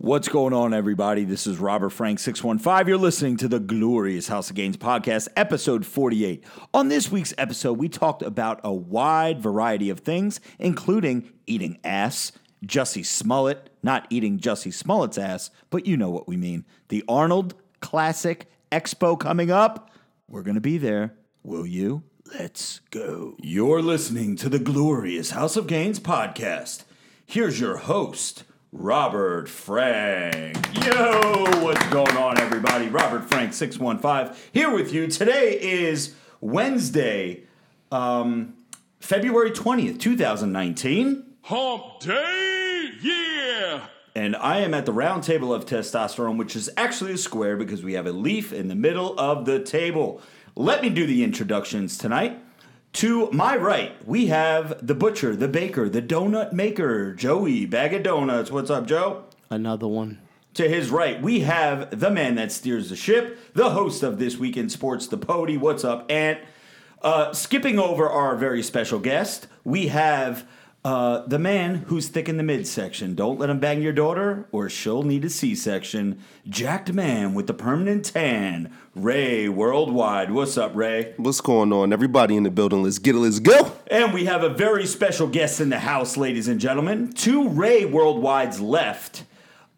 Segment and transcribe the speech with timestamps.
[0.00, 1.24] What's going on, everybody?
[1.24, 2.86] This is Robert Frank 615.
[2.86, 6.44] You're listening to the Glorious House of Gains podcast, episode 48.
[6.72, 12.30] On this week's episode, we talked about a wide variety of things, including eating ass,
[12.64, 16.64] Jussie Smollett, not eating Jussie Smollett's ass, but you know what we mean.
[16.90, 19.90] The Arnold Classic Expo coming up.
[20.28, 21.14] We're going to be there.
[21.42, 22.04] Will you?
[22.38, 23.34] Let's go.
[23.42, 26.84] You're listening to the Glorious House of Gains podcast.
[27.26, 30.56] Here's your host, Robert Frank.
[30.84, 32.88] Yo, what's going on, everybody?
[32.88, 35.06] Robert Frank, 615, here with you.
[35.06, 37.44] Today is Wednesday,
[37.90, 38.54] um,
[39.00, 41.24] February 20th, 2019.
[41.42, 43.86] Hump Day, yeah!
[44.14, 47.82] And I am at the round table of testosterone, which is actually a square because
[47.82, 50.20] we have a leaf in the middle of the table.
[50.54, 52.38] Let me do the introductions tonight.
[52.94, 58.02] To my right, we have the butcher, the baker, the donut maker, Joey Bag of
[58.02, 58.50] Donuts.
[58.50, 59.24] What's up, Joe?
[59.50, 60.18] Another one.
[60.54, 64.36] To his right, we have the man that steers the ship, the host of This
[64.38, 65.56] Week in Sports, the Pody.
[65.56, 66.40] What's up, Ant?
[67.00, 70.48] Uh, skipping over our very special guest, we have
[70.88, 73.14] uh, the man who's thick in the midsection.
[73.14, 76.18] Don't let him bang your daughter, or she'll need a C-section.
[76.48, 80.30] Jacked man with the permanent tan, Ray Worldwide.
[80.30, 81.12] What's up, Ray?
[81.18, 81.92] What's going on?
[81.92, 83.70] Everybody in the building, let's get it, let's go.
[83.88, 87.12] And we have a very special guest in the house, ladies and gentlemen.
[87.12, 89.24] To Ray Worldwide's left,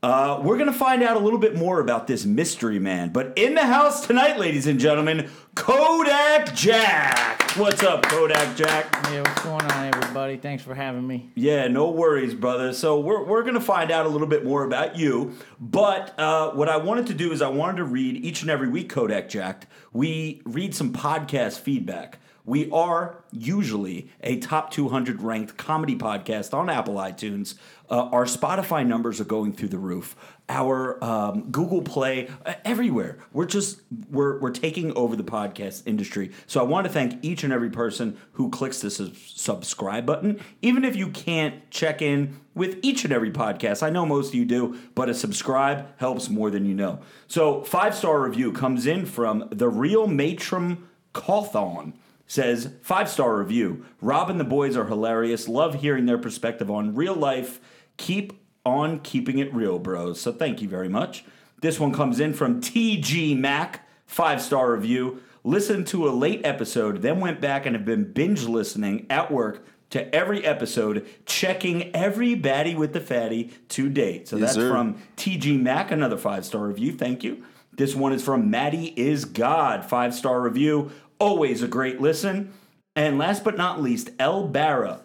[0.03, 3.11] uh, we're going to find out a little bit more about this mystery man.
[3.11, 7.57] But in the house tonight, ladies and gentlemen, Kodak Jack.
[7.57, 8.87] What's up, Kodak Jack?
[9.11, 10.39] Yeah, what's going on, everybody?
[10.39, 11.31] Thanks for having me.
[11.35, 12.73] Yeah, no worries, brother.
[12.73, 15.37] So we're, we're going to find out a little bit more about you.
[15.61, 18.69] But uh, what I wanted to do is I wanted to read each and every
[18.69, 19.67] week, Kodak Jack.
[19.93, 22.21] We read some podcast feedback.
[22.51, 27.55] We are usually a top 200 ranked comedy podcast on Apple iTunes.
[27.89, 30.17] Uh, our Spotify numbers are going through the roof.
[30.49, 33.19] Our um, Google Play, uh, everywhere.
[33.33, 36.33] We're just we're we're taking over the podcast industry.
[36.49, 40.41] So I want to thank each and every person who clicks the sub- subscribe button.
[40.61, 44.35] Even if you can't check in with each and every podcast, I know most of
[44.35, 46.99] you do, but a subscribe helps more than you know.
[47.29, 50.79] So five star review comes in from the real Matrim
[51.13, 51.95] Cauthon
[52.31, 53.85] says five star review.
[54.01, 55.49] Rob and the boys are hilarious.
[55.49, 57.61] Love hearing their perspective on real life.
[57.97, 60.21] Keep on keeping it real, bros.
[60.21, 61.25] So thank you very much.
[61.61, 65.21] This one comes in from TG Mac, five star review.
[65.43, 69.67] Listened to a late episode, then went back and have been binge listening at work
[69.89, 74.29] to every episode, checking every baddie with the fatty to date.
[74.29, 74.71] So Yes, that's sir.
[74.71, 76.93] from TG Mac, another five star review.
[76.93, 77.43] Thank you.
[77.73, 80.93] This one is from Maddie is God, five star review.
[81.21, 82.55] Always a great listen.
[82.97, 85.03] And last but not least, El Barra,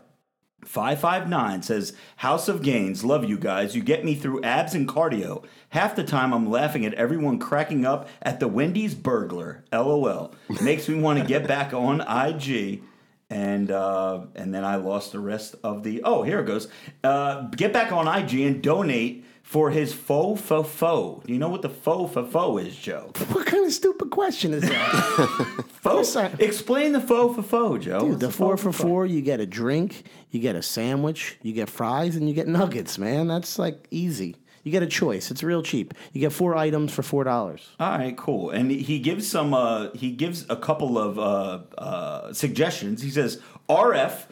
[0.64, 3.76] 559 says, House of Gains, love you guys.
[3.76, 5.44] You get me through abs and cardio.
[5.70, 9.66] Half the time I'm laughing at everyone cracking up at the Wendy's burglar.
[9.74, 10.34] LOL.
[10.62, 12.82] Makes me want to get back on IG.
[13.30, 16.02] And uh, and then I lost the rest of the.
[16.04, 16.70] Oh, here it goes.
[17.04, 21.24] Uh, get back on IG and donate for his faux faux faux.
[21.24, 23.12] Do you know what the faux faux faux is, Joe?
[23.30, 25.66] What kind of stupid question is that?
[25.84, 26.16] Faux.
[26.40, 28.00] Explain the faux faux faux, Joe.
[28.00, 31.70] Dude, the four for four, you get a drink, you get a sandwich, you get
[31.70, 33.28] fries, and you get nuggets, man.
[33.28, 34.36] That's like easy.
[34.64, 35.30] You get a choice.
[35.30, 35.94] It's real cheap.
[36.12, 37.70] You get four items for four dollars.
[37.80, 38.50] All right, cool.
[38.50, 39.54] And he gives some.
[39.54, 43.04] Uh, he gives a couple of uh, uh, suggestions.
[43.04, 43.40] He says
[43.70, 44.26] RF.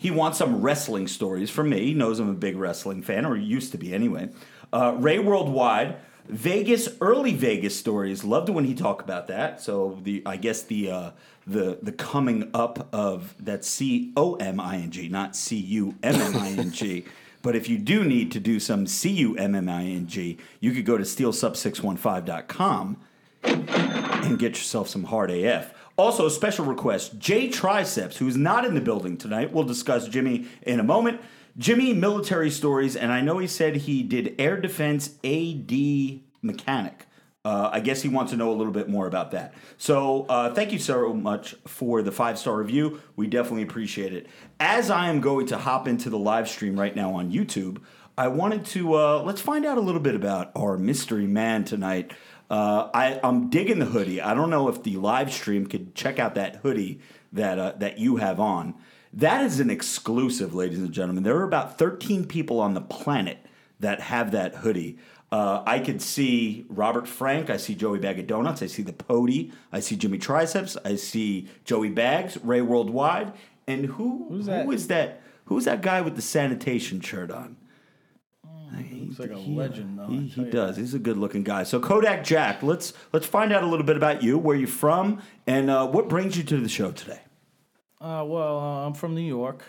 [0.00, 1.84] He wants some wrestling stories from me.
[1.84, 4.30] He knows I'm a big wrestling fan, or used to be anyway.
[4.72, 5.96] Uh, Ray Worldwide,
[6.26, 8.24] Vegas, early Vegas stories.
[8.24, 9.60] Loved when he talked about that.
[9.60, 11.10] So the I guess the uh,
[11.46, 15.94] the the coming up of that C O M I N G, not C U
[16.02, 17.04] M M I N G.
[17.42, 20.36] But if you do need to do some C U M M I N G,
[20.60, 22.96] you could go to steelsub615.com
[23.42, 25.72] and get yourself some hard AF.
[26.00, 30.46] Also, a special request Jay Triceps, who's not in the building tonight, we'll discuss Jimmy
[30.62, 31.20] in a moment.
[31.58, 35.70] Jimmy, military stories, and I know he said he did air defense AD
[36.40, 37.04] mechanic.
[37.44, 39.52] Uh, I guess he wants to know a little bit more about that.
[39.76, 43.02] So, uh, thank you so much for the five star review.
[43.14, 44.26] We definitely appreciate it.
[44.58, 47.76] As I am going to hop into the live stream right now on YouTube,
[48.16, 52.12] I wanted to uh, let's find out a little bit about our mystery man tonight.
[52.50, 54.20] Uh, I, I'm digging the hoodie.
[54.20, 57.00] I don't know if the live stream could check out that hoodie
[57.32, 58.74] that uh, that you have on.
[59.12, 61.22] That is an exclusive, ladies and gentlemen.
[61.22, 63.38] There are about 13 people on the planet
[63.78, 64.98] that have that hoodie.
[65.32, 67.50] Uh, I could see Robert Frank.
[67.50, 68.62] I see Joey Bag of Donuts.
[68.62, 69.52] I see the Pody.
[69.72, 70.76] I see Jimmy Triceps.
[70.84, 73.32] I see Joey Bags, Ray Worldwide.
[73.68, 74.64] And who Who's that?
[74.64, 75.22] who is that?
[75.44, 77.56] Who's that guy with the sanitation shirt on?
[78.78, 80.06] He Looks like a legend, though.
[80.06, 80.76] He, he does.
[80.76, 81.64] He's a good looking guy.
[81.64, 85.20] So Kodak Jack, let's let's find out a little bit about you, where you're from,
[85.46, 87.20] and uh, what brings you to the show today.
[88.00, 89.62] Uh, well, uh, I'm from New York.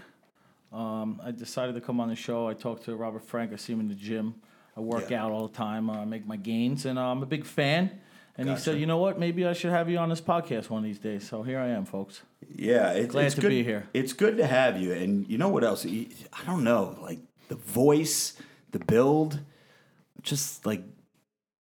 [0.71, 2.48] Um, I decided to come on the show.
[2.48, 3.51] I talked to Robert Frank.
[3.51, 4.36] I see him in the gym.
[4.77, 5.25] I work Yeah.
[5.25, 5.89] out all the time.
[5.89, 8.00] I make my gains, and uh, I'm a big fan.
[8.38, 9.19] And he said, "You know what?
[9.19, 11.68] Maybe I should have you on this podcast one of these days." So here I
[11.68, 12.21] am, folks.
[12.56, 13.89] Yeah, it's, Glad it's to good, be here.
[13.94, 15.86] It's good to have you, and you know what else?
[15.86, 17.19] I don't know, like
[17.50, 18.38] the voice,
[18.71, 19.39] the build,
[20.21, 20.83] just like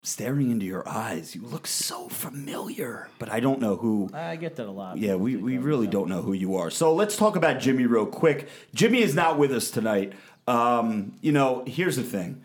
[0.04, 1.36] staring into your eyes.
[1.36, 4.10] You look so familiar, but I don't know who.
[4.14, 4.98] I get that a lot.
[4.98, 6.70] Yeah, we, we really don't know who you are.
[6.70, 8.50] So let's talk about Jimmy real quick.
[8.74, 10.14] Jimmy is not with us tonight.
[10.48, 12.42] Um, you know, here's the thing.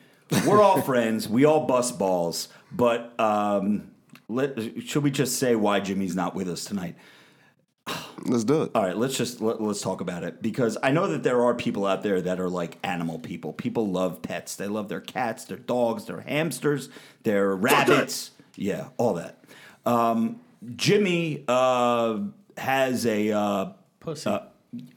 [0.47, 1.29] We're all friends.
[1.29, 2.49] We all bust balls.
[2.70, 3.91] But um,
[4.29, 6.97] let, should we just say why Jimmy's not with us tonight?
[8.25, 8.73] Let's do it.
[8.75, 11.55] All right, let's just let, let's talk about it because I know that there are
[11.55, 13.53] people out there that are like animal people.
[13.53, 14.56] People love pets.
[14.56, 16.88] They love their cats, their dogs, their hamsters,
[17.23, 18.33] their rabbits.
[18.56, 19.44] Yeah, all that.
[19.85, 20.41] Um,
[20.75, 22.19] Jimmy uh,
[22.56, 24.31] has a uh, Pussy.
[24.31, 24.49] a,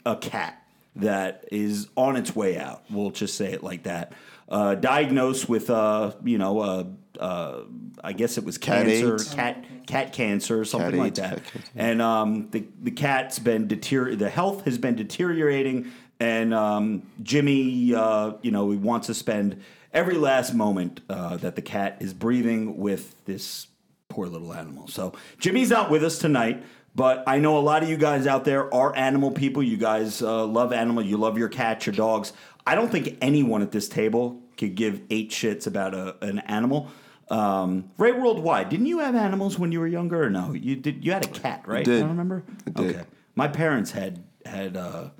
[0.04, 0.64] a cat
[0.96, 2.82] that is on its way out.
[2.90, 4.12] We'll just say it like that.
[4.48, 7.64] Uh, diagnosed with, uh, you know, uh,
[8.02, 9.34] I guess it was Cat cancer, AIDS?
[9.34, 11.42] cat cat cancer, something like AIDS, that.
[11.76, 17.94] And um, the the cat's been deterior- the health has been deteriorating, and um, Jimmy,
[17.94, 19.62] uh, you know, he wants to spend
[19.92, 23.66] every last moment uh, that the cat is breathing with this
[24.08, 24.88] poor little animal.
[24.88, 26.62] So Jimmy's not with us tonight.
[26.92, 29.62] But I know a lot of you guys out there are animal people.
[29.62, 31.04] You guys uh, love animal.
[31.04, 32.32] You love your cats, your dogs.
[32.66, 36.88] I don't think anyone at this table could give eight shits about a, an animal.
[37.30, 40.52] Um, Ray Worldwide, didn't you have animals when you were younger or no?
[40.52, 41.04] You did.
[41.04, 41.84] You had a cat, right?
[41.84, 42.02] did.
[42.02, 42.42] I remember.
[42.66, 42.96] I did.
[42.96, 43.04] Okay.
[43.36, 45.10] My parents had had uh,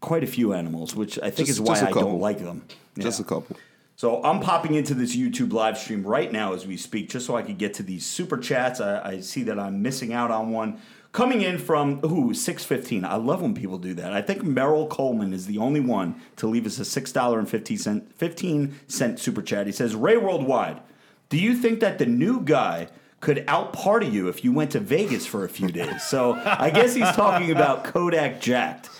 [0.00, 2.10] quite a few animals, which I think Just- is why just a I couple.
[2.10, 2.64] don't like them.
[2.98, 3.28] Just a Yeah.
[3.28, 3.56] couple.
[3.98, 7.34] So I'm popping into this YouTube live stream right now as we speak, just so
[7.34, 8.78] I could get to these super chats.
[8.78, 10.78] I, I see that I'm missing out on one.
[11.12, 13.06] Coming in from ooh six fifteen.
[13.06, 14.12] I love when people do that.
[14.12, 17.48] I think Merrill Coleman is the only one to leave us a six dollar and
[17.48, 19.64] fifteen cent fifteen cent super chat.
[19.64, 20.80] He says, "Ray Worldwide,
[21.28, 22.88] do you think that the new guy
[23.20, 26.70] could out party you if you went to Vegas for a few days?" So I
[26.70, 28.90] guess he's talking about Kodak Jacked.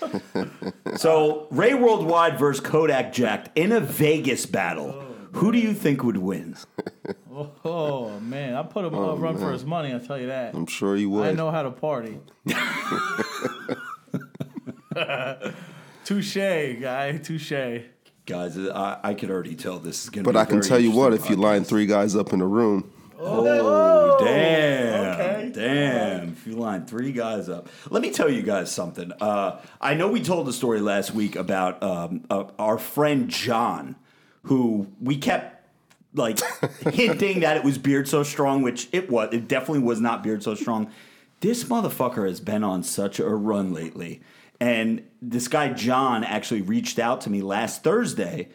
[0.97, 5.03] So Ray Worldwide versus Kodak Jacked in a Vegas battle.
[5.33, 6.55] Who do you think would win?
[7.63, 9.91] Oh man, I put him oh, up run for his money.
[9.91, 10.55] I will tell you that.
[10.55, 11.27] I'm sure he would.
[11.27, 12.19] I know how to party.
[16.03, 17.17] touche, guy.
[17.17, 17.51] Touche.
[18.27, 20.61] Guys, I, I could already tell this is going to be but be I can
[20.61, 25.13] tell you what, if you line three guys up in a room, Oh, damn.
[25.13, 25.51] okay.
[25.53, 26.33] Damn.
[26.33, 27.69] If you line three guys up.
[27.89, 29.11] Let me tell you guys something.
[29.19, 33.95] Uh, I know we told the story last week about um, uh, our friend John,
[34.43, 35.65] who we kept
[36.13, 36.39] like
[36.93, 39.29] hinting that it was Beard So Strong, which it was.
[39.33, 40.91] It definitely was not Beard So Strong.
[41.39, 44.21] This motherfucker has been on such a run lately.
[44.59, 48.49] And this guy, John, actually reached out to me last Thursday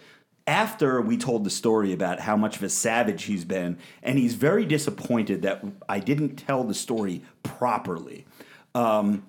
[0.46, 4.34] after we told the story about how much of a savage he's been, and he's
[4.34, 8.26] very disappointed that I didn't tell the story properly.
[8.74, 9.24] Um,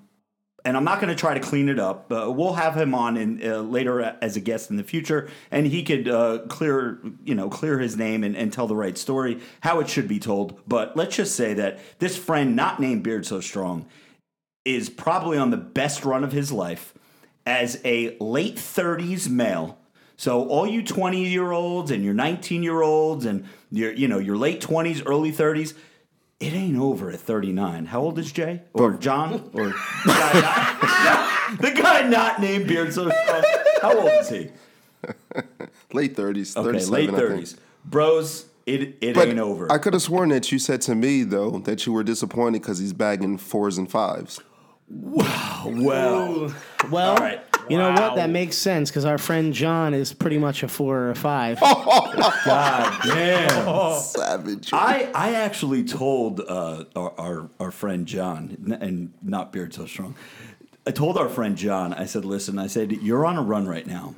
[0.66, 2.12] and I'm not going to try to clean it up.
[2.12, 5.68] Uh, we'll have him on in, uh, later as a guest in the future, and
[5.68, 9.40] he could uh, clear, you know, clear his name and, and tell the right story,
[9.60, 10.62] how it should be told.
[10.68, 13.88] But let's just say that this friend, not named Beard So Strong,
[14.66, 16.94] is probably on the best run of his life
[17.46, 19.78] as a late 30s male.
[20.16, 24.20] So all you 20 year olds and your 19 year olds and your you know
[24.20, 25.74] your late 20s, early 30s,
[26.40, 27.88] it ain't over at 39.
[27.88, 29.74] How old is Jay or John or the
[30.06, 30.80] guy
[31.50, 33.10] not, the guy not named Beard so?
[33.10, 33.42] Uh,
[33.82, 34.50] how old is he?
[35.94, 37.30] late 30s, Okay, 37, late I think.
[37.42, 37.58] 30s.
[37.86, 39.70] Bros, it it But ain't over.
[39.70, 42.80] I could have sworn that you said to me though that you were disappointed because
[42.80, 44.40] he's bagging fours and fives.
[45.02, 46.54] Well,
[46.92, 47.42] Well, All right.
[47.70, 48.10] you know Wow.
[48.10, 48.16] what?
[48.18, 51.60] That makes sense because our friend John is pretty much a four or a five.
[51.62, 54.00] god damn.
[54.02, 54.70] Savage.
[54.74, 60.16] I, I actually told uh, our, our our friend John, and not Beard So Strong.
[60.86, 61.94] I told our friend John.
[61.94, 64.16] I said, "Listen, I said you're on a run right now,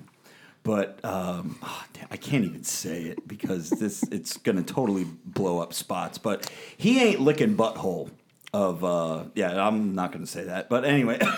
[0.63, 5.05] but um, ah, damn, I can't even say it because this it's going to totally
[5.25, 6.17] blow up spots.
[6.17, 8.09] But he ain't licking butthole
[8.55, 9.65] of uh, yeah.
[9.67, 11.19] I'm not going to say that, but anyway."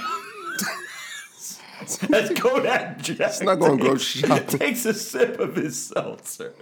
[1.79, 4.59] As Kodak Jack it's not gonna go takes- shopping.
[4.59, 6.53] takes a sip of his seltzer.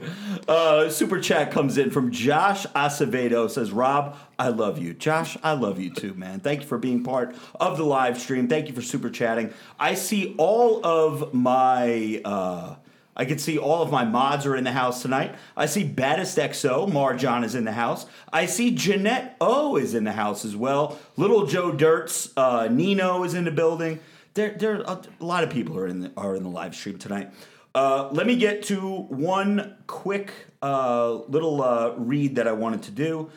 [0.46, 3.50] Uh, super chat comes in from Josh Acevedo.
[3.50, 4.94] Says, Rob, I love you.
[4.94, 6.42] Josh, I love you too, man.
[6.42, 8.50] Thank you for being part of the live stream.
[8.50, 9.54] Thank you for super chatting.
[9.80, 12.76] I see all of my uh,
[13.16, 15.36] I can see all of my mods are in the house tonight.
[15.56, 18.06] I see Baddest XO, Marjon is in the house.
[18.32, 21.00] I see Jeanette O is in the house as well.
[21.16, 24.00] Little Joe Dirts, uh, Nino is in the building.
[24.34, 27.32] There, there a lot of people are in the, are in the live stream tonight.
[27.74, 32.92] Uh, let me get to one quick uh, little uh, read that I wanted to
[32.92, 33.30] do.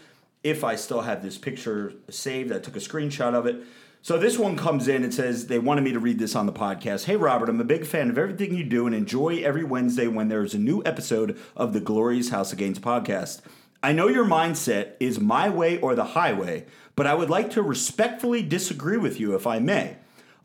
[0.43, 3.65] If I still have this picture saved, I took a screenshot of it.
[4.01, 6.53] So this one comes in and says they wanted me to read this on the
[6.53, 7.05] podcast.
[7.05, 10.29] Hey Robert, I'm a big fan of everything you do and enjoy every Wednesday when
[10.29, 13.41] there's a new episode of the Glorious House of Gains podcast.
[13.83, 17.63] I know your mindset is my way or the highway, but I would like to
[17.63, 19.97] respectfully disagree with you if I may.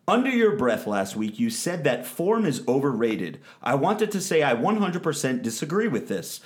[0.07, 3.39] Under your breath last week, you said that form is overrated.
[3.61, 6.41] I wanted to say I 100% disagree with this.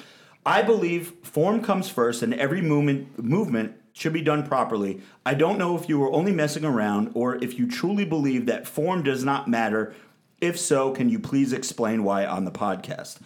[0.46, 5.02] I believe form comes first and every movement, movement should be done properly.
[5.26, 8.68] I don't know if you were only messing around or if you truly believe that
[8.68, 9.96] form does not matter.
[10.40, 13.18] If so, can you please explain why on the podcast?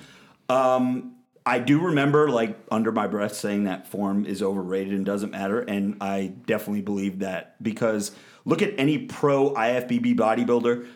[0.47, 5.31] Um, I do remember, like, under my breath saying that form is overrated and doesn't
[5.31, 5.59] matter.
[5.59, 8.13] And I definitely believe that because
[8.45, 10.87] look at any pro IFBB bodybuilder.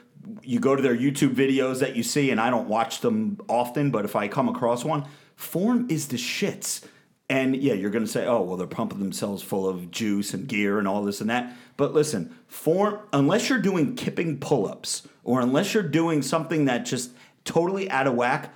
[0.42, 3.92] You go to their YouTube videos that you see, and I don't watch them often,
[3.92, 5.06] but if I come across one,
[5.36, 6.86] form is the shits.
[7.30, 10.48] And yeah, you're going to say, oh, well, they're pumping themselves full of juice and
[10.48, 11.56] gear and all this and that.
[11.76, 16.86] But listen, form, unless you're doing kipping pull ups or unless you're doing something that
[16.86, 17.12] just
[17.44, 18.54] totally out of whack,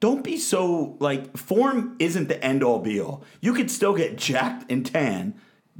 [0.00, 3.24] don't be so like form isn't the end all be all.
[3.40, 5.34] You could still get jacked and tan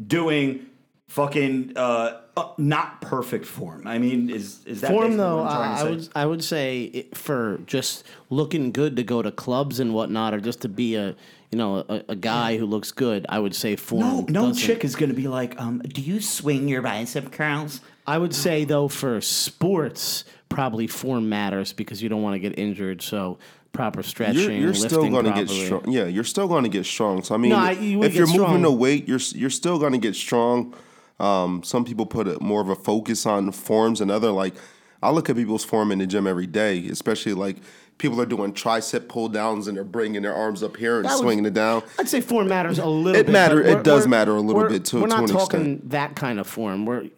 [0.06, 0.66] doing
[1.08, 3.86] fucking uh, uh, not perfect form.
[3.86, 8.04] I mean, is is that Form though, uh, I would I would say for just
[8.30, 11.14] looking good to go to clubs and whatnot, or just to be a
[11.54, 13.26] you know a, a guy who looks good.
[13.28, 14.00] I would say form.
[14.00, 17.30] No, no doesn't- chick is going to be like, um, do you swing your bicep
[17.30, 17.80] curls?
[18.08, 22.58] I would say though for sports, probably form matters because you don't want to get
[22.58, 23.02] injured.
[23.02, 23.38] So
[23.72, 25.88] proper stretching, You're, you're still going to get strong.
[25.88, 27.22] Yeah, you're still going to get strong.
[27.22, 28.62] So I mean, No, I- you would if you're get moving strong.
[28.62, 30.74] the weight, you're you're still going to get strong.
[31.20, 34.54] Um, some people put a, more of a focus on forms and other like.
[35.02, 37.58] I look at people's form in the gym every day, especially like
[37.98, 41.12] people are doing tricep pull downs and they're bringing their arms up here and That
[41.12, 41.82] was- swinging it down.
[41.98, 43.18] I'd say form matters a little.
[43.20, 45.20] It bit, matter- it we're- does matter a little we're- bit to- We're to not
[45.20, 45.90] an talking extent.
[45.90, 46.86] that kind of form.
[46.86, 47.08] We're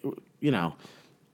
[0.41, 0.75] you know,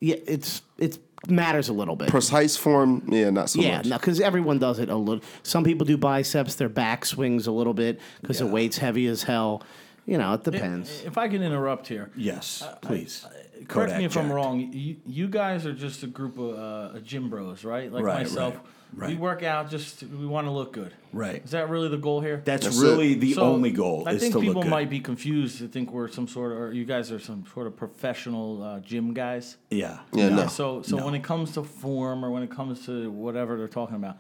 [0.01, 2.09] yeah, it's it matters a little bit.
[2.09, 3.87] Precise form, yeah, not so yeah, much.
[3.87, 5.23] Yeah, no, because everyone does it a little.
[5.43, 9.25] Some people do biceps, their back swings a little bit because the weight's heavy as
[9.25, 9.63] hell.
[10.07, 11.03] You know, it depends.
[11.05, 13.25] If I can interrupt here, Yes, please.
[13.69, 14.59] correct Kodak me if I'm wrong.
[14.73, 16.59] You, you guys are just a group of
[16.97, 17.93] uh, gym bros, right?
[17.93, 18.55] Like Right, myself.
[18.55, 18.63] right,
[18.95, 19.11] right.
[19.11, 20.93] We work out just we want to look good.
[21.13, 21.45] Right.
[21.45, 22.43] Is that really the goal here?
[22.45, 23.21] That's, That's really it.
[23.21, 24.71] the So, only goal I is think to people look good.
[24.71, 27.67] might be confused to think we're some sort of, or you guys are some sort
[27.67, 29.57] of professional uh, gym guys.
[29.71, 29.99] yeah.
[30.13, 30.47] Yeah, no.
[30.47, 31.05] So, so No.
[31.05, 34.17] when it comes to form or when it comes to whatever they're talking about,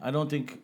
[0.00, 0.62] I don't think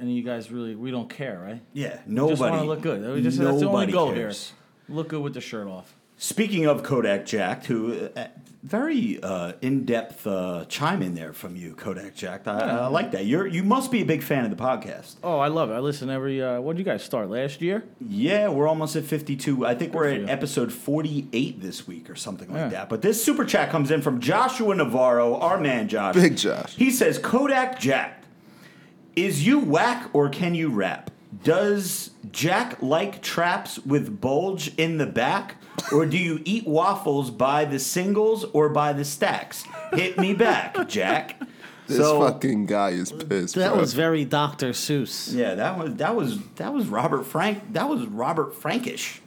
[0.00, 1.60] any of you guys really we don't care, right?
[1.72, 2.32] Yeah, We nobody.
[2.36, 3.14] just want to look good.
[3.14, 4.52] We just, that's the only goal cares.
[4.86, 4.96] here.
[4.96, 5.94] Look good with the shirt off.
[6.16, 8.28] Speaking of Kodak Jack, who uh,
[8.62, 12.48] very uh, in-depth uh, chime in there from you, Kodak Jack.
[12.48, 13.24] I, I like that.
[13.24, 15.14] You're you must be a big fan of the podcast.
[15.22, 15.74] Oh, I love it.
[15.74, 16.42] I listen every.
[16.42, 17.30] Uh, when did you guys start?
[17.30, 17.84] Last year?
[18.00, 19.64] Yeah, we're almost at 52.
[19.64, 20.26] I think we're at you.
[20.26, 22.68] episode 48 this week or something like Yeah.
[22.70, 22.88] that.
[22.88, 26.14] But this super chat comes in from Joshua Navarro, our man Josh.
[26.16, 26.74] Big Josh.
[26.74, 28.24] He says, Kodak Jack,
[29.14, 31.10] is you whack or can you rap?
[31.44, 35.56] Does Jack like traps with bulge in the back?
[35.92, 39.64] Or do you eat waffles by the singles or by the stacks?
[39.92, 41.40] Hit me back, Jack.
[41.86, 43.54] This so, fucking guy is pissed.
[43.54, 43.80] that bro.
[43.80, 44.70] was very Dr.
[44.70, 45.34] Seuss.
[45.34, 47.72] Yeah, that was that was that was Robert Frank.
[47.72, 49.22] That was Robert Frankish.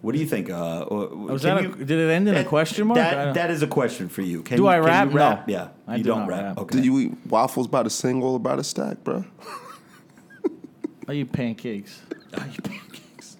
[0.00, 0.48] What do you think?
[0.48, 2.96] Uh, Was can that a, you- did it end in a question mark?
[2.96, 4.42] That, that is a question for you.
[4.42, 5.08] Can Do you, I can rap?
[5.10, 5.58] You No.
[5.58, 6.42] Yeah, I you do don't not rap.
[6.42, 6.58] rap.
[6.58, 6.78] Okay.
[6.78, 9.26] Do you eat waffles by the single or by the stack, bro?
[11.06, 12.00] I eat pancakes.
[12.32, 13.36] Oh, you pancakes.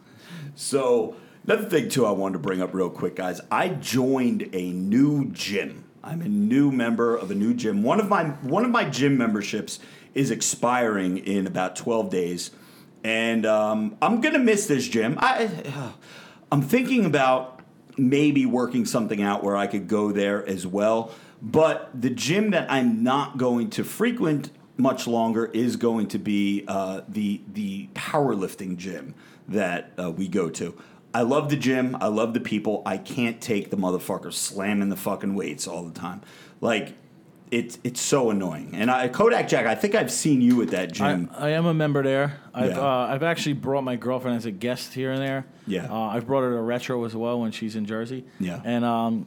[0.55, 3.41] So another thing too, I wanted to bring up real quick, guys.
[3.51, 5.85] I joined a new gym.
[6.03, 7.83] I'm a new member of a new gym.
[7.83, 9.81] One of my one of my gym memberships
[10.15, 12.51] is expiring in about 12 days,
[13.05, 15.19] and um, I'm gonna miss this gym.
[15.21, 15.51] I
[16.53, 17.61] I'm thinking about
[17.97, 21.13] maybe working something out where I could go there as well.
[21.43, 26.65] But the gym that I'm not going to frequent much longer is going to be
[26.67, 29.15] uh, the the powerlifting gym
[29.49, 30.75] that uh, we go to.
[31.13, 31.97] I love the gym.
[32.01, 32.83] I love the people.
[32.87, 36.23] I can't take the motherfuckers slamming the fucking weights all the time.
[36.61, 36.95] Like
[37.51, 38.71] it's it's so annoying.
[38.75, 41.31] And I, Kodak Jack, I think I've seen you at that I, gym.
[41.37, 42.39] I am a member there.
[42.55, 42.81] I've Yeah.
[42.81, 45.47] uh, I've actually brought my girlfriend as a guest here and there.
[45.67, 45.89] Yeah.
[45.91, 48.25] Uh, I've brought her to retro as well when she's in Jersey.
[48.39, 48.61] Yeah.
[48.65, 49.27] And um,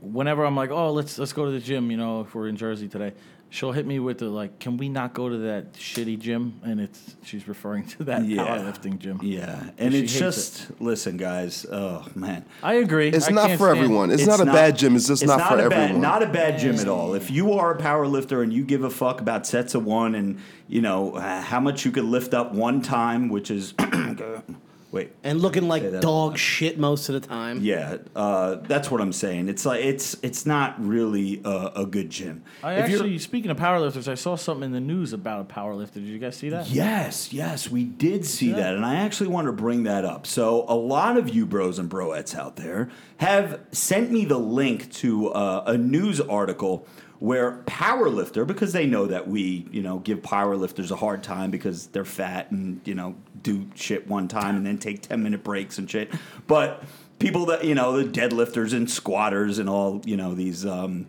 [0.00, 2.56] whenever I'm like, oh, let's let's go to the gym, you know, if we're in
[2.56, 3.12] Jersey today,
[3.50, 6.80] she'll hit me with the like, "Can we not go to that shitty gym?" And
[6.80, 8.46] it's she's referring to that Yeah.
[8.46, 9.20] powerlifting gym.
[9.22, 11.66] Yeah, and it's hates just listen, guys.
[11.70, 13.08] Oh man, I agree.
[13.08, 14.10] It's I not for everyone.
[14.10, 14.96] It's, not a bad gym.
[14.96, 15.92] It's just not, for a everyone.
[15.92, 17.14] Bad, not a bad gym at all.
[17.14, 20.14] If you are a power lifter and you give a fuck about sets of one
[20.14, 20.38] and
[20.68, 23.74] you know uh, how much you could lift up one time, which is
[24.92, 27.60] wait, and looking like dog shit most of the time.
[27.62, 29.48] yeah, uh, that's what I'm saying.
[29.48, 32.42] It's like it's it's not really a, a good gym.
[32.62, 35.44] I If you're- actually, speaking of powerlifters, I saw something in the news about a
[35.54, 35.94] powerlifter.
[35.94, 36.68] Did you guys see that?
[36.68, 38.56] Yes, yes, we did see Yeah.
[38.56, 40.26] that, and I actually want to bring that up.
[40.26, 44.90] So, a lot of you bros and broettes out there have sent me the link
[44.94, 46.86] to uh, a news article
[47.20, 51.86] where powerlifter, because they know that we, you know, give powerlifters a hard time because
[51.88, 55.78] they're fat and you know do shit one time and then take ten minute breaks
[55.78, 56.10] and shit,
[56.46, 56.82] but
[57.18, 60.66] people that you know the deadlifters and squatters and all you know these.
[60.66, 61.06] Um,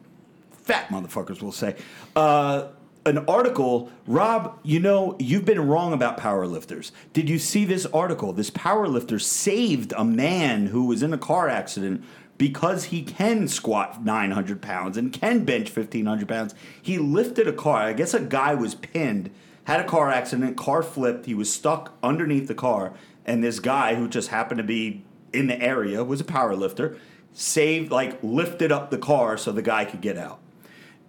[0.52, 1.76] fat motherfuckers will say.
[2.16, 2.68] Uh,
[3.04, 6.92] an article, Rob, you know, you've been wrong about powerlifters.
[7.14, 8.32] Did you see this article?
[8.32, 12.04] This powerlifter saved a man who was in a car accident
[12.42, 16.56] because he can squat 900 pounds and can bench 1500 pounds.
[16.82, 17.84] He lifted a car.
[17.84, 19.30] I guess a guy was pinned,
[19.66, 22.96] had a car accident, car flipped, he was stuck underneath the car,
[23.28, 26.98] and this guy who just happened to be in the area was a power lifter,
[27.32, 30.41] saved like lifted up the car so the guy could get out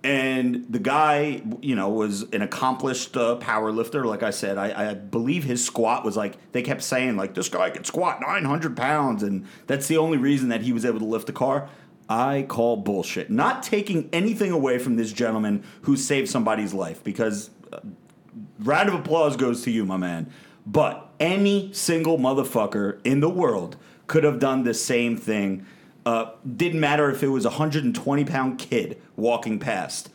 [0.04, 4.90] and the guy you know was an accomplished uh, power lifter like i said I,
[4.90, 8.76] I believe his squat was like they kept saying like this guy can squat 900
[8.76, 11.68] pounds and that's the only reason that he was able to lift the car
[12.08, 17.50] i call bullshit not taking anything away from this gentleman who saved somebody's life because
[17.72, 17.78] uh,
[18.60, 20.30] round of applause goes to you, my man.
[20.66, 25.66] But any single motherfucker in the world could have done the same thing.
[26.04, 30.10] Uh, didn't matter if it was a 120 pound kid walking past.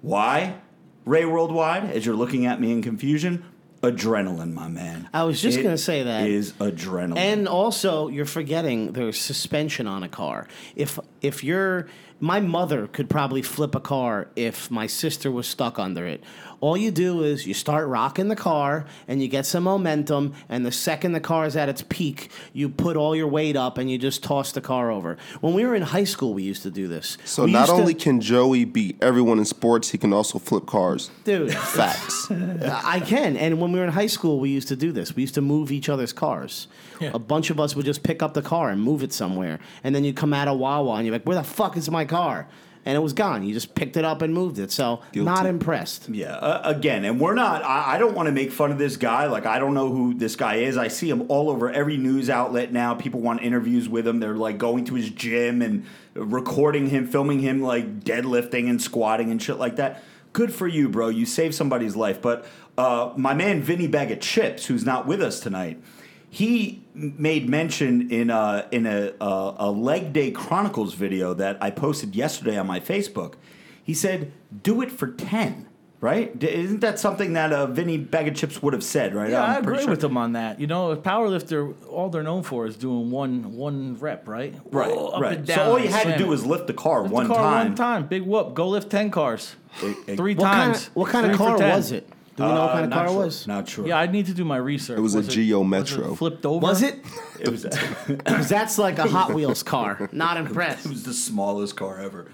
[0.00, 0.56] Why?
[1.04, 3.44] Ray Worldwide, as you're looking at me in confusion,
[3.82, 5.08] adrenaline, my man.
[5.12, 6.26] I was just gonna say that.
[6.26, 7.18] is adrenaline.
[7.18, 10.48] And also, you're forgetting there's suspension on a car.
[10.74, 11.86] If if you're
[12.18, 16.24] my mother could probably flip a car if my sister was stuck under it.
[16.66, 20.66] All you do is you start rocking the car and you get some momentum, and
[20.66, 23.88] the second the car is at its peak, you put all your weight up and
[23.88, 25.16] you just toss the car over.
[25.40, 27.18] When we were in high school, we used to do this.
[27.24, 30.40] so We not used to- only can Joey beat everyone in sports, he can also
[30.40, 31.08] flip cars.
[31.22, 32.28] dude, Facts.
[32.32, 33.36] I can.
[33.36, 35.14] And when we were in high school, we used to do this.
[35.14, 36.66] We used to move each other's cars.
[37.00, 37.12] Yeah.
[37.14, 39.60] A bunch of us would just pick up the car and move it somewhere.
[39.84, 42.04] And then you'd come out of Wawa and you're like, where the fuck is my
[42.04, 42.48] car?
[42.86, 43.42] And it was gone.
[43.42, 44.70] You just picked it up and moved it.
[44.70, 46.08] So, not impressed.
[46.08, 47.64] Yeah, uh, again, and we're not.
[47.64, 49.26] I, I don't want to make fun of this guy.
[49.26, 50.76] Like, I don't know who this guy is.
[50.78, 52.94] I see him all over every news outlet now.
[52.94, 54.20] People want interviews with him.
[54.20, 59.32] They're like going to his gym and recording him, filming him like deadlifting and squatting
[59.32, 60.02] and shit like that.
[60.32, 61.08] Good for you, bro.
[61.08, 62.22] You saved somebody's life.
[62.22, 62.46] But
[62.78, 65.82] uh, my man Vinny Bag of Chips, who's not with us tonight,
[66.30, 71.70] he made mention in a in a, a, a leg day chronicles video that I
[71.70, 73.34] posted yesterday on my Facebook.
[73.82, 75.66] He said, "Do it for ten.
[75.98, 76.38] Right?
[76.38, 79.14] D- Isn't that something that uh, Vinny Bag of Chips would have said?
[79.14, 79.30] Right?
[79.30, 79.88] Yeah, I'm I agree sure.
[79.90, 80.60] with him on that.
[80.60, 84.54] You know, a powerlifter, all they're known for is doing one one rep, right?
[84.70, 85.44] Right, Whoa, right.
[85.48, 86.28] so all you and had to do it.
[86.28, 87.66] was lift the car Lift one the car time.
[87.68, 88.52] One time, big whoop.
[88.54, 90.64] Go lift ten cars, it- three What times.
[90.64, 92.06] kind of, what kind of Three for car was it?
[92.36, 93.24] Do we know what Uh, kind of not car it sure.
[93.24, 93.46] was?
[93.46, 93.86] Not sure.
[93.86, 94.98] Yeah, I need to do my research.
[94.98, 96.12] It was a Geo was Metro.
[96.12, 96.60] it flipped over.
[96.60, 96.96] Was it?
[97.40, 97.66] It was.
[98.06, 100.08] Because that's like a Hot Wheels car.
[100.12, 100.86] Not impressed.
[100.86, 102.26] It was the smallest car ever.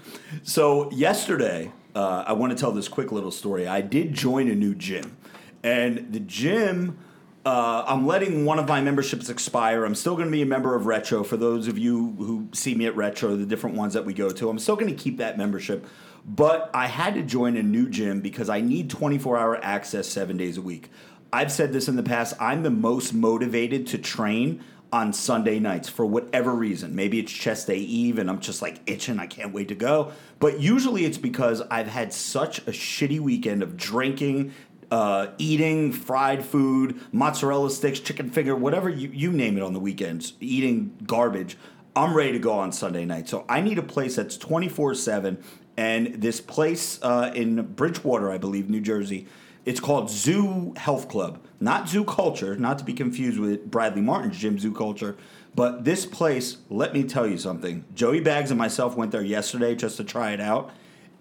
[0.43, 3.67] So yesterday, uh, I want to tell this quick little story.
[3.67, 5.17] I did join a new gym,
[5.63, 6.97] and the gym.
[7.45, 9.83] Uh, I'm letting one of my memberships expire.
[9.83, 11.25] I'm still going to be a member of Retro.
[11.25, 14.29] For those of you who see me at Retro, the different ones that we go
[14.29, 15.85] to, I'm still going to keep that membership.
[16.25, 20.37] But I had to join a new gym because I need 24 hour access seven
[20.37, 20.89] days a week.
[21.33, 22.35] I've said this in the past.
[22.39, 26.95] I'm the most motivated to train on Sunday nights for whatever reason.
[26.95, 29.19] Maybe it's chest day eve and I'm just like itching.
[29.19, 30.11] I can't wait to go.
[30.39, 34.53] But usually it's because I've had such a shitty weekend of drinking,
[34.91, 39.79] uh, eating fried food, mozzarella sticks, chicken finger, whatever you, you name it on the
[39.79, 41.57] weekends, eating garbage.
[41.95, 43.27] I'm ready to go on Sunday night.
[43.27, 45.43] So I need a place that's 24 7.
[45.75, 49.27] And this place uh, in Bridgewater, I believe, New Jersey,
[49.65, 54.37] it's called Zoo Health Club, not Zoo Culture, not to be confused with Bradley Martyn's
[54.37, 55.15] gym, Zoo Culture.
[55.55, 57.85] But this place, let me tell you something.
[57.93, 60.71] Joey Bags and myself went there yesterday just to try it out,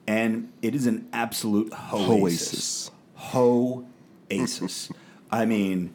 [0.07, 2.91] and it is an absolute hoasis.
[3.15, 4.91] Hoasis.
[5.31, 5.93] I mean,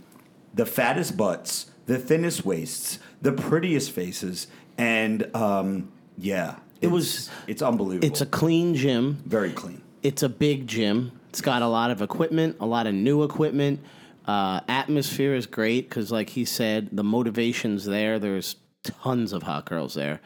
[0.53, 7.29] the fattest butts, the thinnest waists, the prettiest faces, and um, yeah, It it's- was-
[7.47, 8.07] it's unbelievable.
[8.07, 9.17] It's a clean gym.
[9.25, 9.81] very clean.
[10.03, 11.11] it's a big gym.
[11.29, 13.79] It's got a lot of equipment, a lot of new equipment.
[14.25, 18.19] Uh, atmosphere is great because, like he said, the motivation's there.
[18.19, 20.19] There's tons of hot girls there.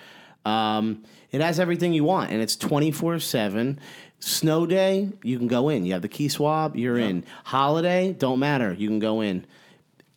[0.46, 3.80] Um, it has everything you want, and it's 24 7.
[4.20, 5.86] Snow day, you can go in.
[5.86, 7.24] You have the key swab, you're in.
[7.44, 9.46] Holiday, don't matter, you can go in.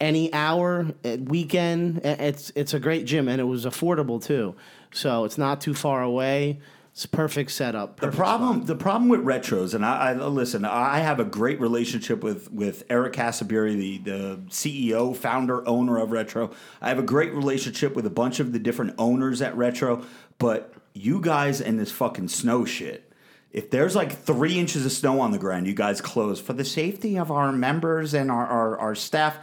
[0.01, 4.55] Any hour, uh, weekend, uh, it's it's a great gym, and it was affordable too.
[4.95, 6.61] So it's not too far away.
[6.93, 7.97] It's a perfect setup.
[7.97, 10.65] The perfect problem, the problem with retros, and I, I listen.
[10.65, 16.13] I have a great relationship with with Eric Casaburi, the the CEO, founder, owner of
[16.13, 16.53] Retro.
[16.81, 20.05] I have a great relationship with a bunch of the different owners at Retro.
[20.39, 23.13] But you guys and this fucking snow shit.
[23.51, 26.65] If there's like three inches of snow on the ground, you guys close for the
[26.65, 29.39] safety of our members and our, our, our staff.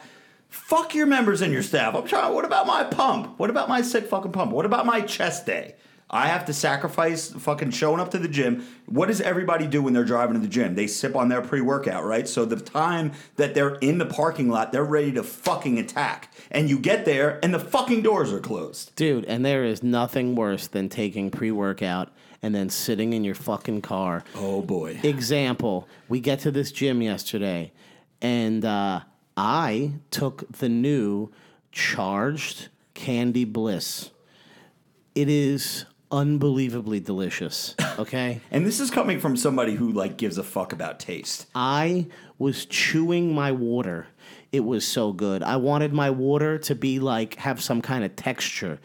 [0.52, 1.96] Fuck your members and your staff.
[1.96, 2.34] I'm trying.
[2.34, 3.40] What about my pump?
[3.40, 4.52] What about my sick fucking pump?
[4.52, 5.76] What about my chest day?
[6.14, 8.68] I have to sacrifice fucking showing up to the gym.
[8.86, 10.76] What does everybody do when they're driving to the gym?
[10.76, 12.28] They sip on their pre workout, right?
[12.28, 16.34] So the time that they're in the parking lot, they're ready to fucking attack.
[16.52, 18.94] And you get there and the fucking doors are closed.
[18.98, 22.10] Dude, and there is nothing worse than taking pre workout
[22.42, 24.26] and then sitting in your fucking car.
[24.36, 25.00] Oh boy.
[25.04, 27.72] Example, we get to this gym yesterday,
[28.22, 29.02] and uh,
[29.36, 31.32] I took the new
[31.72, 34.12] charged Candy Bliss.
[35.16, 38.42] It is unbelievably delicious, okay?
[38.52, 41.48] And this is coming from somebody who like gives a fuck about taste.
[41.56, 44.08] I was chewing my water.
[44.52, 45.44] It was so good.
[45.44, 48.80] I wanted my water to be like have some kind of texture.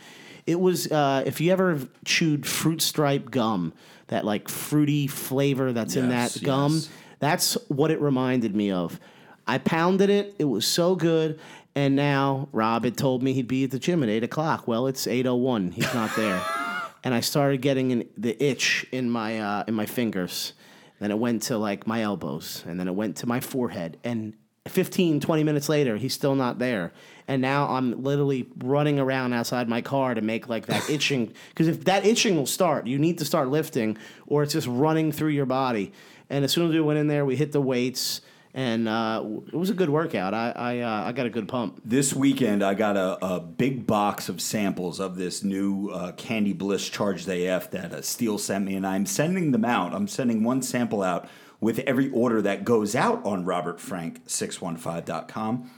[0.47, 3.73] It was uh, if you ever chewed fruit stripe gum,
[4.09, 6.75] that like fruity flavor that's in that gum.
[6.75, 6.89] yes.
[7.19, 9.01] That's what it reminded me of.
[9.47, 10.35] I pounded it.
[10.39, 11.39] It was so good.
[11.75, 14.67] And now Rob had told me he'd be at the gym at eight o'clock.
[14.67, 15.73] Well, it's eight oh one.
[15.73, 16.43] He's not there.
[17.05, 20.55] and I started getting an, the itch in my uh, in my fingers.
[20.99, 23.99] Then it went to like my elbows, and then it went to my forehead.
[24.03, 24.35] And
[24.67, 26.93] 15, 20 minutes later, he's still not there.
[27.29, 31.33] And now I'm literally running around outside my car to make like that itching.
[31.51, 35.13] Because if that itching will start, you need to start lifting, or it's just running
[35.13, 35.93] through your body.
[36.29, 38.21] And as soon as we went in there, we hit the weights,
[38.57, 40.35] and uh, it was a good workout.
[40.35, 41.83] I I, uh, I got a good pump.
[41.85, 46.55] This weekend, I got a, a big box of samples of this new uh, Candy
[46.55, 49.93] Bliss Charged AF that uh, Steele sent me, and I'm sending them out.
[49.95, 51.29] I'm sending one sample out
[51.61, 55.71] with every order that goes out on RobertFrank615.com,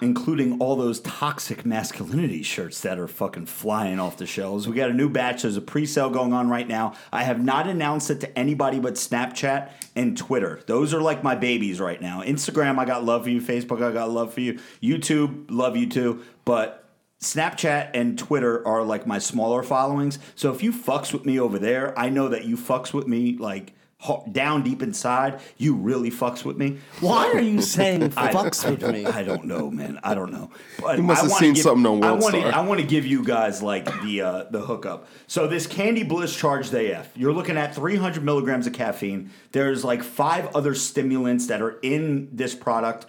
[0.00, 4.68] including all those toxic masculinity shirts that are fucking flying off the shelves.
[4.68, 5.42] We got a new batch.
[5.42, 6.94] There's a pre sale going on right now.
[7.12, 10.60] I have not announced it to anybody but Snapchat and Twitter.
[10.66, 12.22] Those are like my babies right now.
[12.22, 13.40] Instagram, I got love for you.
[13.40, 14.58] Facebook, I got love for you.
[14.82, 16.22] YouTube, love you too.
[16.44, 16.84] But
[17.20, 20.18] Snapchat and Twitter are like my smaller followings.
[20.34, 23.36] So if you fucks with me over there, I know that you fucks with me
[23.38, 23.72] like
[24.32, 25.40] down deep inside.
[25.58, 26.78] You really fucks with me.
[27.00, 29.06] Why are you saying I- fucks I with don't- me?
[29.06, 29.98] I don't know, man.
[30.02, 30.50] I don't know.
[30.80, 32.54] But You must I have wanna seen give- something on I World wanna- Star.
[32.54, 35.06] I want to give you guys like the uh, the hookup.
[35.26, 39.30] So this Candy Bliss Charged AF, you're looking at 300 milligrams of caffeine.
[39.52, 43.06] There's like five other stimulants that are in this product.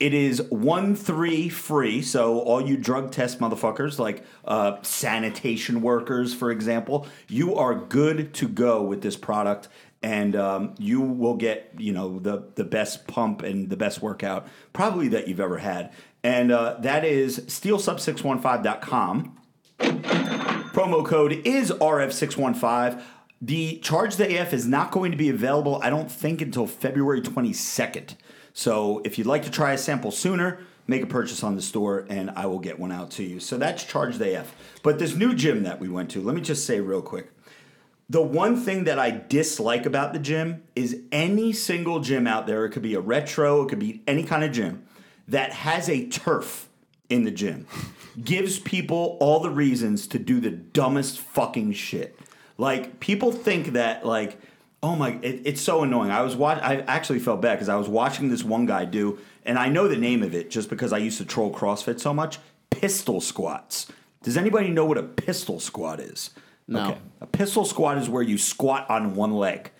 [0.00, 6.32] It is one three free, so all you drug test motherfuckers, like uh, sanitation workers,
[6.32, 9.66] for example, you are good to go with this product
[10.02, 14.46] and um, you will get you know the the best pump and the best workout
[14.72, 15.92] probably that you've ever had.
[16.24, 19.38] And uh, that is steelsub615.com
[19.78, 23.00] promo code is rf615
[23.40, 27.20] the charge the af is not going to be available i don't think until february
[27.20, 28.14] 22nd
[28.52, 32.06] so if you'd like to try a sample sooner make a purchase on the store
[32.08, 33.38] and i will get one out to you.
[33.38, 36.40] So that's charge the af but this new gym that we went to let me
[36.40, 37.30] just say real quick
[38.10, 42.64] the one thing that I dislike about the gym is any single gym out there,
[42.64, 44.84] it could be a retro, it could be any kind of gym,
[45.26, 46.68] that has a turf
[47.10, 47.66] in the gym,
[48.22, 52.18] gives people all the reasons to do the dumbest fucking shit.
[52.56, 54.40] Like, people think that, like,
[54.82, 56.10] oh my, it, it's so annoying.
[56.10, 59.18] I was watch, I actually felt bad because I was watching this one guy do,
[59.44, 62.14] and I know the name of it just because I used to troll CrossFit so
[62.14, 62.38] much
[62.70, 63.86] pistol squats.
[64.22, 66.30] Does anybody know what a pistol squat is?
[66.68, 66.98] No.
[67.20, 69.70] A pistol squat is where you squat on one leg.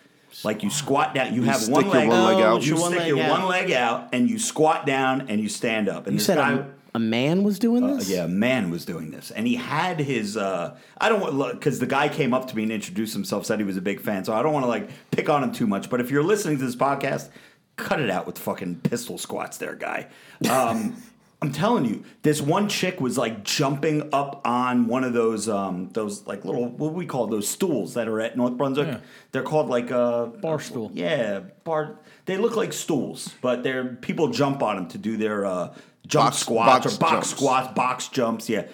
[0.45, 2.63] Like you squat down, you, have stick one your leg, one leg out.
[2.63, 3.31] you your one stick leg your out.
[3.41, 6.07] one leg out, and you squat down and you stand up.
[6.07, 8.09] And You this said guy, a, a man was doing uh, this?
[8.11, 10.37] yeah, a man was doing this, and he had his.
[10.37, 13.47] Uh, I don't want look because the guy came up to me and introduced himself,
[13.47, 15.53] said he was a big fan, so I don't want to like pick on him
[15.53, 15.91] too much.
[15.91, 17.31] But if you're listening to this podcast,
[17.77, 20.07] cut it out with fucking pistol squats, there, guy.
[20.49, 21.03] Um,
[21.41, 25.91] I'm telling you, this one chick was like jumping up on one of those um
[25.93, 28.89] those like little what do we call those stools that are at North Brunswick.
[28.89, 28.99] Yeah.
[29.31, 30.91] They're called like uh Bar stool.
[30.95, 32.01] Yeah, bar.
[32.27, 35.75] They look like stools, but they're people jump on them to do their uh,
[36.09, 37.31] jump Box- squats box or box jumps.
[37.31, 38.49] squats, box jumps.
[38.49, 38.67] Yeah,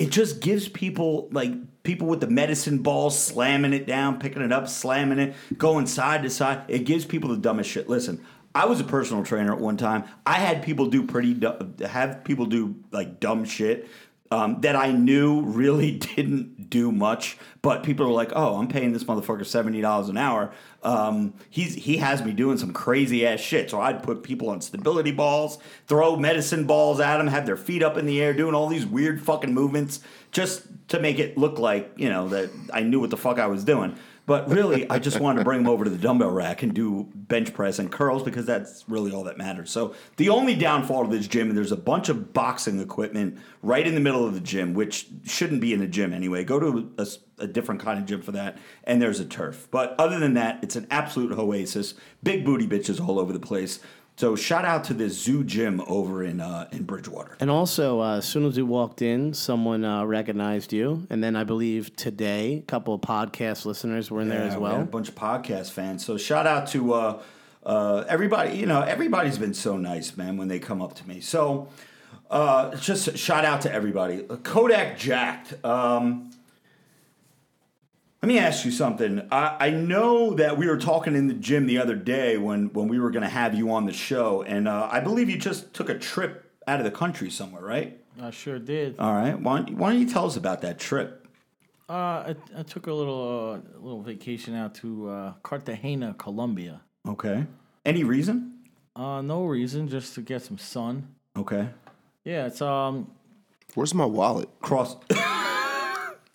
[0.00, 1.52] it just gives people like
[1.84, 6.24] people with the medicine ball slamming it down, picking it up, slamming it, going side
[6.24, 6.62] to side.
[6.66, 7.88] It gives people the dumbest shit.
[7.88, 8.24] Listen.
[8.54, 10.04] I was a personal trainer at one time.
[10.26, 13.88] I had people do pretty du- have people do like dumb shit
[14.30, 18.92] um, that I knew really didn't do much, but people are like, "Oh, I'm paying
[18.92, 20.52] this motherfucker seventy dollars an hour.
[20.82, 24.60] Um, he's he has me doing some crazy ass shit." So I'd put people on
[24.60, 28.54] stability balls, throw medicine balls at them, have their feet up in the air, doing
[28.54, 32.80] all these weird fucking movements just to make it look like you know that I
[32.82, 33.96] knew what the fuck I was doing.
[34.28, 37.08] But really, I just wanted to bring them over to the dumbbell rack and do
[37.14, 39.70] bench press and curls because that's really all that matters.
[39.70, 43.86] So the only downfall to this gym, and there's a bunch of boxing equipment right
[43.86, 46.44] in the middle of the gym, which shouldn't be in a gym anyway.
[46.44, 46.92] Go to
[47.38, 49.66] a different kind of gym for that, and there's a turf.
[49.70, 51.94] But other than that, it's an absolute oasis.
[52.22, 53.80] Big booty bitches all over the place.
[54.18, 57.36] So shout out to this zoo gym over in uh, in Bridgewater.
[57.38, 61.06] And also, uh, as soon as we walked in, someone uh, recognized you.
[61.08, 64.56] And then I believe today, a couple of podcast listeners were in there Yeah, as
[64.56, 64.80] we had well.
[64.80, 66.04] a bunch of podcast fans.
[66.04, 67.22] So shout out to uh,
[67.64, 68.56] uh, everybody.
[68.58, 71.20] You know, everybody's been so nice, man, when they come up to me.
[71.20, 71.68] So
[72.28, 74.24] uh, just shout out to everybody.
[74.42, 75.64] Kodak Jacked.
[75.64, 76.27] Um,
[78.22, 79.26] let me ask you something.
[79.30, 82.88] I, I know that we were talking in the gym the other day when, when
[82.88, 85.72] we were going to have you on the show, and uh, I believe you just
[85.72, 88.00] took a trip out of the country somewhere, right?
[88.20, 88.98] I sure did.
[88.98, 89.38] All right.
[89.38, 91.26] Why don't, why don't you tell us about that trip?
[91.88, 96.82] Uh, I, I took a little uh, little vacation out to uh, Cartagena, Colombia.
[97.08, 97.46] Okay.
[97.86, 98.58] Any reason?
[98.94, 101.14] Uh, no reason, just to get some sun.
[101.36, 101.68] Okay.
[102.24, 103.10] Yeah, it's um
[103.74, 104.48] Where's my wallet?
[104.60, 104.96] cross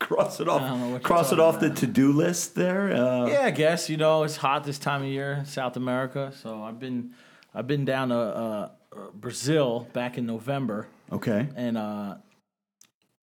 [0.03, 0.61] cross it off
[1.03, 4.35] cross it talking off the to-do list there uh, yeah, I guess you know it's
[4.37, 6.31] hot this time of year, South America.
[6.41, 7.11] So I've been
[7.55, 12.15] I've been down to uh, uh, Brazil back in November, okay and uh,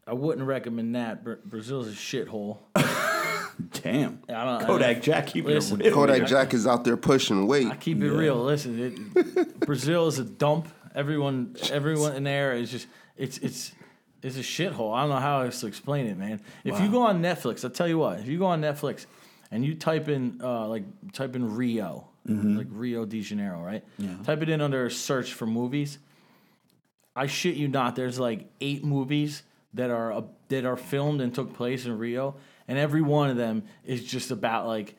[0.07, 1.25] I wouldn't recommend that.
[1.25, 2.59] Bra- Brazil's a shithole.
[3.83, 5.95] damn I don't- I kodak don't- jack keeping Listen, it real.
[5.95, 7.67] Kodak Jack is out there pushing weight.
[7.67, 8.37] I keep it real.
[8.43, 10.69] Listen, it, Brazil is a dump.
[10.95, 13.73] Everyone, everyone in there is just it's it's
[14.23, 14.95] it's a shithole.
[14.95, 16.41] I don't know how else to explain it, man.
[16.65, 18.21] If you go on Netflix, I'll tell you what.
[18.21, 19.07] If you go on Netflix
[19.51, 23.83] and you type in uh, like type in Rio, like Rio de Janeiro, right?
[23.99, 24.15] Yeah.
[24.25, 25.99] Type it in under search for movies.
[27.17, 27.97] I shit you not.
[27.97, 29.43] There's like eight movies
[29.75, 32.37] that are uh, that are filmed and took place in Rio,
[32.69, 34.97] and every one of them is just about like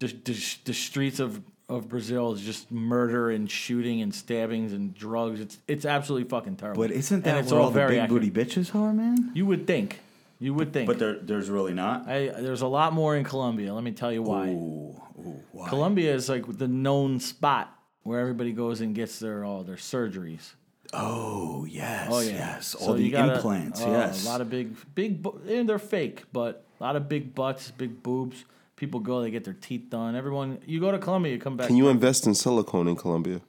[0.00, 4.94] the the, the streets of of Brazil is just murder and shooting and stabbings and
[4.94, 5.40] drugs.
[5.40, 6.82] It's it's absolutely fucking terrible.
[6.82, 8.08] but isn't that it's where all all the big accurate.
[8.08, 10.00] booty bitches are man You would think.
[10.38, 10.86] You would think.
[10.86, 13.72] but there, there's really not I, there's a lot more in Colombia.
[13.74, 14.48] Let me tell you why.
[14.48, 15.68] ooh, ooh, why?
[15.68, 17.72] Colombia is like the known spot
[18.04, 20.52] where everybody goes and gets their all their surgeries.
[20.92, 24.76] oh yes Oh yeah, yes So all the implants oh, yes a lot of big,
[24.94, 28.44] big, and they're fake, but a lot of big butts, big boobs.
[28.76, 30.14] People go, they get their teeth done.
[30.14, 31.66] Everyone, you go to Colombia, you come back.
[31.66, 33.40] Can you invest in silicone in Colombia?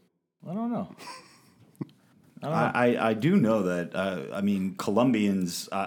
[0.50, 0.96] I don't know.
[2.44, 3.96] I, I, I do know that.
[3.96, 5.78] Uh, I mean, Colombians, I,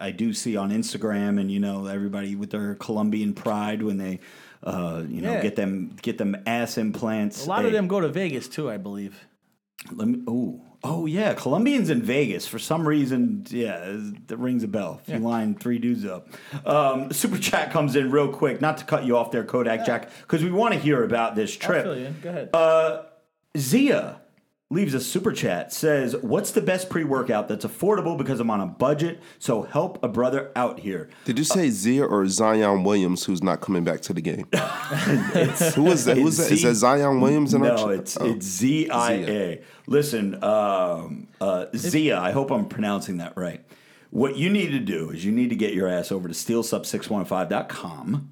[0.00, 3.98] I, I do see on Instagram, and you know, everybody with their Colombian pride when
[3.98, 4.18] they,
[4.64, 5.42] uh, you know, Yeah.
[5.42, 7.44] get them get them ass implants.
[7.44, 9.26] A lot Hey, of them go to Vegas too, I believe.
[9.92, 10.22] Let me.
[10.26, 13.44] Oh, oh yeah, Colombians in Vegas for some reason.
[13.50, 15.00] Yeah, that rings a bell.
[15.06, 16.28] If you line three dudes up,
[16.64, 18.60] um, super chat comes in real quick.
[18.60, 21.54] Not to cut you off there, Kodak Jack, because we want to hear about this
[21.54, 21.86] trip.
[21.86, 22.20] I'll fill you in.
[22.22, 22.50] Go ahead.
[22.54, 23.02] Uh,
[23.56, 24.20] Zia
[24.70, 28.66] leaves a super chat says, "What's the best pre-workout that's affordable because I'm on a
[28.66, 29.18] budget?
[29.38, 33.60] So help a brother out here." Did you say Zia or Zion Williams, who's not
[33.62, 34.46] coming back to the game?
[35.74, 36.16] Who was that?
[36.18, 36.50] Who was that?
[36.52, 37.94] Is that Zion Williams in our No, chat?
[38.00, 38.26] it's Oh.
[38.26, 39.60] it's Z I A.
[39.86, 42.18] Listen, um, uh, Zia.
[42.18, 43.64] I hope I'm pronouncing that right.
[44.10, 48.30] What you need to do is you need to get your ass over to steelsub615.com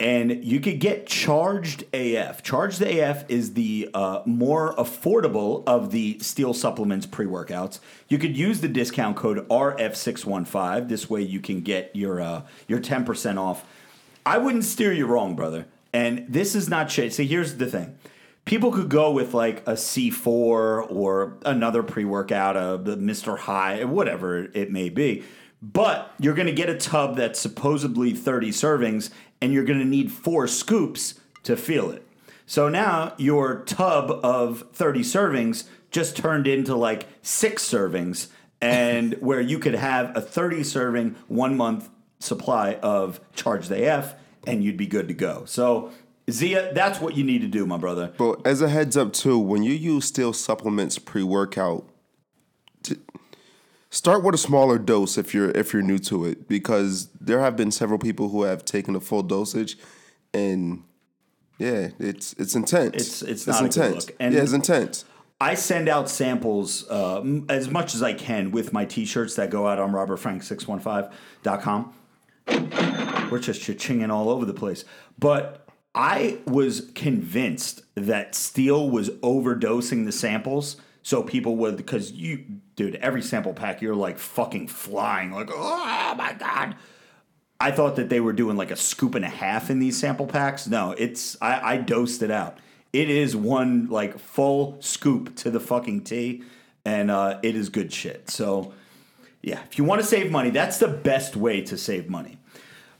[0.00, 2.42] and you could get Charged AF.
[2.42, 7.80] Charged AF is the uh, more affordable of the Steel Supplements pre workouts.
[8.08, 10.88] You could use the discount code RF615.
[10.88, 13.64] This way you can get your uh, your 10% off.
[14.26, 15.66] I wouldn't steer you wrong, brother.
[15.92, 17.12] And this is not shit.
[17.12, 17.96] See, here's the thing.
[18.44, 23.38] People could go with like a C4 or another pre workout, a Mr.
[23.38, 25.24] Hyde, whatever it may be.
[25.62, 29.08] But you're going to get a tub that's supposedly 30 servings,
[29.44, 32.02] and you're going to need four scoops to feel it.
[32.46, 38.28] So now your tub of 30 servings just turned into like six servings,
[38.62, 44.14] and where you could have a 30 serving one month supply of Charged AF,
[44.46, 45.44] and you'd be good to go.
[45.44, 45.92] So,
[46.30, 48.14] Zia, that's what you need to do, my brother.
[48.16, 51.86] But as a heads up too, when you use steel supplements pre-workout,
[52.82, 52.96] t-
[53.94, 57.56] start with a smaller dose if you're if you're new to it, because there have
[57.56, 59.76] been several people who have taken a full dosage,
[60.32, 60.82] and
[61.58, 62.94] yeah, it's it's intense.
[62.94, 64.14] It's- it's not look.
[64.20, 65.04] And- yeah, it's intense.
[65.40, 69.50] I send out samples uh, m- as much as I can with my t-shirts that
[69.50, 71.92] go out on robertfrank615.com.
[73.30, 74.84] We're just cha-chinging all over the place.
[75.18, 82.46] But I was convinced that Steel was overdosing the samples so people would, because you,
[82.76, 86.76] dude, every sample pack, you're like fucking flying, like, oh my God.
[87.60, 90.26] I thought that they were doing like a scoop and a half in these sample
[90.26, 90.66] packs.
[90.66, 92.56] No, it's I, I dosed it out.
[92.94, 96.42] It is one like full scoop to the fucking T,
[96.86, 98.30] and uh, it is good shit.
[98.30, 98.72] So
[99.42, 102.38] yeah, if you want to save money, that's the best way to save money.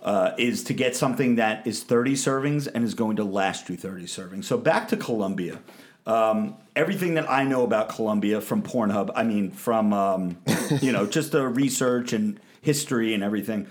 [0.03, 3.77] Uh, is to get something that is 30 servings and is going to last you
[3.79, 4.45] 30 servings.
[4.45, 5.61] So back to Colombia.
[6.07, 10.37] Um, everything that I know about Colombia from Pornhub, I mean, from um,
[10.81, 13.67] you know, just the research and history and everything.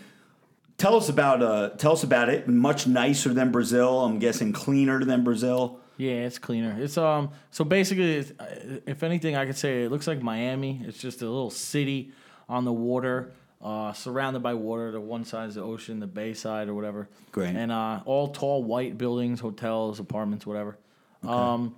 [0.77, 2.47] Tell us about uh, tell us about it.
[2.47, 4.01] Much nicer than Brazil.
[4.01, 5.79] I'm guessing cleaner than Brazil.
[5.97, 6.75] Yeah, it's cleaner.
[6.79, 7.29] It's um.
[7.51, 10.81] So basically, it's, uh, if anything, I could say it looks like Miami.
[10.85, 12.11] It's just a little city
[12.49, 14.91] on the water, uh, surrounded by water.
[14.91, 17.07] The one side is the ocean, the bay side or whatever.
[17.31, 17.55] Great.
[17.55, 20.77] And uh, all tall white buildings, hotels, apartments, whatever.
[21.21, 21.75] Um,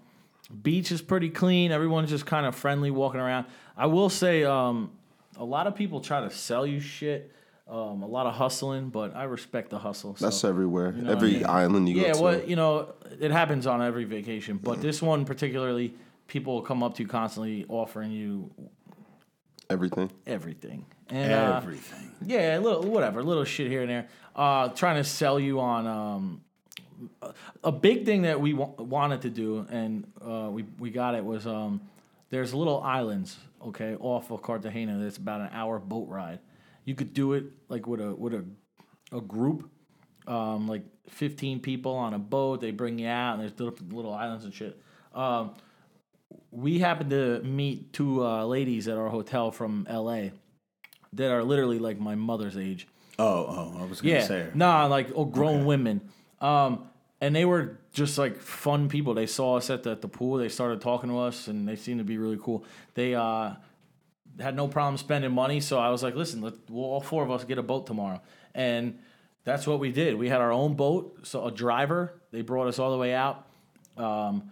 [0.47, 1.71] beach is pretty clean.
[1.71, 3.45] Everyone's just kind of friendly walking around.
[3.77, 4.91] I will say, um,
[5.37, 7.31] a lot of people try to sell you shit.
[7.67, 10.15] Um, a lot of hustling, but I respect the hustle.
[10.15, 10.91] so- That's everywhere.
[10.91, 11.45] know what I Every mean?
[11.47, 12.17] island you yeah, go to.
[12.17, 15.95] Yeah, well, you know, it happens on every vacation, but this one particularly,
[16.27, 18.51] people will come up to you constantly offering you
[19.69, 20.11] everything.
[20.27, 20.85] everything.
[21.09, 22.11] And, uh, Everything.
[22.25, 24.07] yeah, a little whatever, little shit here and there.
[24.35, 26.41] Uh, trying to sell you on um,
[27.63, 31.23] a- big thing that we wa- wanted to do, and uh, we we got it
[31.25, 31.81] was um,
[32.29, 34.97] there's little islands, okay, off of Cartagena.
[34.99, 36.39] That's about an hour boat ride.
[36.85, 38.45] You could do it like with a with a
[39.11, 39.69] a group,
[40.27, 42.61] um, like 15 people on a boat.
[42.61, 44.79] They bring you out, and there's little, little islands and shit.
[45.13, 45.53] Um,
[46.51, 50.29] we happened to meet two uh, ladies at our hotel from LA
[51.13, 52.87] that are literally like my mother's age.
[53.17, 54.47] Oh, oh, I was gonna Yeah, say.
[54.53, 56.01] nah, like oh, grown women.
[56.45, 56.89] Um,
[57.21, 59.13] and they were just like fun people.
[59.13, 60.37] They saw us at the, at the pool.
[60.37, 62.65] They started talking to us, and they seemed to be really cool.
[62.93, 63.53] They uh,
[64.39, 67.31] had no problem spending money, so I was like, "Listen, let, we'll all four of
[67.31, 68.21] us get a boat tomorrow."
[68.53, 68.99] And
[69.43, 70.15] that's what we did.
[70.15, 72.21] We had our own boat, so a driver.
[72.31, 73.47] They brought us all the way out.
[73.97, 74.51] Um,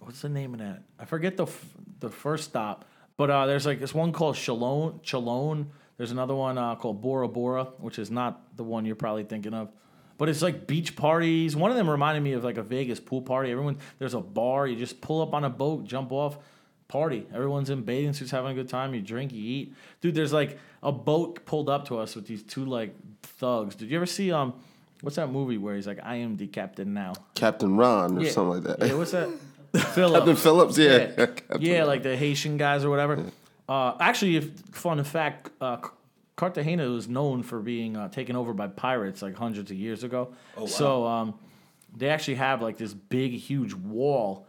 [0.00, 0.82] what's the name of that?
[0.98, 2.84] I forget the f- the first stop,
[3.16, 5.02] but uh, there's like this one called Cholón.
[5.02, 5.68] Cholón.
[5.96, 9.54] There's another one uh, called Bora Bora, which is not the one you're probably thinking
[9.54, 9.70] of.
[10.20, 11.56] But it's like beach parties.
[11.56, 13.50] One of them reminded me of like a Vegas pool party.
[13.50, 14.66] Everyone, there's a bar.
[14.66, 16.36] You just pull up on a boat, jump off,
[16.88, 17.26] party.
[17.34, 18.94] Everyone's in bathing suits, having a good time.
[18.94, 19.74] You drink, you eat.
[20.02, 23.74] Dude, there's like a boat pulled up to us with these two like thugs.
[23.74, 24.52] Did you ever see um,
[25.00, 27.14] what's that movie where he's like, I am the captain now?
[27.34, 28.30] Captain Ron or Yeah.
[28.30, 28.86] something like that.
[28.88, 29.30] Yeah, what's that?
[29.94, 30.18] Philip.
[30.20, 31.12] Captain Phillips, yeah.
[31.16, 31.26] Yeah,
[31.60, 33.24] yeah like the Haitian guys or whatever.
[33.66, 35.78] Uh, actually, if fun fact, uh,
[36.40, 40.32] Cartagena was known for being uh, taken over by pirates like hundreds of years ago.
[40.56, 40.66] Oh, wow.
[40.66, 41.34] So um,
[41.94, 44.46] they actually have like this big, huge wall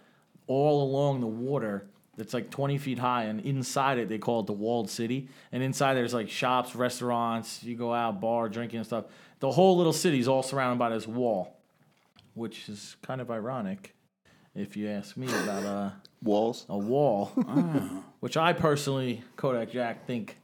[0.47, 4.45] all along the water that's like 20 feet high, and inside it they call it
[4.45, 5.27] the walled city.
[5.51, 7.62] And inside there's like shops, restaurants.
[7.62, 9.06] You go out, bar, drinking and stuff.
[9.41, 11.58] The whole little city is all surrounded by this wall,
[12.36, 13.93] which is kind of ironic,
[14.56, 15.89] if you ask me about uh
[16.23, 16.65] Walls.
[16.69, 17.25] a wall,
[18.21, 20.38] which I personally, Kodak Jack, think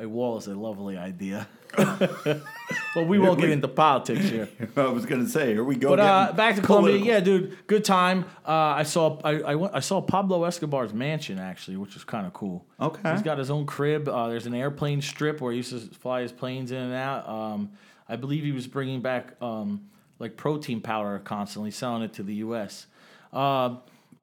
[0.00, 1.46] a wall is a lovely idea.
[1.76, 4.48] but we won't get into politics here.
[4.76, 5.90] I was gonna say, here we go.
[5.90, 7.14] But uh, back to Colombia, political.
[7.14, 8.24] yeah, dude, good time.
[8.46, 12.26] Uh, I saw I, I, went, I saw Pablo Escobar's mansion actually, which was kind
[12.26, 12.64] of cool.
[12.80, 13.12] Okay.
[13.12, 14.08] he's got his own crib.
[14.08, 17.28] Uh, there's an airplane strip where he used to fly his planes in and out.
[17.28, 17.70] Um,
[18.08, 22.34] I believe he was bringing back um, like protein powder constantly, selling it to the
[22.36, 22.86] U.S.
[23.32, 23.76] Uh,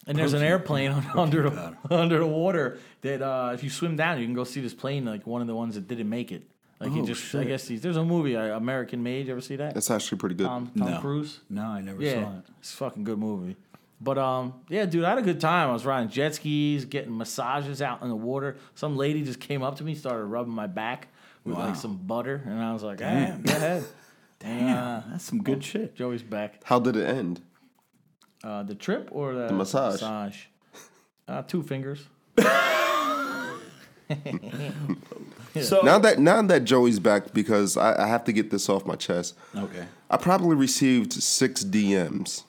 [0.08, 4.20] and there's an airplane under the, under the water that uh, if you swim down,
[4.20, 6.43] you can go see this plane, like one of the ones that didn't make it.
[6.80, 7.47] Like he Oh, just, I shit.
[7.47, 9.26] guess he's, there's a movie, uh, American Made.
[9.28, 9.74] You ever see that?
[9.74, 10.45] That's actually pretty good.
[10.47, 10.99] Tom, Tom No.
[10.99, 11.39] Cruise.
[11.49, 12.43] No, I never Yeah, saw it.
[12.60, 13.55] it's a fucking good movie.
[13.99, 15.70] But um, yeah, dude, I had a good time.
[15.70, 18.58] I was riding jet skis, getting massages out in the water.
[18.76, 21.08] Some lady just came up to me, started rubbing my back
[21.43, 21.66] with Wow.
[21.66, 23.41] like some butter, and I was like, Damn.
[23.41, 23.84] "Damn, go ahead."
[24.39, 25.95] Damn, that's some good shit.
[25.95, 26.62] Joey's back.
[26.64, 27.41] How did it end?
[28.47, 29.95] Uh, the trip or the, massage.
[29.95, 30.37] Massage.
[31.27, 32.05] Uh, two fingers.
[35.61, 38.85] So Now that now that Joey's back, because I, I have to get this off
[38.85, 39.35] my chest.
[39.55, 39.85] okay.
[40.09, 42.43] I probably received six DMs.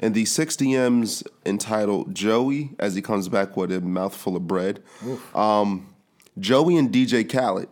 [0.00, 4.82] And these six DMs entitled Joey as he comes back with a mouthful of bread.
[5.34, 5.86] Um,
[6.38, 7.68] Joey and DJ Khaled.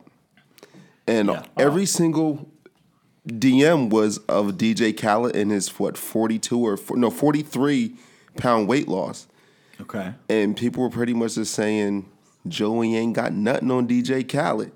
[1.07, 1.42] And Yeah.
[1.59, 2.49] every single
[3.27, 7.95] DM was of DJ Khaled and his what 42 or four- no 43
[8.37, 9.27] pound weight loss.
[9.81, 10.14] Okay.
[10.29, 12.09] And people were pretty much just saying
[12.47, 14.72] Joey ain't got nothing on DJ Khaled.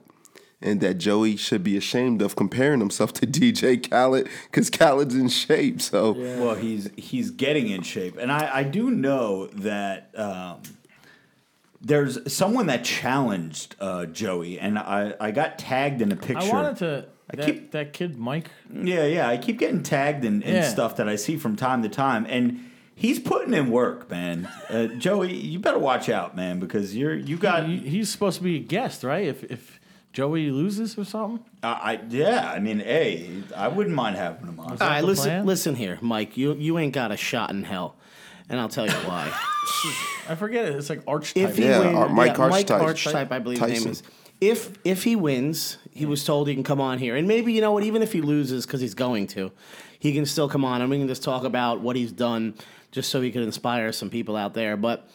[0.61, 5.29] And that Joey should be ashamed of comparing himself to DJ Khaled because Khaled's in
[5.29, 5.81] shape.
[5.81, 10.63] So Well, he's he's getting in shape, and I, I do know that um,
[11.81, 16.49] there's someone that challenged uh, Joey, and I, I got tagged in a picture.
[16.49, 17.07] I wanted to.
[17.31, 18.51] I that, keep- that kid Mike.
[18.73, 19.29] Yeah, yeah.
[19.29, 20.63] I keep getting tagged in, in Yeah.
[20.69, 22.59] stuff that I see from time to time, and
[22.95, 24.49] he's putting in work, man.
[24.71, 27.67] Uh, Joey, you better watch out, man, because you're you got.
[27.67, 29.27] He- he's supposed to be a guest, right?
[29.27, 29.79] If if
[30.15, 31.45] Joey loses or something.
[31.63, 32.51] I, I yeah.
[32.51, 34.71] I mean, hey, I wouldn't mind having him on.
[34.71, 35.47] All right, listen, plan?
[35.47, 36.37] listen here, Mike.
[36.39, 37.95] You you ain't got a shot in hell,
[38.49, 39.31] and I'll tell you why.
[40.31, 40.75] I forget it.
[40.77, 41.51] It's like archetype.
[41.51, 42.81] if he Yeah, wins, Ar- Mike Mike Archetype.
[42.83, 44.03] Archetype, I believe his name is.
[44.41, 47.61] If if he wins, he was told he can come on here, and maybe you
[47.61, 47.83] know what?
[47.83, 49.51] Even if he loses, because he's going to,
[49.99, 52.55] he can still come on, and we can just talk about what he's done,
[52.93, 54.77] just so he could inspire some people out there.
[54.77, 55.11] But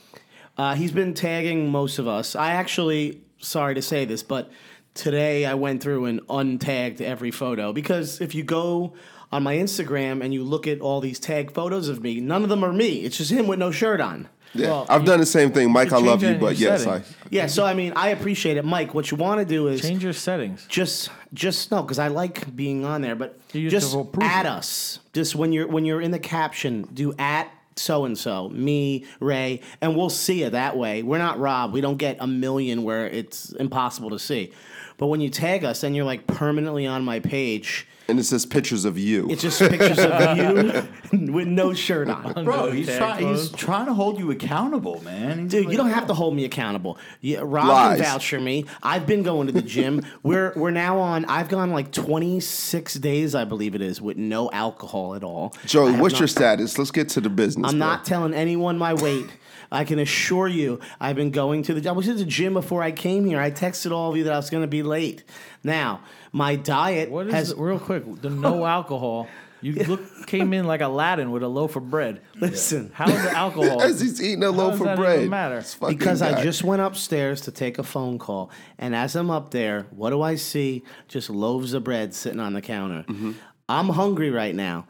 [0.57, 2.35] uh, he's been tagging most of us.
[2.35, 4.51] I actually, sorry to say this, but
[4.93, 8.93] today I went through and untagged every photo because if you go
[9.31, 12.49] on my Instagram and you look at all these tag photos of me, none of
[12.49, 12.99] them are me.
[12.99, 14.29] It's just him with no shirt on.
[14.53, 15.71] Yeah, Well, I've you- done the same thing.
[15.71, 17.01] Mike, I love you, but your yes, I.
[17.29, 18.93] Yeah, so I mean, I appreciate it, Mike.
[18.93, 20.65] What you want to do is Change your settings.
[20.69, 23.15] just, just no, because I like being on there.
[23.15, 24.99] But You just have to approve add us.
[25.13, 29.61] Just when you're when you're in the caption, do at so and so, me, Ray,
[29.81, 31.01] and we'll see it that way.
[31.01, 31.73] We're not Rob.
[31.73, 34.51] We don't get a million where it's impossible to see.
[34.97, 37.87] But when you tag us, then you're like permanently on my page.
[38.07, 39.29] And it says pictures of you.
[39.29, 42.43] It's just pictures of you with no shirt on.
[42.43, 43.27] Bro, Under he's tag trying.
[43.27, 45.39] He's trying to hold you accountable, man.
[45.43, 46.07] He's Dude, like, you don't have oh.
[46.07, 46.97] to hold me accountable.
[47.21, 47.97] Yeah, Rob Lies.
[47.97, 48.65] can vouch for me.
[48.81, 50.05] I've been going to the gym.
[50.21, 51.25] we're we're now on.
[51.25, 55.55] I've gone like 26 days, I believe it is, with no alcohol at all.
[55.65, 56.77] Joey, what's not- your status?
[56.77, 57.71] Let's get to the business.
[57.71, 57.87] I'm bro.
[57.87, 59.27] not telling anyone my weight.
[59.73, 61.89] I can assure you, I've been going to the.
[61.89, 63.41] I was at the gym before I came here.
[63.41, 65.23] I texted all of you that I was going to be late.
[65.63, 66.01] Now,
[66.31, 67.51] my diet What is has.
[67.51, 68.03] it, real quick?
[68.21, 69.27] The no alcohol.
[69.61, 72.19] You look came in like Aladdin with a loaf of bread.
[72.35, 73.81] Listen, How's the alcohol?
[73.81, 75.19] As he's eating a How loaf of that bread.
[75.19, 75.55] even matter?
[75.55, 79.31] This fucking because I just went upstairs to take a phone call, and as I'm
[79.31, 80.83] up there, what do I see?
[81.07, 83.05] Just loaves of bread sitting on the counter.
[83.07, 83.31] Mm-hmm.
[83.69, 84.85] I'm hungry right now.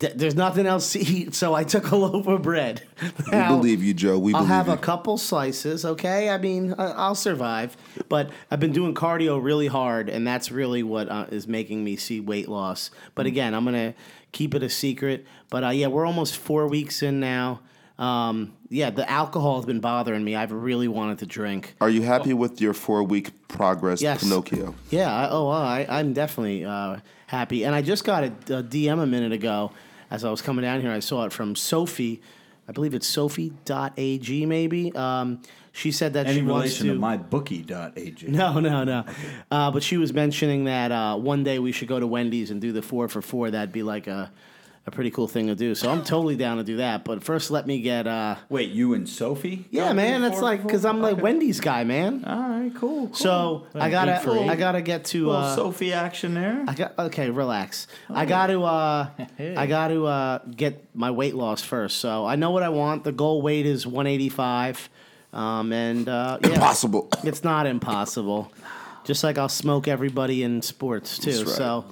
[0.00, 2.82] Th- There's nothing else to eat, so I took a loaf of bread.
[3.02, 4.18] We believe you, Joe.
[4.18, 4.72] We I'll have you.
[4.74, 6.28] a couple slices, okay?
[6.30, 7.76] I mean, I'll survive.
[8.08, 11.96] But I've been doing cardio really hard, and that's really what uh, is making me
[11.96, 12.90] see weight loss.
[13.14, 13.94] But again, I'm gonna
[14.32, 15.24] keep it a secret.
[15.50, 17.60] But uh, yeah, we're almost four weeks in now.
[17.98, 20.36] Um, yeah, the alcohol has been bothering me.
[20.36, 21.74] I've really wanted to drink.
[21.80, 24.22] Are you happy with your four week progress, Yes.
[24.22, 24.74] Pinocchio?
[24.90, 25.10] Yeah.
[25.14, 27.64] I, oh, I, I'm definitely uh, happy.
[27.64, 29.72] And I just got a, a DM a minute ago
[30.10, 30.90] as I was coming down here.
[30.90, 32.20] I saw it from Sophie.
[32.68, 34.94] I believe it's Sophie.ag, maybe.
[34.94, 35.40] Um,
[35.72, 36.94] she said that Any she wants relation to.
[36.94, 38.26] to mybookie.ag?
[38.28, 39.04] no, no, no.
[39.50, 42.60] Uh, but she was mentioning that uh, one day we should go to Wendy's and
[42.60, 43.50] do the four for four.
[43.50, 44.32] That'd be like a,
[44.86, 45.74] a pretty cool thing to do.
[45.74, 47.04] So I'm totally down to do that.
[47.04, 48.06] But first, let me get.
[48.06, 49.64] Uh, Wait, you and Sophie?
[49.70, 50.20] yeah, man.
[50.20, 50.84] to That's like because?
[50.84, 51.22] I'm like Okay.
[51.22, 52.24] Wendy's guy, man.
[52.24, 53.06] All right, cool.
[53.08, 53.14] cool.
[53.14, 54.20] So I gotta.
[54.48, 55.32] I gotta get to.
[55.32, 56.64] Uh, Sophie action there.
[56.68, 57.30] I got okay.
[57.30, 57.88] Relax.
[58.08, 58.62] I got to.
[58.62, 59.08] Uh,
[59.56, 61.98] I got to uh, get my weight loss first.
[61.98, 63.02] So I know what I want.
[63.02, 64.88] The goal weight is 185,
[65.32, 67.08] um, and uh, yeah, Impossible.
[67.24, 68.52] It's not impossible.
[69.04, 71.32] Just like I'll smoke everybody in sports too.
[71.32, 71.56] That's right.
[71.56, 71.84] So.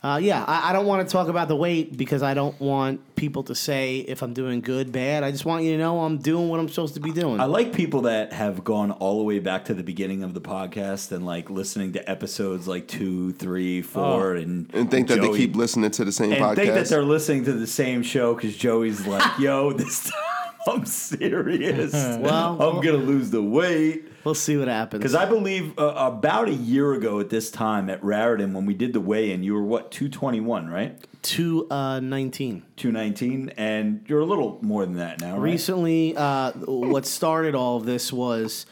[0.00, 3.00] Uh, yeah, I, I don't want to talk about the weight because I don't want
[3.16, 5.24] people to say if I'm doing good, bad.
[5.24, 7.40] I just want you to know I'm doing what I'm supposed to be doing.
[7.40, 10.40] I like people that have gone all the way back to the beginning of the
[10.40, 15.32] podcast and like listening to episodes like two, three, four, and And think that Joey-
[15.32, 16.56] they keep listening to the same and podcast.
[16.56, 20.12] think that they're listening to the same show because Joey's like, "Yo, this time
[20.68, 21.92] I'm serious.
[22.18, 25.00] Well- I'm gonna lose the weight." we'll see what happens.
[25.00, 28.74] Because I believe uh, about a year ago at this time at Raritan when we
[28.74, 30.98] did the weigh-in, you were what 221, right?
[31.22, 32.62] Two uh, nineteen.
[32.76, 35.42] 219, and you're a little more than that now, right?
[35.52, 38.66] Recently, uh, what started all of this was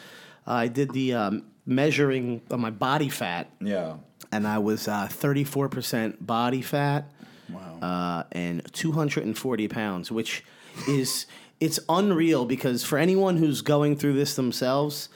[0.46, 3.94] uh, I did the um, measuring of my body fat, Yeah.
[4.30, 7.10] and I was uh, 34% body fat
[7.48, 7.78] Wow.
[7.80, 10.44] uh, and 240 pounds, which
[10.88, 11.26] is
[11.60, 15.08] it's unreal because for anyone who's going through this themselves,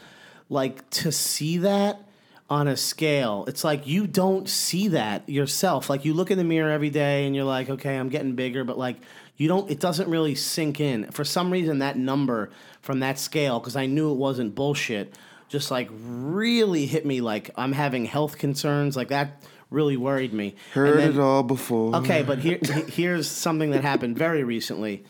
[0.48, 2.00] like to see that
[2.48, 5.88] on a scale, it's like you don't see that yourself.
[5.88, 8.64] Like you look in the mirror every day and you're like, okay, I'm getting bigger,
[8.64, 8.96] but like
[9.36, 11.10] you don't, it doesn't really sink in.
[11.12, 12.50] For some reason, that number
[12.82, 15.14] from that scale, because I knew it wasn't bullshit,
[15.48, 18.96] just like really hit me like I'm having health concerns.
[18.96, 20.56] Like that really worried me.
[20.72, 21.96] Heard then- it all before.
[21.96, 25.04] Okay, but here, here's something that happened very recently,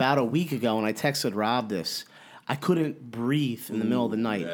[0.00, 2.06] about a week ago, and I texted Rob this.
[2.48, 4.46] I couldn't breathe in the middle of the night.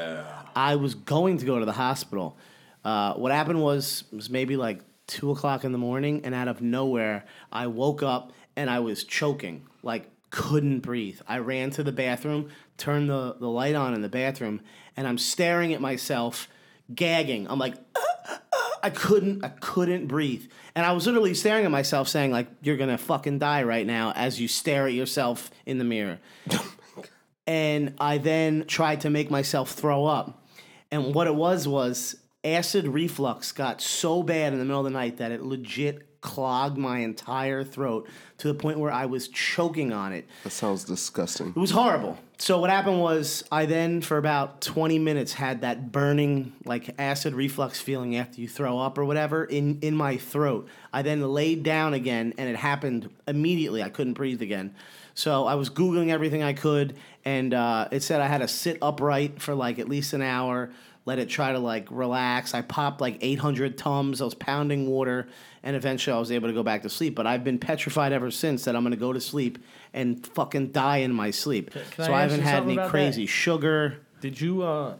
[0.56, 2.36] I was going to go to the hospital.
[2.84, 6.62] Uh, what happened was was maybe like two o'clock in the morning, and out of
[6.62, 11.20] nowhere, I woke up and I was choking, like couldn't breathe.
[11.28, 14.62] I ran to the bathroom, turned the, the light on in the bathroom,
[14.96, 16.48] and I'm staring at myself,
[16.92, 17.46] gagging.
[17.48, 20.50] I'm like, uh, uh, uh, I couldn't I couldn't breathe.
[20.76, 24.12] And I was literally staring at myself saying like you're to fucking die right now
[24.14, 26.20] as you stare at yourself in the mirror.
[26.98, 27.04] Oh
[27.52, 30.44] and I then tried to make myself throw up.
[30.90, 34.90] And what it was was acid reflux got so bad in the middle of the
[34.90, 38.08] night that it legit clogged my entire throat
[38.38, 40.26] to the point where I was choking on it.
[40.42, 41.50] That sounds disgusting.
[41.50, 42.18] It was horrible.
[42.38, 47.32] So what happened was I then for about 20 minutes had that burning like acid
[47.32, 50.68] reflux feeling after you throw up or whatever in in my throat.
[50.92, 53.82] I then laid down again and it happened immediately.
[53.82, 54.74] I couldn't breathe again.
[55.14, 58.78] So I was googling everything I could and uh, it said I had to sit
[58.82, 60.70] upright for like at least an hour,
[61.06, 62.52] let it try to like relax.
[62.52, 64.20] I popped like 800 Tums.
[64.20, 65.28] I was pounding water
[65.62, 67.14] and eventually I was able to go back to sleep.
[67.14, 69.58] But I've been petrified ever since that I'm going to go to sleep
[69.94, 71.70] and fucking die in my sleep.
[71.92, 73.30] can so I I haven't had any crazy that?
[73.30, 73.98] sugar.
[74.20, 74.62] Did you?
[74.62, 74.96] uh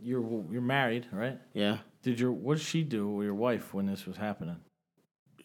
[0.00, 1.38] You're you're married, right?
[1.52, 1.78] Yeah.
[2.02, 4.56] Did your what did she do with your wife when this was happening?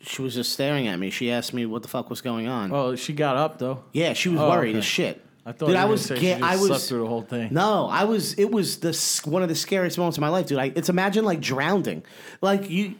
[0.01, 1.09] She was just staring at me.
[1.09, 2.71] She asked me what the fuck was going on.
[2.71, 3.83] Oh, she got up though.
[3.93, 4.77] yeah, she was Oh, worried okay.
[4.79, 5.25] as shit.
[5.49, 7.49] I thought Dude, I was ga- I was- slept through the whole thing.
[7.51, 8.33] No, I was.
[8.35, 8.93] It was the
[9.25, 10.59] one of the scariest moments of my life, dude.
[10.59, 12.03] I, it's imagine like drowning,
[12.39, 12.93] like you,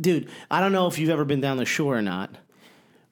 [0.00, 0.28] dude.
[0.50, 2.34] I don't know if you've ever been down the shore or not,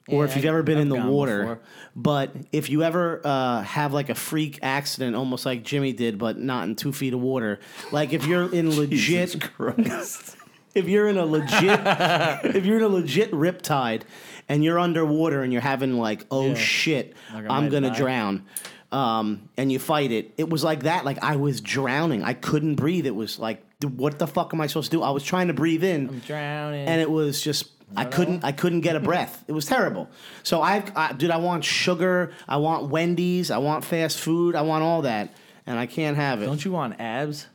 [0.08, 1.38] or if you've ever been I've in the water.
[1.40, 1.60] before.
[1.94, 6.36] But if you ever uh, have like a freak accident, almost like Jimmy did, but
[6.36, 7.60] not in two feet of water,
[7.92, 10.36] like if you're in legit, Christ.
[10.74, 11.80] if you're in a legit,
[12.56, 14.02] if you're in a legit riptide,
[14.48, 16.54] and you're underwater and you're having like, oh Yeah.
[16.54, 17.96] shit, Like I I'm might gonna die.
[17.96, 18.44] drown,
[18.92, 20.32] um, and you fight it.
[20.36, 21.04] It was like that.
[21.04, 22.22] Like I was drowning.
[22.22, 23.06] I couldn't breathe.
[23.06, 25.02] It was like, what the fuck am I supposed to do?
[25.02, 26.86] I was trying to breathe in, I'm drowning.
[26.86, 27.70] and it was just.
[27.96, 28.42] I couldn't.
[28.44, 29.44] I couldn't get a breath.
[29.46, 30.10] It was terrible.
[30.42, 31.30] So I've, I, dude.
[31.30, 32.32] I want sugar.
[32.48, 33.52] I want Wendy's.
[33.52, 34.56] I want fast food.
[34.56, 35.32] I want all that,
[35.68, 36.46] and I can't have it.
[36.46, 37.46] Don't you want abs?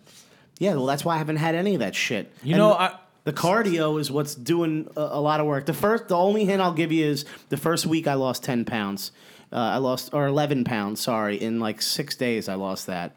[0.57, 2.31] Yeah, well, that's why I haven't had any of that shit.
[2.43, 5.65] You And know, I- the cardio is what's doing a, a lot of work.
[5.65, 8.65] The first, the only hint I'll give you is the first week I lost ten
[8.65, 9.11] pounds.
[9.51, 11.01] Uh, I lost or eleven pounds.
[11.01, 13.15] Sorry, in like six days I lost that.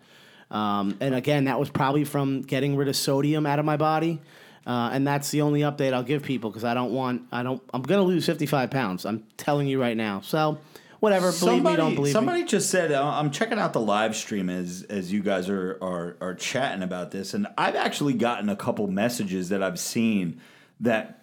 [0.50, 4.20] Um, and again, that was probably from getting rid of sodium out of my body.
[4.66, 7.22] Uh, and that's the only update I'll give people because I don't want.
[7.30, 7.62] I don't.
[7.72, 9.04] I'm gonna lose 55 pounds.
[9.04, 10.20] I'm telling you right now.
[10.22, 10.58] So,
[11.04, 11.30] whatever.
[11.32, 12.48] Believe me, don't believe somebody me.
[12.48, 16.16] just said uh, I'm checking out the live stream as as you guys are, are
[16.20, 20.40] are chatting about this, and I've actually gotten a couple messages that I've seen
[20.80, 21.22] that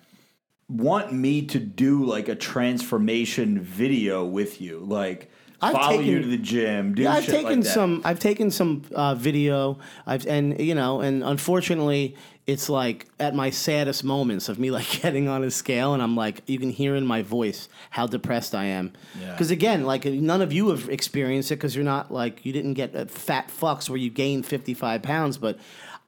[0.70, 6.22] want me to do like a transformation video with you, like I've follow you taken-
[6.24, 7.70] to the gym, do Yeah, I've shit taken like that.
[7.74, 8.02] some.
[8.04, 9.78] I've taken some uh, video.
[10.08, 12.16] I've and you know, and unfortunately,
[12.48, 16.16] it's like at my saddest moments of me like getting on a scale, and I'm
[16.16, 18.94] like, you can hear in my voice how depressed I am.
[19.20, 19.32] Yeah.
[19.32, 22.74] Because again, like none of you have experienced it because you're not like you didn't
[22.74, 25.58] get uh, fat fucks where you gain 55 pounds, but.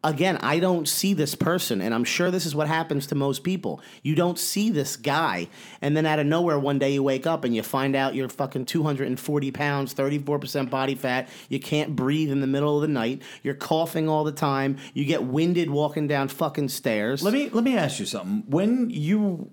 [0.06, 3.44] Again, I don't see this person, and I'm sure this is what happens to most
[3.44, 3.80] people.
[4.02, 5.48] You don't see this guy,
[5.82, 8.28] and then out of nowhere, one day you wake up and you find out you're
[8.28, 11.30] fucking 240 pounds, 34% body fat.
[11.48, 13.22] You can't breathe in the middle of the night.
[13.44, 14.78] You're coughing all the time.
[14.94, 17.24] You get winded walking down fucking stairs.
[17.24, 18.44] Let me let me ask you something.
[18.48, 19.52] When you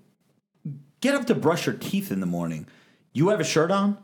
[1.00, 2.66] get up to brush your teeth in the morning,
[3.12, 3.98] you have a shirt on?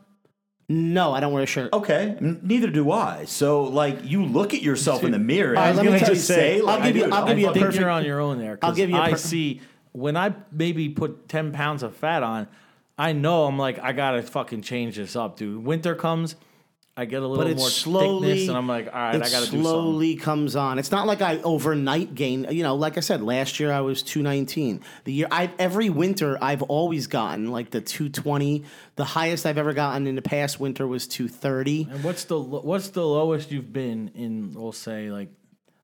[0.68, 1.72] No, I don't wear a shirt.
[1.72, 3.24] Okay, n- neither do I.
[3.26, 5.56] So like you look at yourself in the mirror.
[5.56, 7.26] All right, and let you me tell just you- say, I'll give you- dude, I'll
[7.26, 8.58] give you a I think perfect- you're on your own there.
[8.62, 9.60] I'll give you a I per- see
[9.92, 12.48] when I maybe put ten pounds of fat on.
[12.98, 15.64] I know I'm like I gotta fucking change this up, dude.
[15.64, 16.34] Winter comes,
[16.98, 19.32] I get a little more slowly thickness, and I'm like, all right, I gotta do
[19.38, 19.60] something.
[19.60, 20.78] It slowly comes on.
[20.78, 22.46] It's not like I overnight gain.
[22.50, 24.80] You know, like I said, last year I was two nineteen.
[25.04, 28.64] The year I every winter I've always gotten like the two twenty.
[28.94, 31.86] The highest I've ever gotten in the past winter was two thirty.
[31.90, 34.54] And what's the what's the lowest you've been in?
[34.54, 35.28] We'll say like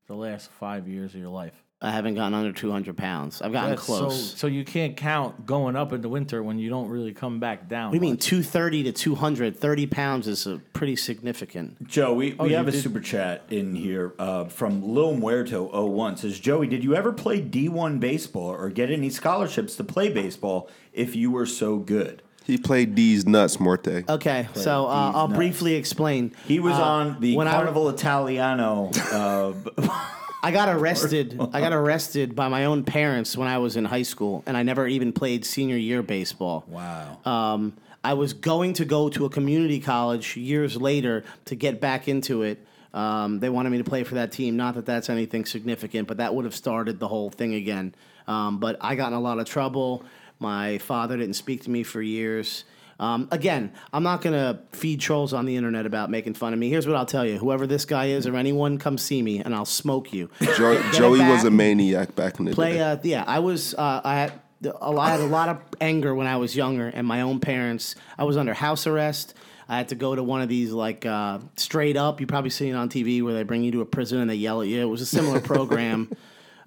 [0.06, 1.52] the last five years of your life.
[1.84, 3.42] I haven't gotten under 200 pounds.
[3.42, 4.38] I've gotten That's close.
[4.38, 7.68] so you can't count going up in the winter when you don't really come back
[7.68, 7.86] down.
[7.90, 9.58] what do you mean 230 to 200?
[9.58, 11.84] 30 pounds is a pretty significant.
[11.88, 15.64] Joe, we, we you have a did- super chat in here uh, from Lil Muerto
[15.88, 20.08] 01 says, Joey, did you ever play D1 baseball or get any scholarships to play
[20.08, 22.22] baseball if you were so good?
[22.44, 24.04] He played D's nuts, Morte.
[24.08, 25.36] Okay, so uh, I'll nuts.
[25.36, 26.32] briefly explain.
[26.46, 28.90] He was Uh, on the when I- Carnival Italiano.
[29.12, 29.52] Uh,
[30.42, 31.38] I got arrested.
[31.52, 34.62] I got arrested by my own parents when I was in high school, and I
[34.62, 36.64] never even played senior year baseball.
[36.66, 37.18] wow.
[37.24, 37.74] Um,
[38.04, 42.42] I was going to go to a community college years later to get back into
[42.42, 42.58] it.
[42.92, 44.56] Um, they wanted me to play for that team.
[44.56, 47.94] Not that that's anything significant, but that would have started the whole thing again.
[48.26, 50.04] Um, but I got in a lot of trouble.
[50.40, 52.64] My father didn't speak to me for years.
[53.02, 56.58] Um, again, I'm not going to feed trolls on the internet about making fun of
[56.60, 56.68] me.
[56.70, 59.54] Here's what I'll tell you whoever this guy is or anyone, come see me and
[59.54, 60.30] I'll smoke you.
[60.40, 62.80] Jo- Get it Joey was a maniac back in the Play, day.
[62.80, 63.74] uh, yeah, I was.
[63.74, 64.32] Uh, I had
[64.64, 67.40] a lot, I had a lot of anger when I was younger, and my own
[67.40, 67.96] parents.
[68.16, 69.34] I was under house arrest.
[69.68, 72.20] I had to go to one of these like uh, straight up.
[72.20, 74.34] You probably seen it on TV where they bring you to a prison and they
[74.36, 74.80] yell at you.
[74.80, 76.08] It was a similar program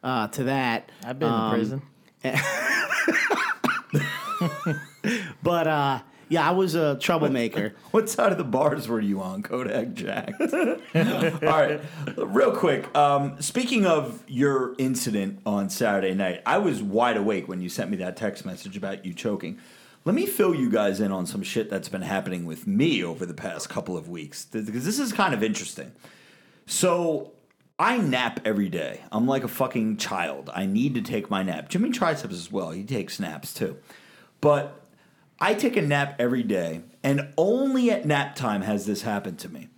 [0.03, 0.91] uh, to that.
[1.05, 1.81] I've been Um, in prison.
[5.43, 5.99] But uh,
[6.29, 7.73] yeah, I was a troublemaker.
[7.91, 10.33] What side of the bars were you on, Kodak Jack?
[10.41, 11.79] All right,
[12.17, 12.93] real quick.
[12.95, 17.89] Um, speaking of your incident on Saturday night, I was wide awake when you sent
[17.89, 19.59] me that text message about you choking.
[20.03, 23.25] Let me fill you guys in on some shit that's been happening with me over
[23.25, 25.93] the past couple of weeks because this is kind of interesting.
[26.67, 27.31] So
[27.79, 29.01] I nap every day.
[29.11, 30.49] I'm like a fucking child.
[30.53, 31.69] I need to take my nap.
[31.69, 32.71] Jimmy Triceps as well.
[32.71, 33.77] He takes naps too.
[34.41, 34.84] But
[35.45, 39.49] I take a nap every day, and only at nap time has this happened to
[39.49, 39.69] me.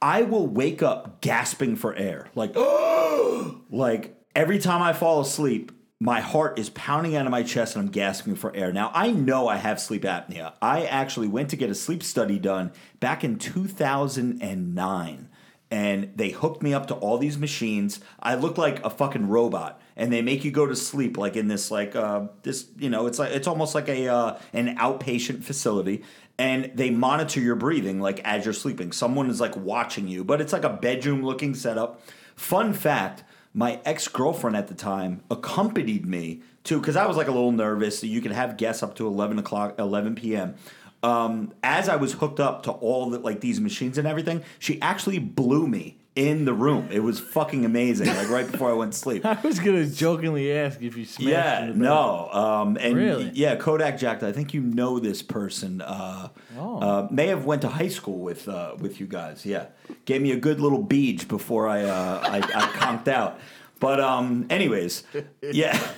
[0.00, 2.28] I will wake up gasping for air.
[2.36, 2.54] Like,
[3.70, 7.86] like every time I fall asleep, my heart is pounding out of my chest and
[7.86, 8.72] I'm gasping for air.
[8.72, 10.52] Now, I know I have sleep apnea.
[10.62, 15.28] I actually went to get a sleep study done back in 2009
[15.72, 17.98] and they hooked me up to all these machines.
[18.20, 21.46] I look like a fucking robot, and they make you go to sleep like in
[21.46, 25.44] this like uh this you know it's like it's almost like a uh, an outpatient
[25.44, 26.02] facility,
[26.38, 28.90] and they monitor your breathing like as you're sleeping.
[28.90, 32.02] Someone is like watching you, but it's like a bedroom looking setup.
[32.34, 33.22] Fun fact:
[33.52, 37.52] my ex girlfriend at the time accompanied me to because I was like a little
[37.52, 38.02] nervous.
[38.02, 40.54] You could have guests up to eleven o'clock, eleven p.m
[41.02, 44.80] um, as I was hooked up to all the like these machines and everything, she
[44.82, 46.88] actually blew me in the room.
[46.92, 48.06] It was fucking amazing.
[48.08, 49.24] Like right before I went to sleep.
[49.34, 51.28] I was gonna jokingly ask if you smashed.
[51.28, 53.30] Yeah, the no, um, and Really?
[53.34, 54.22] yeah, Kodak Jack.
[54.22, 55.80] I think you know this person.
[55.80, 56.78] Uh, Oh.
[56.80, 59.46] uh, may have went to high school with uh, with you guys.
[59.46, 59.66] Yeah,
[60.04, 63.38] gave me a good little beach before I uh, I, I conked out.
[63.78, 65.04] But um, anyways,
[65.42, 65.78] yeah.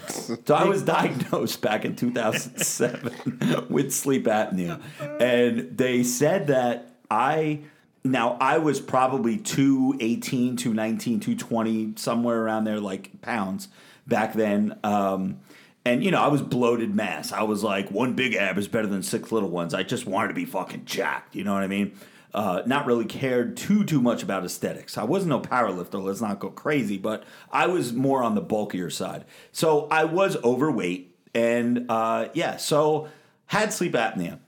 [0.46, 4.80] So I was diagnosed back in 2007 with sleep apnea,
[5.20, 7.60] and they said that I
[8.04, 13.68] now I was probably 218, 219, 220, somewhere around there, like pounds
[14.06, 14.78] back then.
[14.82, 15.40] Um,
[15.84, 17.32] and you know, I was bloated mass.
[17.32, 19.74] I was like, one big ab is better than six little ones.
[19.74, 21.34] I just wanted to be fucking jacked.
[21.34, 21.92] You know what I mean?
[22.34, 24.96] Uh, not really cared too too much about aesthetics.
[24.96, 25.98] I wasn't no power lifter.
[25.98, 29.24] Let's not go crazy, but I was more on the bulkier side.
[29.50, 33.08] So I was overweight, and uh, yeah, so
[33.46, 34.38] had sleep apnea.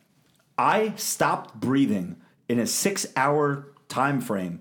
[0.57, 2.17] I stopped breathing
[2.49, 4.61] in a six hour time frame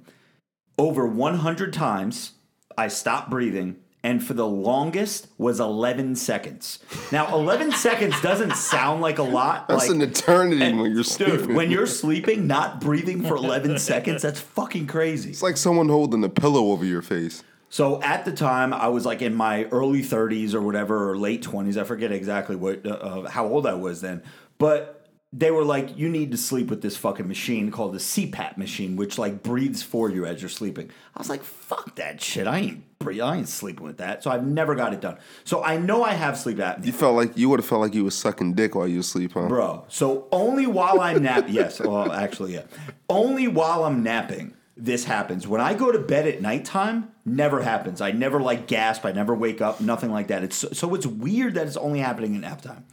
[0.77, 2.33] over 100 times.
[2.75, 6.79] I stopped breathing, and for the longest was 11 seconds.
[7.11, 9.67] Now, 11 seconds doesn't sound like a lot.
[9.67, 13.35] That's like, an eternity and- when you're sleeping dude, when you're sleeping, not breathing for
[13.35, 15.29] 11 seconds, that's fucking crazy.
[15.29, 17.43] it's like someone holding a pillow over your face.
[17.69, 21.43] So at the time, I was like in my early 30s or whatever, or late
[21.43, 21.75] 20s.
[21.77, 24.21] I forget exactly what uh, uh, how old I was then,
[24.59, 25.02] but
[25.35, 28.95] they were like, "You need to sleep with this fucking machine called the CPAP machine,
[28.95, 32.45] which like breathes for you as you're sleeping." I was like, "Fuck that shit!
[32.45, 35.17] I ain't breathe, I ain't sleeping with that." So I've never got it done.
[35.43, 36.85] So I know I have sleep apnea.
[36.85, 39.07] You felt like you would have felt like you was sucking dick while you was
[39.07, 39.47] asleep, huh?
[39.47, 42.65] Bro, so only while I'm nap yes, well actually yeah.
[43.09, 45.47] Only while I'm napping this happens.
[45.47, 48.01] When I go to bed at nighttime, never happens.
[48.01, 50.43] I never like gasp, I never wake up, nothing like that.
[50.43, 52.85] It's so, so it's weird that it's only happening in nap time.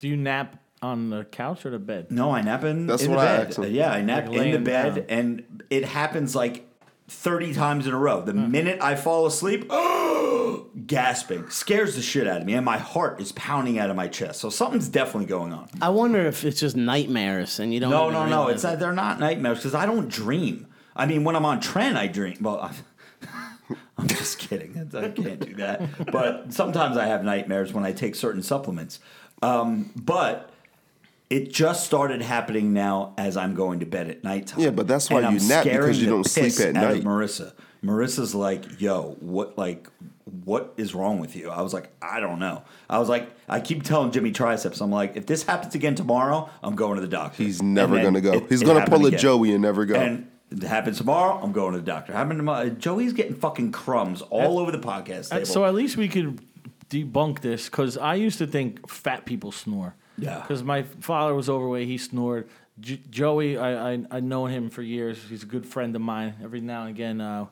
[0.00, 2.10] Do you nap on the couch or the bed?
[2.10, 3.46] No, I nap in, That's in what the I bed.
[3.48, 3.72] asked him.
[3.74, 5.04] Yeah, I nap Like in the laying bed down.
[5.08, 6.68] and it happens like
[7.08, 8.20] 30 times in a row.
[8.22, 9.70] The minute I fall asleep,
[10.86, 14.08] gasping scares the shit out of me and my heart is pounding out of my
[14.08, 14.40] chest.
[14.40, 15.68] So something's definitely going on.
[15.80, 17.90] I wonder if it's just nightmares and you don't.
[17.90, 18.36] No, even no, no.
[18.42, 18.68] realize It's it.
[18.68, 20.66] not, they're not nightmares because I don't dream.
[20.94, 22.38] I mean, when I'm on Tren, I dream.
[22.40, 22.58] Well,
[23.98, 24.90] I'm just kidding.
[24.94, 26.10] I can't do that.
[26.12, 29.00] But sometimes I have nightmares when I take certain supplements.
[29.42, 30.50] Um, but
[31.30, 34.60] it just started happening now as I'm going to bed at nighttime.
[34.60, 37.02] Yeah, but that's why And you I'm nap, because you don't sleep at night.
[37.02, 37.52] Marissa.
[37.84, 39.88] Marissa's like, "Yo, what like
[40.44, 43.60] what is wrong with you?" I was like, "I don't know." I was like, I
[43.60, 47.06] keep telling Jimmy triceps, I'm like, if this happens again tomorrow, I'm going to the
[47.08, 47.42] doctor.
[47.42, 48.32] He's never gonna go.
[48.32, 49.20] it- He's it gonna pull a again.
[49.20, 49.94] Joey and never go.
[49.94, 52.12] And it happens tomorrow, I'm going to the doctor.
[52.12, 52.70] Happened tomorrow.
[52.70, 55.44] Joey's getting fucking crumbs all over the podcast table.
[55.46, 56.40] So at least we could
[56.88, 59.94] debunk this because I used to think fat people snore.
[60.18, 60.40] Yeah.
[60.40, 62.48] Because my father was overweight, he snored.
[62.80, 65.18] J- Joey, I, I I know him for years.
[65.28, 66.34] He's a good friend of mine.
[66.42, 67.46] Every now and again, uh,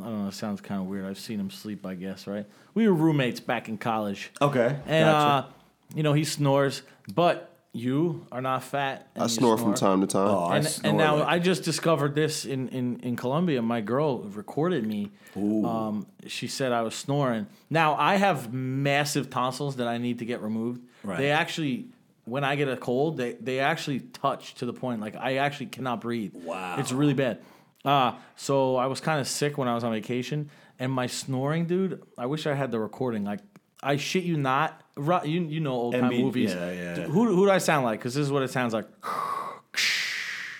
[0.00, 0.28] I don't know.
[0.28, 1.04] It sounds kind of weird.
[1.06, 1.84] I've seen him sleep.
[1.86, 2.46] I guess right.
[2.74, 4.30] We were roommates back in college.
[4.40, 5.48] okay, And gotcha.
[5.48, 5.50] uh,
[5.94, 6.82] you know he snores,
[7.14, 9.08] but you are not fat.
[9.16, 10.28] I you snore from time to time.
[10.28, 13.60] Oh, I and, snore and now like- I just discovered this in, in, in Colombia.
[13.60, 15.10] My girl recorded me.
[15.36, 17.46] Um, she said I was snoring.
[17.68, 20.80] Now I have massive tonsils that I need to get removed.
[21.06, 21.18] Right.
[21.18, 21.86] They actually,
[22.24, 25.66] when I get a cold, they, they actually touch to the point like I actually
[25.66, 26.32] cannot breathe.
[26.34, 26.76] Wow.
[26.78, 27.38] it's really bad.
[27.84, 31.66] Uh, so I was kind of sick when I was on vacation, and my snoring,
[31.66, 32.02] dude.
[32.18, 33.24] I wish I had the recording.
[33.24, 33.40] Like
[33.80, 34.82] I shit you not.
[34.96, 36.52] You you know old time movies.
[36.52, 36.94] yeah, yeah.
[37.02, 38.00] Who who do I sound like?
[38.00, 38.86] Because this is what it sounds like.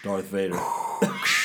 [0.04, 0.56] Darth Vader.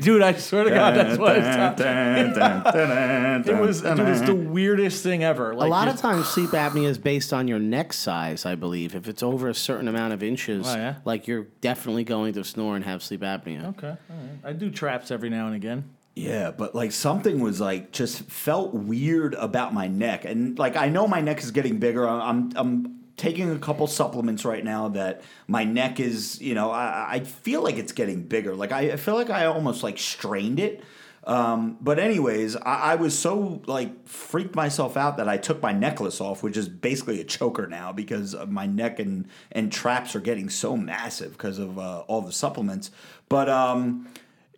[0.00, 1.80] Dude, I swear to God, that's what it sounds.
[1.80, 5.54] it It was, dude, it's the weirdest thing ever.
[5.54, 8.94] Like a lot of times, sleep apnea is based on your neck size, I believe.
[8.94, 10.94] If it's over a certain amount of inches, Oh, yeah?
[11.04, 13.64] like you're definitely going to snore and have sleep apnea.
[13.76, 14.38] Okay, all right.
[14.44, 15.90] I do traps every now and again.
[16.16, 20.88] Yeah, but like something was like just felt weird about my neck, and like I
[20.88, 22.08] know my neck is getting bigger.
[22.08, 27.06] I'm I'm taking a couple supplements right now that my neck is you know I,
[27.08, 28.54] I feel like it's getting bigger.
[28.54, 30.82] Like I, feel like I almost like strained it.
[31.26, 32.60] Um, but anyways, I,
[32.92, 36.68] I was so like freaked myself out that I took my necklace off, which is
[36.68, 41.58] basically a choker now because my neck and and traps are getting so massive because
[41.58, 42.90] of uh, all the supplements.
[43.30, 44.06] But um,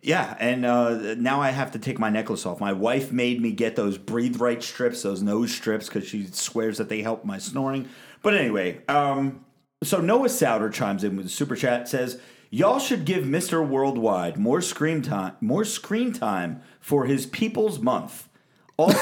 [0.01, 2.59] yeah, and uh, now I have to take my necklace off.
[2.59, 6.77] My wife made me get those breathe right strips, those nose strips, because she swears
[6.77, 7.89] that they help my snoring.
[8.27, 9.45] But anyway, um,
[9.81, 12.19] so Noah Souter chimes in with a super chat says,
[12.49, 18.27] "Y'all should give Mister Worldwide more screen time, more screen time for his People's Month."
[18.75, 18.97] Also,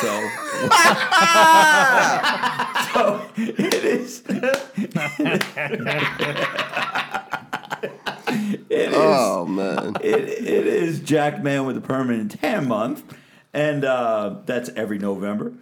[2.93, 4.21] so it is.
[8.93, 13.11] oh man, it, it is Jack Man with a permanent tan month,
[13.53, 15.53] and uh, that's every November.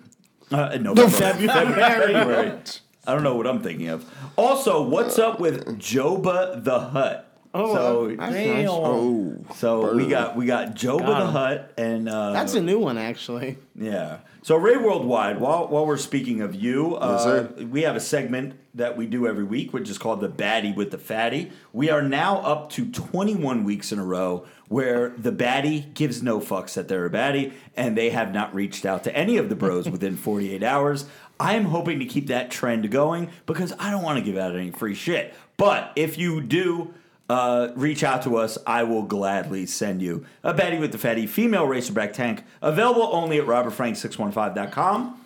[0.51, 2.61] Uh, November, February.
[3.05, 4.09] I don't know what I'm thinking of.
[4.37, 7.29] Also, what's up with Joba the Hut?
[7.55, 8.67] Oh, so, Damn.
[8.67, 11.31] oh, so we got we got Joba Got the.
[11.31, 13.57] Hut, and uh, That's a new one, actually.
[13.75, 14.19] yeah.
[14.41, 17.53] So Ray Worldwide, while while we're speaking of you, uh, sir.
[17.69, 20.89] we have a segment that we do every week, which is called the Baddie with
[20.89, 21.51] the Fatty.
[21.73, 26.39] We are now up to 21 weeks in a row where the baddie gives no
[26.39, 29.55] fucks that they're a baddie, and they have not reached out to any of the
[29.55, 31.05] bros within 48 hours.
[31.43, 34.55] I am hoping to keep that trend going because I don't want to give out
[34.55, 35.33] any free shit.
[35.57, 36.93] But if you do
[37.27, 41.27] uh, reach out to us, I will gladly send you a Baddie with the Fatty
[41.27, 45.19] female racerback tank, available only at robertfrank615.com.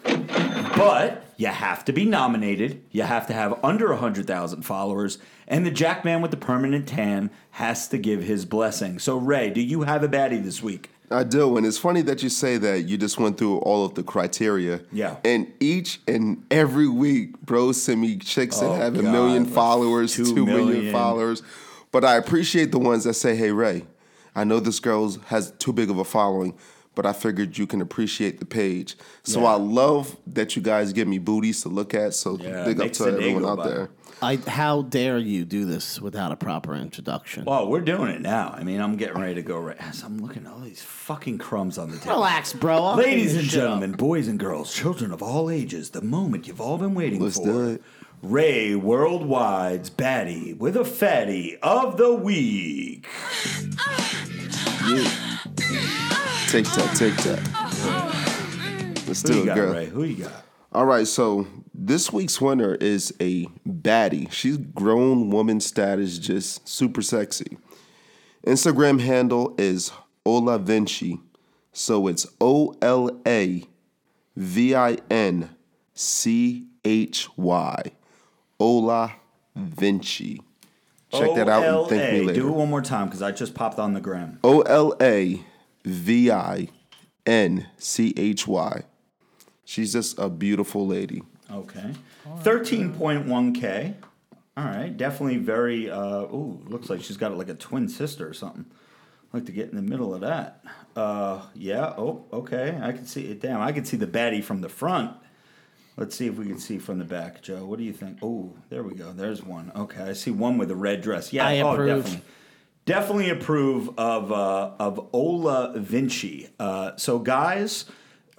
[0.76, 5.72] But you have to be nominated, you have to have under 100,000 followers, and the
[5.72, 8.98] Jackman with the permanent tan has to give his blessing.
[8.98, 10.90] So, Ray, do you have a baddie this week?
[11.10, 12.82] I do, and it's funny that you say that.
[12.82, 14.82] You just went through all of the criteria.
[14.92, 15.16] Yeah.
[15.24, 20.14] And each and every week, bros send me chicks Oh, that have a million followers,
[20.16, 20.92] Two two million million.
[20.94, 21.44] followers.
[21.92, 23.86] But I appreciate the ones that say, "Hey, Ray,
[24.36, 26.54] I know this girl has too big of a following."
[26.98, 28.98] But I figured you can appreciate the page.
[29.24, 29.50] So Yeah.
[29.50, 32.16] I love that you guys give me booties to look at.
[32.16, 33.68] So Yeah, big up to everyone out by.
[33.70, 33.90] there.
[34.20, 37.46] I, how dare you do this without a proper introduction?
[37.46, 38.52] Well, we're doing it now.
[38.58, 39.78] I mean, I'm getting ready to go right.
[39.80, 42.16] As I'm looking at all these fucking crumbs on the table.
[42.16, 42.84] Relax, bro.
[42.84, 43.66] I'll Ladies and this shit up.
[43.66, 47.38] gentlemen, boys and girls, children of all ages, the moment you've all been waiting Let's
[47.38, 47.46] for.
[47.46, 47.84] do it.
[48.24, 53.06] Ray Worldwide's baddie with a fatty of the week.
[56.48, 57.42] Take that, take that.
[59.06, 59.74] Let's Who do you it, got, girl.
[59.74, 59.86] Ray?
[59.88, 60.46] Who you got?
[60.72, 64.32] All right, so this week's winner is a baddie.
[64.32, 67.58] She's grown woman status, just super sexy.
[68.46, 69.92] Instagram handle is
[70.26, 71.20] Ola Vinci.
[71.74, 73.64] So it's O L A
[74.38, 75.50] V I N
[75.94, 77.84] C H Y.
[78.60, 79.14] Ola
[79.56, 80.42] Vinci.
[81.12, 82.40] Check that out and thank me later.
[82.42, 84.40] Do it one more time because I just popped on the gram.
[84.44, 85.42] O L A
[85.88, 86.70] V I
[87.26, 88.84] N C H Y.
[89.66, 91.24] She's just a beautiful lady.
[91.52, 91.94] Okay.
[92.44, 93.96] 13.1K.
[94.56, 94.96] All right.
[94.96, 98.66] Definitely very, uh, ooh, looks like she's got like a twin sister or something.
[98.70, 100.64] I'd like to get in the middle of that.
[100.96, 101.94] Uh, yeah.
[101.98, 102.80] Oh, okay.
[102.82, 103.42] I can see it.
[103.42, 105.16] Damn, I can see the baddie from the front.
[105.98, 107.66] Let's see if we can see from the back, Joe.
[107.66, 108.20] What do you think?
[108.22, 109.12] Oh, there we go.
[109.12, 109.72] There's one.
[109.76, 111.34] Okay, I see one with a red dress.
[111.34, 112.04] Yeah, I oh, approve.
[112.04, 112.22] definitely.
[112.88, 116.50] Definitely approve of uh, of Ola Vinci.
[116.60, 117.84] Uh, so, guys,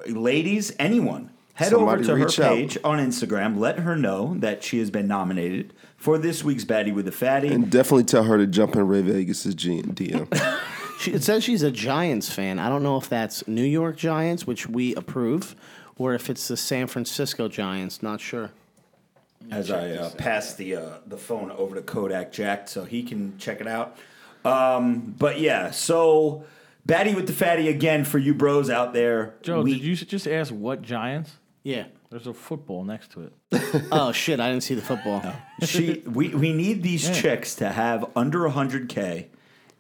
[0.07, 2.57] ladies, anyone, head Somebody over to her reach out.
[2.57, 3.59] page on Instagram.
[3.59, 7.49] Let her know that she has been nominated for this week's Baddie with the Fatty.
[7.49, 10.59] And definitely tell her to jump in Ray Vegas' G- DM.
[10.99, 12.59] She, it says she's a Giants fan.
[12.59, 15.55] I don't know if that's New York Giants, which we approve,
[15.96, 18.03] or if it's the San Francisco Giants.
[18.03, 18.51] Not sure.
[19.53, 23.38] as I uh, pass the uh, the phone over to Kodak Jack so he can
[23.38, 23.96] check it out.
[24.49, 26.44] Um, but yeah, so
[26.86, 29.34] Baddie with the Fatty again for you bros out there.
[29.42, 31.32] Joe, We- did you just ask what Giants?
[31.62, 31.84] Yeah.
[32.11, 33.32] There's a football next to it.
[33.92, 34.40] Oh shit!
[34.40, 35.22] I didn't see the football.
[35.62, 39.26] she we, we need these chicks to have under 100k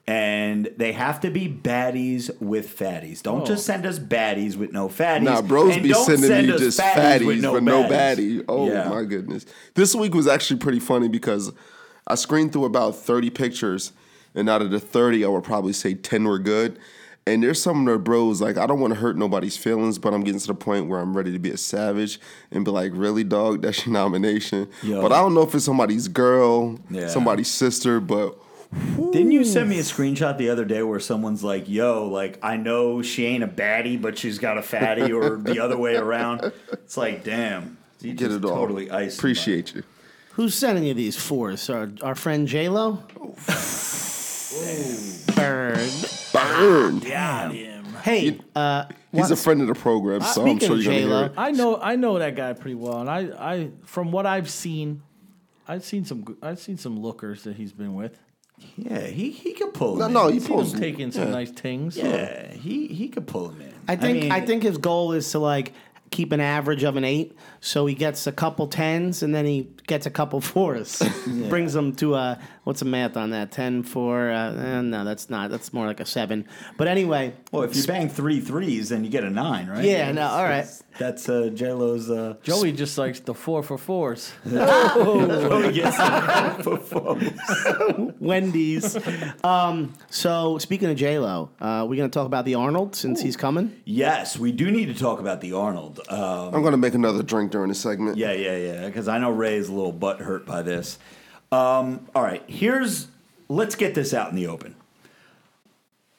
[0.06, 3.22] and they have to be baddies with fatties.
[3.22, 5.22] Don't just send us baddies with no fatties.
[5.24, 8.40] Nah, bros and be don't sending send me us just fatties, with but no baddies.
[8.40, 8.44] baddie.
[8.48, 8.88] Oh Yeah.
[8.88, 9.44] my goodness.
[9.74, 11.52] This week was actually pretty funny because
[12.06, 13.92] I screened through about 30 pictures,
[14.38, 16.78] and out of the 30, I would probably say 10 were good.
[17.26, 20.14] And there's some of the bros, like, I don't want to hurt nobody's feelings, but
[20.14, 22.18] I'm getting to the point where I'm ready to be a savage
[22.50, 23.60] and be like, really, dog?
[23.62, 24.66] That's your nomination.
[24.82, 25.02] Yo.
[25.02, 27.08] But I don't know if it's somebody's girl, Yeah.
[27.08, 28.34] somebody's sister, but
[28.96, 32.56] Didn't you send me a screenshot the other day where someone's like, "Yo, like I
[32.58, 36.52] know she ain't a baddie, but she's got a fatty," or the other way around?
[36.72, 38.54] It's like, damn, you get just it all.
[38.56, 39.16] totally ice.
[39.18, 39.82] Appreciate you.
[40.32, 41.68] Who's sending you these fours?
[41.70, 43.02] Our, our friend J Lo.
[45.34, 45.90] Bird.
[46.32, 46.98] Burn.
[47.00, 50.92] Damn hey, uh, He's a friend of the program, so I'm speaking sure of you're
[50.92, 51.32] going to hear J-Lo, it.
[51.36, 55.02] I know I know that guy pretty well, and I, I from what I've seen,
[55.66, 58.18] I've seen some g- I've seen some lookers that he's been with.
[58.76, 59.96] Yeah, he he could pull.
[59.96, 60.34] No, him no, in.
[60.34, 60.72] he Seen him pulls.
[60.78, 61.30] taking some yeah.
[61.30, 61.96] nice tings.
[61.96, 63.72] Yeah, he he could pull him in.
[63.88, 65.72] I think I, mean, think his goal is to like
[66.10, 69.68] keep an average of an eight, so he gets a couple tens and then he
[69.86, 71.02] gets a couple fours.
[71.48, 73.50] Brings them to a what's the math on that?
[73.52, 74.30] Ten four?
[74.30, 75.50] Uh, eh, no, that's not.
[75.50, 76.46] That's more like a seven.
[76.76, 79.84] But anyway, Well, if you bang three threes, then you get a nine, right?
[79.84, 80.66] Yeah, no, all right.
[80.98, 82.10] That's uh, J Lo's.
[82.10, 84.32] Uh, Joey just likes the four for fours.
[84.50, 85.96] Oh, Joey gets
[88.20, 88.96] Wendy's.
[89.44, 93.36] um, so speaking of J Lo, uh, we're gonna talk about the Arnold since he's
[93.36, 93.80] coming.
[93.84, 96.00] yes, we do need to talk about the Arnold.
[96.08, 98.16] Um, I'm going to make another drink during the segment.
[98.16, 98.86] Yeah, yeah, yeah.
[98.86, 100.98] Because I know Ray is a little butt hurt by this.
[101.50, 103.08] Um, all right, here's
[103.48, 104.74] let's get this out in the open.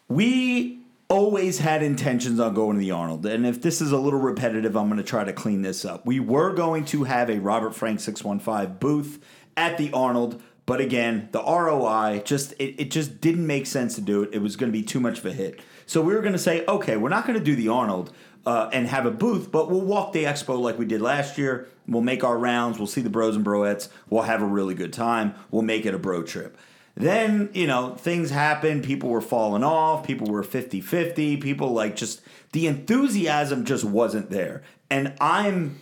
[0.08, 4.20] We always had intentions on going to the Arnold, and if this is a little
[4.20, 6.06] repetitive, I'm going to try to clean this up.
[6.06, 9.24] We were going to have a Robert Frank 615 booth
[9.56, 14.02] at the Arnold, but again, the ROI just it, it just didn't make sense to
[14.02, 14.30] do it.
[14.34, 15.60] It was going to be too much of a hit.
[15.86, 18.12] So we were going to say, okay, we're not going to do the Arnold
[18.50, 21.68] uh, and have a booth, but we'll walk the expo like we did last year.
[21.88, 22.80] We'll make our rounds.
[22.80, 23.90] We'll see the bros and broettes.
[24.10, 25.36] We'll have a really good time.
[25.52, 26.58] We'll make it a bro trip.
[26.96, 28.84] Then, you know, things happened.
[28.84, 30.04] People were falling off.
[30.04, 31.38] People were 50 50.
[31.38, 32.22] People like just
[32.52, 34.64] the enthusiasm just wasn't there.
[34.90, 35.80] And I'm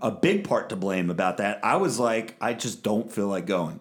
[0.00, 1.58] a big part to blame about that.
[1.64, 3.80] I was like, I just don't feel like going.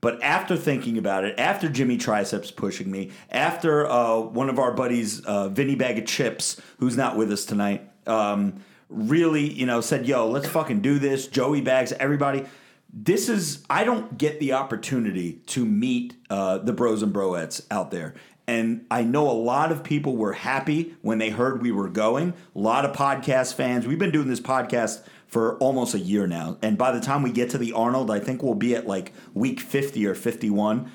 [0.00, 4.72] But after thinking about it, after Jimmy Triceps pushing me, after uh, one of our
[4.72, 9.80] buddies, uh, Vinny Bag of Chips, who's not with us tonight, um, really, you know,
[9.80, 12.44] said, "Yo, let's fucking do this." Joey Bags, everybody.
[12.92, 17.90] This is I don't get the opportunity to meet uh, the bros and broettes out
[17.90, 18.14] there.
[18.48, 22.34] And I know a lot of people were happy when they heard we were going.
[22.56, 23.86] A lot of podcast fans.
[23.86, 26.58] We've been doing this podcast for almost a year now.
[26.60, 29.12] And by the time we get to the Arnold, I think we'll be at like
[29.32, 30.90] week 50 or 51.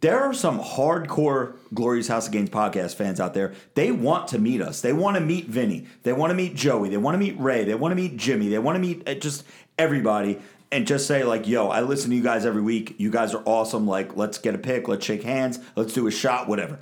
[0.00, 3.54] There are some hardcore Glorious House of Games podcast fans out there.
[3.74, 4.80] They want to meet us.
[4.80, 5.86] They want to meet Vinny.
[6.02, 6.88] They want to meet Joey.
[6.88, 7.64] They want to meet Ray.
[7.64, 8.48] They want to meet Jimmy.
[8.48, 9.44] They want to meet uh, just
[9.78, 10.38] everybody
[10.72, 12.94] and just say like, "Yo, I listen to you guys every week.
[12.98, 13.86] You guys are awesome.
[13.86, 14.86] Like, let's get a pic.
[14.86, 15.58] Let's shake hands.
[15.76, 16.46] Let's do a shot.
[16.48, 16.78] Whatever."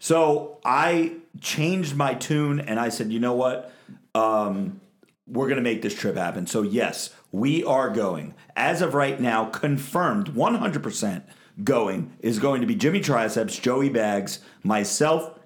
[0.00, 3.72] So I changed my tune and I said, "You know what?
[4.14, 4.80] Um,
[5.28, 6.46] we're going to make this trip happen.
[6.46, 8.34] So, yes, we are going.
[8.56, 11.22] As of right now, confirmed 100%
[11.64, 15.38] going is going to be Jimmy Triceps, Joey Bags, myself,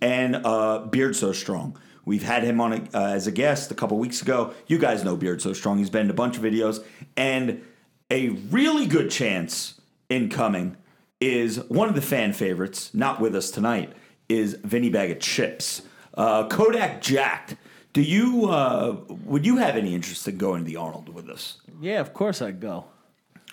[0.00, 1.78] and uh, Beard So Strong.
[2.04, 4.54] We've had him on a, uh, as a guest a couple weeks ago.
[4.66, 5.78] You guys know Beard So Strong.
[5.78, 6.84] He's been in a bunch of videos.
[7.16, 7.62] And
[8.10, 10.76] a really good chance in coming
[11.20, 13.92] is one of the fan favorites, not with us tonight,
[14.28, 15.82] is Vinny Bag of Chips.
[16.14, 17.56] Uh, Kodak Jacked.
[17.92, 21.58] Do you uh, would you have any interest in going to the Arnold with us?
[21.80, 22.84] Yeah, of course I'd go.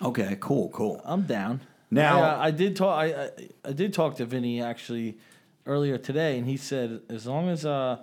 [0.00, 1.00] Okay, cool, cool.
[1.04, 1.60] I'm down.
[1.90, 2.98] Now- Yeah, I did talk.
[2.98, 3.30] I, I
[3.64, 5.18] I did talk to Vinny actually
[5.66, 7.98] earlier today, and he said as long as uh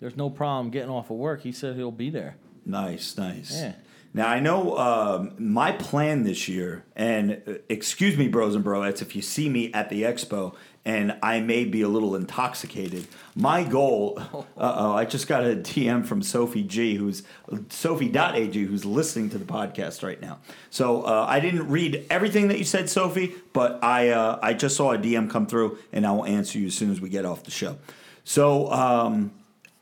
[0.00, 2.36] there's no problem getting off of work, he said he'll be there.
[2.64, 3.52] Nice, nice.
[3.60, 3.72] Yeah.
[4.14, 9.02] Now I know um, my plan this year, and uh, excuse me, bros and broettes,
[9.02, 10.54] if you see me at the expo
[10.84, 13.06] and I may be a little intoxicated.
[13.34, 17.22] My goal, uh oh, I just got a DM from Sophie G, who's
[17.68, 20.38] Sophie.ag, who's listening to the podcast right now.
[20.70, 24.76] So uh, I didn't read everything that you said, Sophie, but I uh, I just
[24.76, 27.24] saw a DM come through, and I will answer you as soon as we get
[27.24, 27.78] off the show.
[28.24, 28.70] So.
[28.72, 29.32] Um,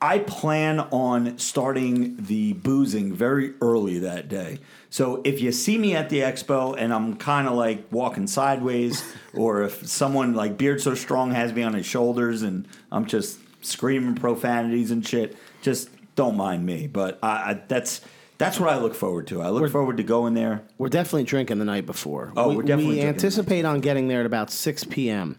[0.01, 4.61] I plan on starting the boozing very early that day.
[4.91, 9.03] So if you see me at the expo and I'm kind of like walking sideways,
[9.35, 13.41] or if someone like Beard So Strong has me on his shoulders and I'm just
[13.61, 16.87] screaming profanities and shit, just don't mind me.
[16.87, 18.01] But I, I that's
[18.39, 19.43] that's what I look forward to.
[19.43, 20.63] I look forward to going there.
[20.79, 22.33] We're definitely drinking the night before.
[22.37, 25.39] Oh, we, we're definitely We anticipate on getting there at about 6 p.m.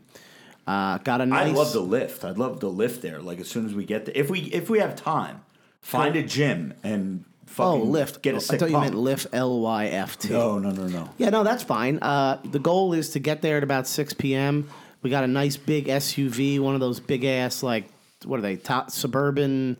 [0.70, 1.48] Uh, got a nice.
[1.50, 2.24] I love the lift.
[2.24, 3.20] I'd love the lift there.
[3.22, 5.42] Like as soon as we get there, if we if we have time,
[5.82, 7.26] find a gym and
[7.58, 8.22] Oh, fucking lift.
[8.22, 8.86] Get a sick I thought you pump.
[8.86, 9.26] meant lift.
[9.34, 10.30] L Y F T.
[10.30, 11.10] No, no, no, no.
[11.18, 11.98] Yeah, no, that's fine.
[12.00, 14.70] Uh, the goal is to get there at about 6 p.m.
[15.02, 17.86] We got a nice big SUV, one of those big ass, like,
[18.24, 19.78] what are they, top suburban,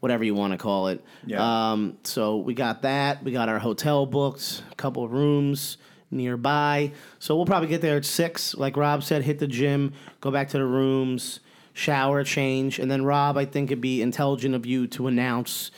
[0.00, 1.04] whatever you want to call it.
[1.26, 1.72] Yeah.
[1.72, 3.22] Um, so we got that.
[3.22, 5.76] We got our hotel booked, a couple of rooms
[6.10, 6.92] nearby.
[7.18, 8.54] So we'll probably get there at 6.
[8.56, 11.40] Like Rob said, hit the gym, go back to the rooms,
[11.72, 12.78] shower, change.
[12.78, 15.70] And then, Rob, I think it'd be intelligent of you to announce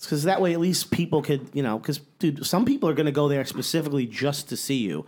[0.00, 3.06] because that way at least people could you know because dude some people are going
[3.06, 5.04] to go there specifically just to see you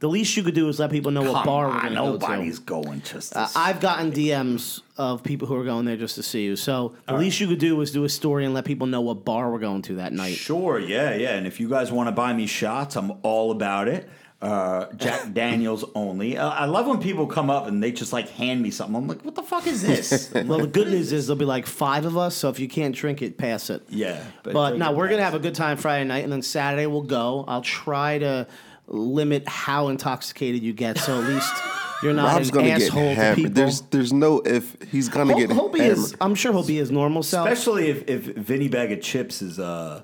[0.00, 1.94] the least you could do is let people know what Come bar we're going to
[1.94, 3.32] go nobody's going just.
[3.32, 6.56] To uh, i've gotten dms of people who are going there just to see you
[6.56, 9.24] so the least you could do is do a story and let people know what
[9.24, 11.36] bar we're going to that night Sure, yeah, yeah.
[11.36, 14.08] And if you guys want to buy me shots, I'm all about it.
[14.44, 16.36] Uh, Jack Daniels only.
[16.36, 18.94] Uh, I love when people come up and they just like hand me something.
[18.96, 20.30] I'm like, what the fuck is this?
[20.34, 22.94] well the good news is there'll be like five of us so if you can't
[22.94, 26.24] drink it pass it yeah, But no, we're gonna have a good time Friday night,
[26.24, 27.44] and then Saturday we'll go.
[27.48, 28.46] I'll try to
[28.86, 31.52] limit how intoxicated you get, so at least
[32.02, 33.36] you're not Rob's an gonna asshole to hammered.
[33.36, 33.52] people.
[33.52, 35.96] There's there's no if he's gonna He'll, get he'll be hammered.
[35.96, 37.48] his, I'm sure he'll be his normal self.
[37.48, 40.02] especially if if Vinny Bag of Chips is uh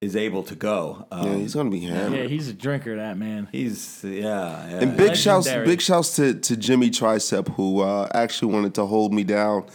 [0.00, 1.06] is able to go.
[1.10, 2.18] Um, yeah, he's gonna be hammered.
[2.18, 3.48] Yeah, he's a drinker, that man.
[3.50, 4.78] He's yeah, yeah.
[4.80, 9.12] And big shouts, big shouts to, to Jimmy Tricep who uh, actually wanted to hold
[9.12, 9.66] me down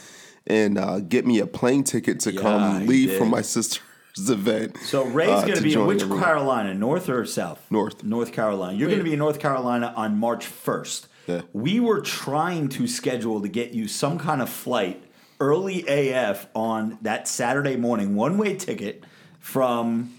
[0.48, 3.18] and uh, get me a plane ticket to Yeah, come he leave did.
[3.18, 3.82] for my sister's
[4.30, 4.78] event.
[4.84, 6.08] So Ray's uh, going to to be in join which.
[6.08, 7.66] Carolina, North or South?
[7.70, 8.04] North.
[8.04, 8.78] North Carolina.
[8.78, 11.08] You're going to be in North Carolina on March 1st.
[11.28, 11.42] Yeah.
[11.54, 15.04] We were trying to schedule to get you some kind of flight
[15.40, 19.04] early AF on that Saturday morning, one way ticket
[19.44, 20.10] from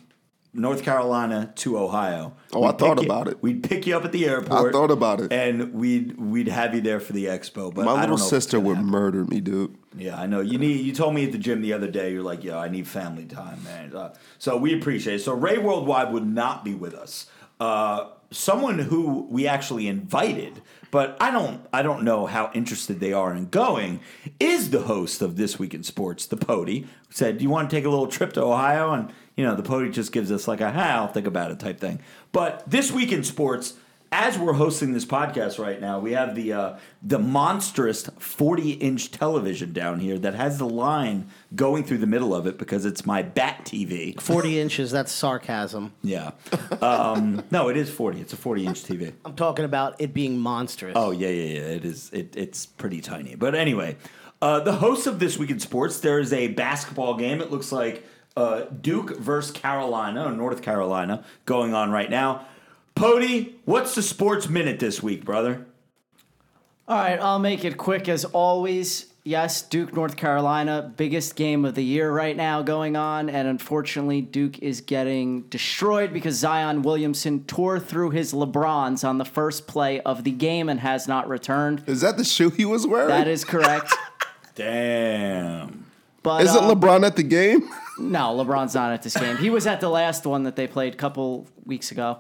[0.53, 2.35] North Carolina to Ohio.
[2.53, 3.43] Oh, I We'd thought pick you- about it.
[3.43, 4.69] We'd pick you up at the airport.
[4.69, 5.33] I thought about it.
[5.33, 7.75] and we'd we'd have you there for the expo.
[7.75, 8.91] But My I little sister would happen.
[8.91, 9.75] murder me, dude.
[9.97, 10.41] Yeah, I know.
[10.41, 10.85] You need.
[10.85, 12.13] You told me at the gym the other day.
[12.13, 13.97] You're like, yeah, I need family time, man.
[13.97, 15.19] Uh, so we appreciate it.
[15.21, 17.27] So Ray Worldwide would not be with us.
[17.59, 20.61] Uh, someone who we actually invited,
[20.95, 21.61] but I don't.
[21.73, 23.99] I don't know how interested they are in going.
[24.39, 27.75] Is the host of this week in sports, the Pody, said, "Do you want to
[27.75, 30.61] take a little trip to Ohio?" And you know, the Pody just gives us like
[30.61, 31.99] a, "Hi, I'll think about it" type thing.
[32.31, 33.75] But this week in sports
[34.13, 39.11] as we're hosting this podcast right now, we have the uh, the monstrous 40 inch
[39.11, 43.07] television down here that has the line going through the middle of it because it's
[43.07, 44.21] my bat TV.
[44.21, 45.93] 40 inches, that's sarcasm.
[46.03, 46.33] Yeah.
[46.81, 48.21] Um, no, it is 40.
[48.21, 49.13] It's a 40 inch TV.
[49.25, 50.95] I'm talking about it being monstrous.
[50.97, 51.67] Oh yeah, yeah, yeah.
[51.69, 52.11] It is.
[52.13, 53.35] It, it's pretty tiny.
[53.35, 53.97] But anyway,
[54.43, 56.01] uh, the host of this week in sports.
[56.01, 57.41] There is a basketball game.
[57.41, 58.05] It looks like
[58.37, 62.47] uh, Duke versus Carolina, or North Carolina, going on right now.
[62.95, 65.67] Pody, what's the sports minute this week, brother?
[66.87, 69.07] All right, I'll make it quick as always.
[69.27, 74.21] Yes, Duke, North Carolina, biggest game of the year right now going on, and unfortunately,
[74.21, 80.01] Duke is getting destroyed because Zion Williamson tore through his LeBrons on the first play
[80.03, 81.83] of the game and has not returned.
[81.87, 83.09] Is that the shoe he was wearing?
[83.09, 83.95] That is correct.
[84.55, 85.87] Damn.
[86.23, 87.69] But Isn't uh, LeBron at the game?
[87.97, 89.37] No, LeBron's not at this game.
[89.37, 92.19] He was at the last one that they played a couple weeks ago.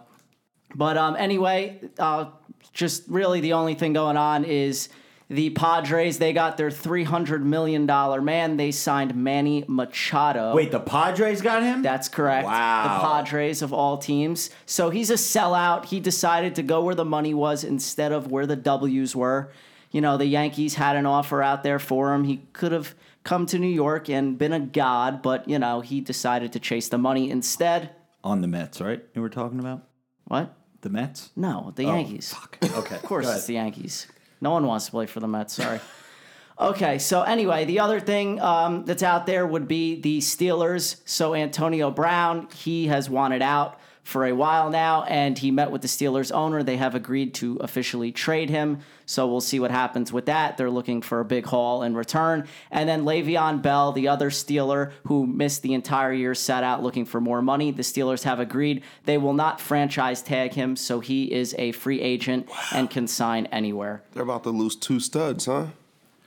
[0.73, 2.27] But um, anyway, uh,
[2.73, 4.89] just really the only thing going on is
[5.29, 6.19] the Padres.
[6.19, 8.57] They got their three hundred million dollar man.
[8.57, 10.55] They signed Manny Machado.
[10.55, 11.83] Wait, the Padres got him?
[11.83, 12.47] That's correct.
[12.47, 12.83] Wow.
[12.85, 14.51] The Padres of all teams.
[14.67, 15.87] So he's a sellout.
[15.87, 19.53] He decided to go where the money was instead of where the W's were.
[19.91, 22.25] You know, the Yankees had an offer out there for him.
[22.25, 26.01] He could have come to New York and been a god, but you know he
[26.01, 27.91] decided to chase the money instead.
[28.23, 29.03] On the Mets, right?
[29.15, 29.87] You were talking about
[30.25, 30.55] What?
[30.81, 31.31] the Mets.
[31.35, 32.35] No, the oh, Yankees.
[32.63, 34.07] Okay, Of course, it's the Yankees.
[34.45, 35.55] No one wants to play for the Mets.
[35.55, 35.81] Sorry.
[36.61, 41.01] okay, so anyway, the other thing um, that's out there would be the Steelers.
[41.07, 45.81] So Antonio Brown, he has wanted out for a while now, and he met with
[45.83, 46.63] the Steelers owner.
[46.63, 48.81] They have agreed to officially trade him.
[49.07, 50.57] So we'll see what happens with that.
[50.57, 52.47] They're looking for a big haul in return.
[52.71, 57.07] And then Le'Veon Bell, the other Steeler who missed the entire year, sat out looking
[57.07, 57.71] for more money.
[57.71, 62.01] The Steelers have agreed they will not franchise tag him, so he is a free
[62.03, 64.03] agent and can sign anywhere.
[64.13, 65.69] They're about to lose two studs, huh?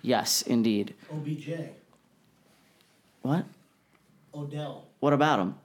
[0.02, 0.96] Yes, indeed.
[1.12, 1.50] OBJ,
[3.22, 3.46] What?
[4.34, 4.86] Odell.
[5.00, 5.56] What about him?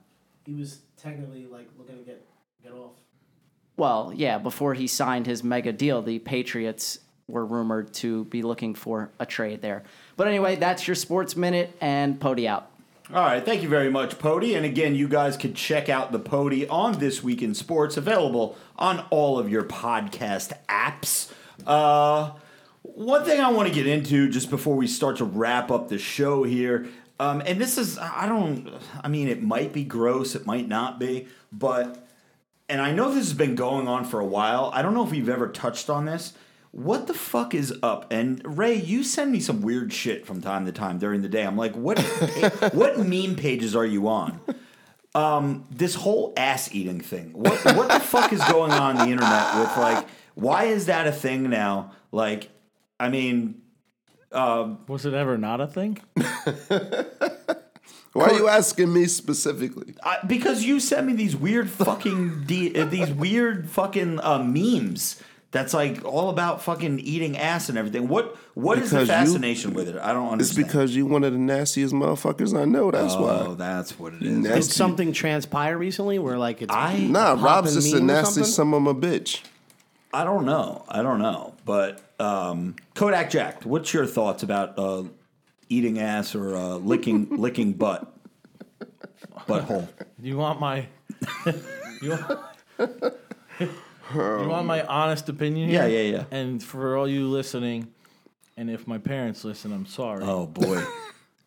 [0.44, 2.24] He was technically like looking to get
[2.62, 2.92] get off.
[3.76, 8.74] Well, yeah, before he signed his mega deal, the Patriots were rumored to be looking
[8.74, 9.82] for a trade there.
[10.16, 12.70] But anyway, that's your sports minute and Pody out.
[13.12, 14.54] All right, thank you very much, Pody.
[14.54, 18.56] And again, you guys can check out the Pody on This Week in Sports, available
[18.76, 21.30] on all of your podcast apps.
[21.66, 22.32] Uh,
[22.82, 25.98] one thing I want to get into just before we start to wrap up the
[25.98, 26.88] show here,
[27.22, 28.68] um, and this is, I don't,
[29.00, 32.04] I mean, it might be gross, it might not be, but,
[32.68, 34.72] and I know this has been going on for a while.
[34.74, 36.32] I don't know if we've ever touched on this.
[36.72, 38.12] What the fuck is up?
[38.12, 41.44] And Ray, you send me some weird shit from time to time during the day.
[41.44, 42.00] I'm like, what?
[42.72, 44.40] what meme pages are you on?
[45.14, 47.34] Um, this whole ass eating thing.
[47.34, 50.08] What what the fuck is going on, on the internet with like?
[50.34, 51.92] Why is that a thing now?
[52.10, 52.48] Like,
[52.98, 53.61] I mean,
[54.32, 55.98] Was it ever not a thing?
[58.14, 59.94] Why are you asking me specifically?
[60.02, 65.20] I, because you sent me these weird fucking de- uh, these weird fucking uh, memes.
[65.50, 68.08] That's like all about fucking eating ass and everything.
[68.08, 69.96] What what is the Because you- fascination with it?
[69.96, 70.40] I don't understand.
[70.40, 70.66] It's understand.
[70.66, 72.90] because you one of the nastiest motherfuckers I know.
[72.90, 73.20] That's why.
[73.30, 73.54] oh, why.
[73.54, 74.28] that's what it is.
[74.30, 74.60] Nasty.
[74.60, 78.12] Did something transpire recently where like it's I Nah, poppin' Rob's just a meme or
[78.14, 78.72] nasty something?
[78.72, 79.42] son of a bitch.
[80.14, 80.84] I don't know.
[80.88, 81.54] I don't know.
[81.64, 85.04] But um, Kodak Jack, what's your thoughts about uh,
[85.68, 88.12] eating ass or uh, licking licking butt
[89.48, 89.88] butthole?
[90.20, 90.86] You want my
[92.00, 93.14] you want,
[93.58, 95.82] you want my honest opinion here?
[95.82, 96.24] Yeah, yeah, yeah.
[96.30, 97.88] And for all you listening,
[98.56, 100.24] and if my parents listen, I'm sorry.
[100.24, 100.82] Oh boy,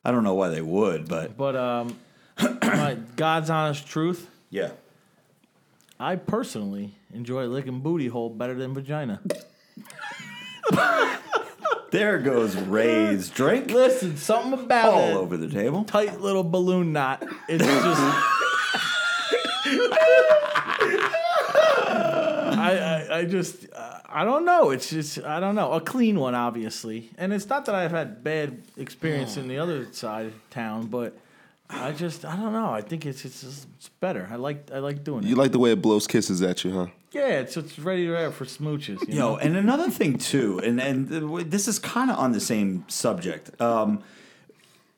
[0.03, 1.97] I don't know why they would, but But um,
[2.61, 4.71] my God's honest truth, yeah.
[5.97, 9.21] I personally enjoy licking booty hole better than vagina.
[11.95, 15.13] There goes Ray's drink Listen, something about all it.
[15.13, 15.85] over the table.
[15.85, 17.23] tight little balloon knot.
[17.47, 18.01] It's just.
[22.57, 24.71] I, I, I just uh, I don't know.
[24.71, 25.71] It's just I don't know.
[25.71, 29.87] A clean one, obviously, and it's not that I've had bad experience in the other
[29.93, 31.17] side of town, but
[31.69, 32.71] I just I don't know.
[32.71, 34.27] I think it's it's, it's better.
[34.31, 35.27] I like I like doing it.
[35.27, 36.87] You like the way it blows kisses at you, huh?
[37.15, 39.07] yeah, it's it's ready to air for smooches.
[39.07, 39.37] You Yo, know?
[39.37, 41.07] and another thing too, and and
[41.49, 43.59] this is kind of on the same subject.
[43.61, 44.03] Um,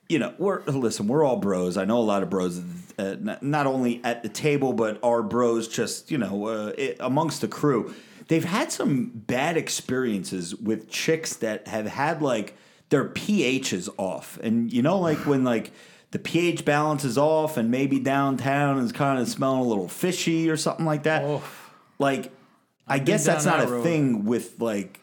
[0.10, 1.78] you know, we're listen, we're all bros.
[1.78, 2.60] I know a lot of bros,
[2.98, 7.42] uh, not only at the table, but our bros just you know uh, it, amongst
[7.42, 7.94] the crew.
[8.30, 12.58] They've had some bad experiences with chicks that have had like
[12.90, 15.72] their pHs off, and you know, like when like
[16.18, 20.50] the pH balance is off, and maybe downtown is kind of smelling a little fishy
[20.50, 21.42] or something like that.
[22.00, 22.32] Like,
[22.88, 23.84] I guess that's not that a road.
[23.84, 25.00] thing with like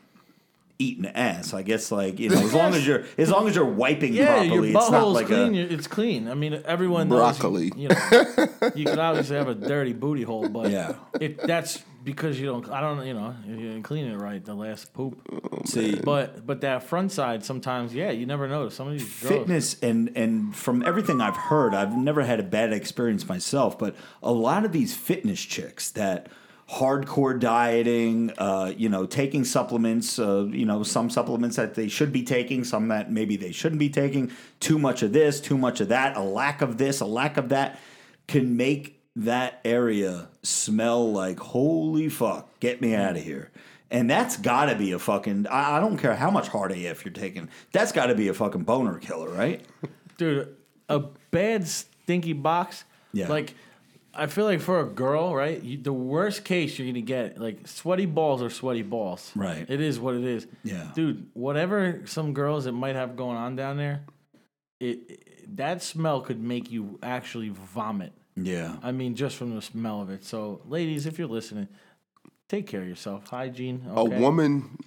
[0.80, 1.54] eating ass.
[1.54, 4.26] I guess like you know, as long as you're as long as you're wiping Yeah,
[4.38, 5.54] properly, your it's not like clean.
[5.54, 5.58] a.
[5.58, 6.26] it's clean.
[6.28, 7.70] I mean, everyone Broccoli.
[7.70, 7.76] knows.
[7.76, 10.94] You, you know, you could obviously have a dirty booty hole, but Yeah.
[11.20, 12.68] it, that's because you don't.
[12.68, 13.04] I don't.
[13.06, 14.44] You know, you didn't clean it right.
[14.44, 15.18] The last poop.
[15.64, 18.74] See, But but that front side sometimes, yeah, you never notice.
[18.74, 22.72] Some of these fitness and and from everything I've heard, I've never had a bad
[22.72, 26.28] experience myself, but a lot of these fitness chicks that
[26.70, 32.12] hardcore dieting, uh, you know, taking supplements, uh, you know, some supplements that they should
[32.12, 35.80] be taking, some that maybe they shouldn't be taking, too much of this, too much
[35.80, 37.78] of that, a lack of this, a lack of that
[38.26, 43.26] can make that area smell like holy fuck, get me out of mm.
[43.26, 43.50] here.
[43.90, 45.46] And that's got to be a fucking.
[45.46, 47.48] I, I don't care how much hard AF you're taking.
[47.72, 49.64] That's got to be a fucking boner killer, right?
[50.16, 50.56] dude,
[50.88, 51.00] a
[51.30, 52.84] bad stinky box.
[53.12, 53.28] Yeah.
[53.28, 53.54] Like,
[54.12, 55.62] I feel like for a girl, right?
[55.62, 59.32] You, the worst case you're gonna get, like sweaty balls or sweaty balls.
[59.34, 59.66] Right.
[59.68, 60.46] It is what it is.
[60.62, 60.90] Yeah.
[60.94, 64.04] Dude, whatever some girls that might have going on down there,
[64.80, 68.12] it, it that smell could make you actually vomit.
[68.36, 68.76] Yeah.
[68.82, 70.24] I mean, just from the smell of it.
[70.24, 71.68] So, ladies, if you're listening,
[72.48, 73.28] take care of yourself.
[73.28, 73.86] Hygiene.
[73.94, 74.78] A woman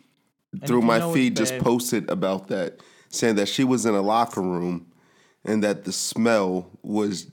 [0.65, 2.79] through my feed just bad- posted about that,
[3.09, 4.87] saying that she was in a locker room
[5.45, 7.27] and that the smell was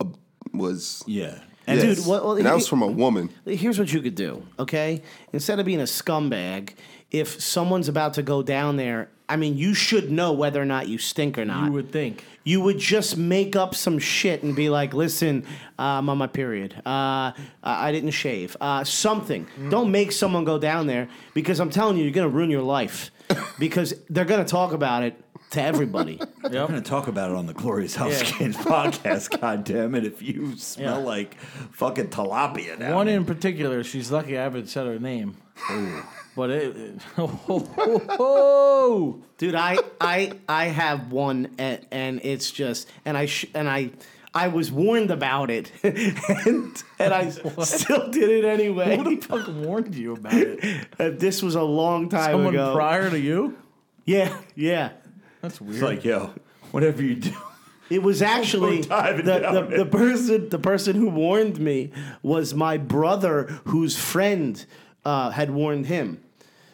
[0.00, 0.04] uh,
[0.52, 1.38] was Yeah.
[1.68, 1.96] And yes.
[1.98, 3.30] dude, what- well, and that was from a woman.
[3.44, 5.02] Here's what you could do, okay?
[5.32, 6.74] Instead of being a scumbag,
[7.10, 10.88] if someone's about to go down there, I mean, you should know whether or not
[10.88, 11.66] you stink or not.
[11.66, 12.24] You would think.
[12.44, 15.44] you would just make up some shit and be like, "Listen,
[15.78, 16.74] uh, I'm on my period.
[16.86, 17.34] Uh, I
[17.64, 18.56] I didn't shave.
[18.60, 19.46] Uh, something.
[19.68, 23.10] Don't make someone go down there because I'm telling you, you're gonna ruin your life
[23.58, 25.20] because they're gonna talk about it
[25.50, 26.20] to everybody.
[26.42, 28.38] We're going to talk about it on the Glorious House Yeah.
[28.38, 29.40] Games podcast.
[29.40, 30.04] God damn it!
[30.04, 31.04] If you smell Yeah.
[31.04, 31.36] like
[31.72, 35.36] fucking tilapia now, One in particular, she's lucky I haven't said her name.
[36.36, 39.22] But it, it oh, oh, oh.
[39.38, 43.90] Dude, I I I have one and, and it's just and I sh- and I
[44.34, 48.96] I was warned about it and and I still did it anyway.
[48.98, 50.86] Who the fuck warned you about it?
[51.00, 52.74] Uh, this was a long time Someone ago.
[52.74, 53.56] prior to you?
[54.04, 54.90] yeah, yeah.
[55.40, 55.74] That's weird.
[55.74, 56.32] it's like, yo,
[56.70, 57.32] whatever you do.
[57.88, 59.22] It was actually the,
[59.68, 61.92] the, the person the person who warned me
[62.22, 64.64] was my brother whose friend
[65.04, 66.20] uh, had warned him.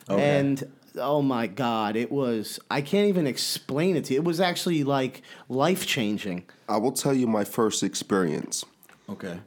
[0.09, 4.21] And oh my god, it was I can't even explain it to you.
[4.21, 6.45] It was actually like life changing.
[6.69, 8.65] I will tell you my first experience
[9.09, 9.39] Okay.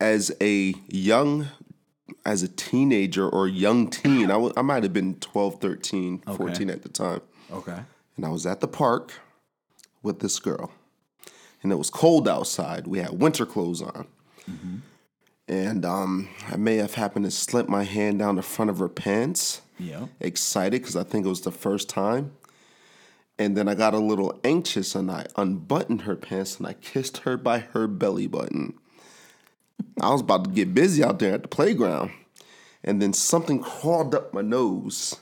[0.00, 1.48] as a young
[2.24, 4.30] as a teenager or young teen.
[4.30, 7.20] I—I might have been 12, 13, 14 at the time.
[7.52, 7.78] Okay.
[8.16, 9.12] and I was at the park
[10.02, 10.72] with this girl,
[11.62, 12.86] and it was cold outside.
[12.88, 14.06] We had winter clothes on,
[14.50, 14.76] mm-hmm.
[15.48, 18.88] And um, I may have happened to slip my hand down the front of her
[18.88, 19.62] pants.
[19.78, 20.06] Yeah.
[20.20, 22.32] Excited because I think it was the first time,
[23.38, 27.18] and then I got a little anxious and I unbuttoned her pants and I kissed
[27.18, 28.74] her by her belly button.
[30.00, 32.10] I was about to get busy out there at the playground,
[32.82, 35.16] and then something crawled up my nose,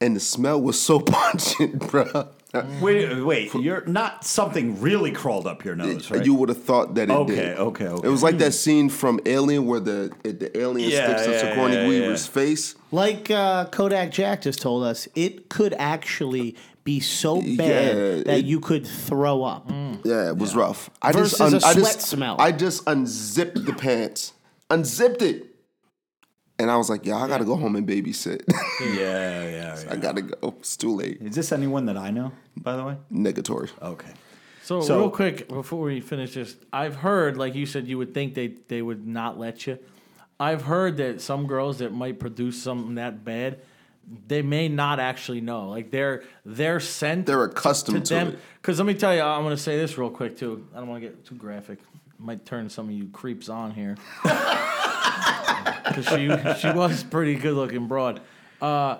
[0.00, 2.28] and the smell was so pungent, bruh.
[2.52, 2.80] Uh, mm.
[2.80, 3.54] Wait, wait.
[3.54, 6.24] You're not something really crawled up your nose, right?
[6.24, 7.58] You would have thought that it Okay, did.
[7.58, 8.06] okay, okay.
[8.08, 8.50] It was like that hmm.
[8.50, 12.32] scene from Alien where the the alien Yeah, sticks to yeah, Sigourney yeah, Weaver's yeah.
[12.32, 12.74] face.
[12.90, 18.38] Like uh, Kodak Jack just told us, it could actually be so bad Yeah, that
[18.38, 19.70] it- you could throw up.
[19.70, 19.94] Hmm.
[20.02, 20.90] Yeah, it was rough.
[21.02, 22.36] I Versus just a I sweat just, smell.
[22.40, 24.32] I just unzipped the pants,
[24.70, 25.49] unzipped it,
[26.60, 28.42] and I was like, "Yeah, I gotta go home and babysit.
[28.80, 29.50] yeah, yeah,
[29.84, 29.90] yeah.
[29.92, 30.54] I gotta go.
[30.60, 31.18] It's too late.
[31.20, 32.96] Is this anyone that I know, by the way?
[33.12, 33.70] Negatory.
[33.82, 34.12] Okay.
[34.62, 38.14] So, So- real quick before we finish this, I've heard, like you said, you would
[38.14, 39.78] think they they would not let you.
[40.38, 43.58] I've heard that some girls that might produce something that bad,
[44.28, 45.68] they may not actually know.
[45.68, 47.26] Like they're they're sent.
[47.26, 48.28] They're accustomed to them.
[48.28, 48.38] it.
[48.62, 50.66] Because let me tell you, I'm going to say this real quick too.
[50.74, 51.78] I don't want to get too graphic.
[52.18, 53.96] Might turn some of you creeps on here.
[55.86, 56.28] Because she
[56.60, 58.20] she was pretty good looking broad.
[58.60, 58.98] Uh,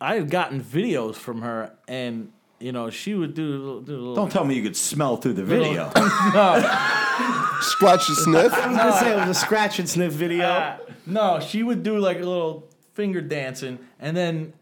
[0.00, 3.92] I had gotten videos from her, and you know she would do, a little- do
[3.94, 4.14] a little.
[4.14, 5.90] Don't tell me you could smell through the video.
[7.60, 8.52] Scratch and sniff.
[8.52, 10.44] I was gonna say it was a scratch and sniff video.
[10.46, 14.52] Uh, no, she would do like a little finger dancing and then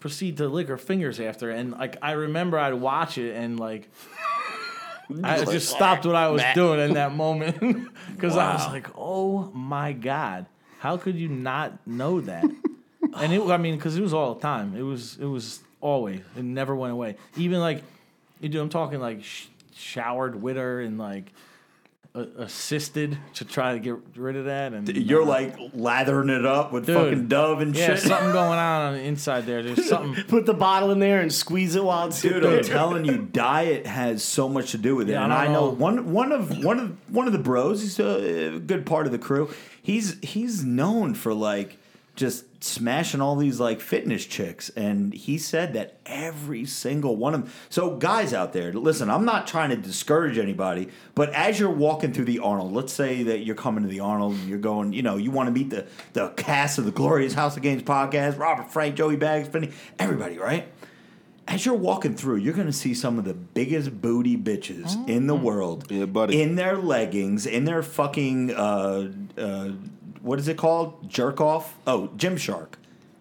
[0.00, 1.50] proceed to lick her fingers after.
[1.50, 3.88] And like I remember I'd watch it and like
[5.22, 9.50] I just stopped what I was doing in that moment because I was like, oh
[9.52, 10.46] my god,
[10.78, 12.44] how could you not know that?
[13.16, 14.76] and it, I mean, because it was all the time.
[14.76, 16.20] It was it was always.
[16.36, 17.16] It never went away.
[17.36, 17.82] Even like
[18.40, 18.60] you do.
[18.60, 21.32] I'm talking like sh- showered with her and like.
[22.14, 26.46] A- Assisted to try to get rid of that, and You're uh, like lathering it
[26.46, 26.96] up with Dude.
[26.96, 28.00] fucking Dove and Yeah, shit.
[28.00, 29.62] something going on on the inside there.
[29.62, 30.22] There's something.
[30.28, 33.86] Put the bottle in there and squeeze it while it's Dude, I'm telling you, diet
[33.86, 35.12] has so much to do with it.
[35.14, 35.76] Yeah, I and don't I know know.
[35.76, 37.80] one one of one of one of the bros.
[37.82, 39.50] He's a good part of the crew.
[39.82, 41.78] He's he's known for like
[42.14, 47.42] just smashing all these like fitness chicks, and he said that every single one of
[47.42, 47.52] them.
[47.68, 52.12] So guys out there, listen, I'm not trying to discourage anybody, but as you're walking
[52.12, 55.02] through the Arnold, let's say that you're coming to the Arnold, and you're going, you
[55.02, 58.38] know, you want to meet the the cast of the Glorious House of Games podcast,
[58.38, 60.66] Robert Frank, Joey Bags, Vinny, everybody, right?
[61.46, 65.26] as you're walking through, you're going to see some of the biggest booty bitches in
[65.26, 65.86] the world.
[65.90, 66.40] Yeah, buddy.
[66.40, 69.70] In their leggings, in their fucking, uh, uh,
[70.24, 71.08] what is it called?
[71.08, 71.76] Jerk off?
[71.86, 72.74] Oh, Gymshark.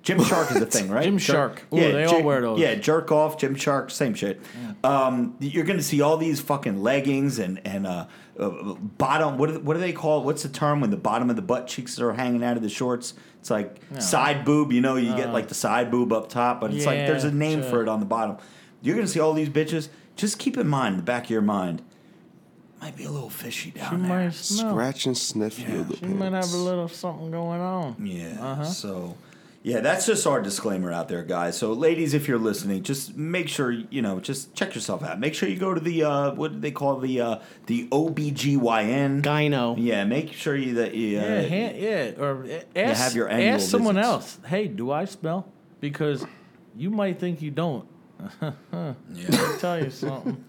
[0.04, 1.08] Gymshark is a thing, right?
[1.08, 1.60] Gymshark.
[1.74, 2.60] Ooh, yeah, they all wear those.
[2.60, 4.42] Yeah, jerk off, Gymshark, same shit.
[4.84, 8.08] Um, you're going to see all these fucking leggings and and uh,
[8.40, 9.38] uh, bottom.
[9.38, 10.22] What do, what do they call?
[10.22, 10.26] it?
[10.26, 12.70] What's the term when the bottom of the butt cheeks are hanging out of the
[12.70, 13.14] shorts?
[13.40, 14.72] It's like side boob.
[14.72, 17.32] You know, you get like the side boob up top, but it's like there's a
[17.32, 17.70] name sure.
[17.70, 18.38] for it on the bottom.
[18.82, 19.90] You're going to see all these bitches.
[20.16, 21.82] Just keep in mind, in the back of your mind,
[22.84, 24.08] might be a little fishy down She there.
[24.26, 24.72] might smell.
[24.72, 27.96] Scratch and sniff yoga She might have a little something going on.
[28.06, 28.38] Yeah.
[28.42, 28.66] Uh-huh.
[28.66, 29.16] So,
[29.66, 31.58] Yeah, that's just our disclaimer out there, guys.
[31.58, 35.18] So, ladies, if you're listening, just make sure you know, just check yourself out.
[35.22, 39.22] Make sure you go to the uh, what do they call the uh, the OBGYN
[39.22, 39.76] Gyno.
[39.78, 43.30] Yeah, make sure you that you, uh, Yeah, hand, yeah, or a- ask, have your
[43.30, 44.12] annual ask someone visits.
[44.12, 44.40] else.
[44.46, 45.48] Hey, do I smell?
[45.80, 46.26] Because
[46.76, 47.88] you might think you don't.
[48.74, 48.94] Yeah,
[49.32, 50.44] I'll tell you something.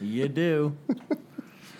[0.00, 0.74] you do.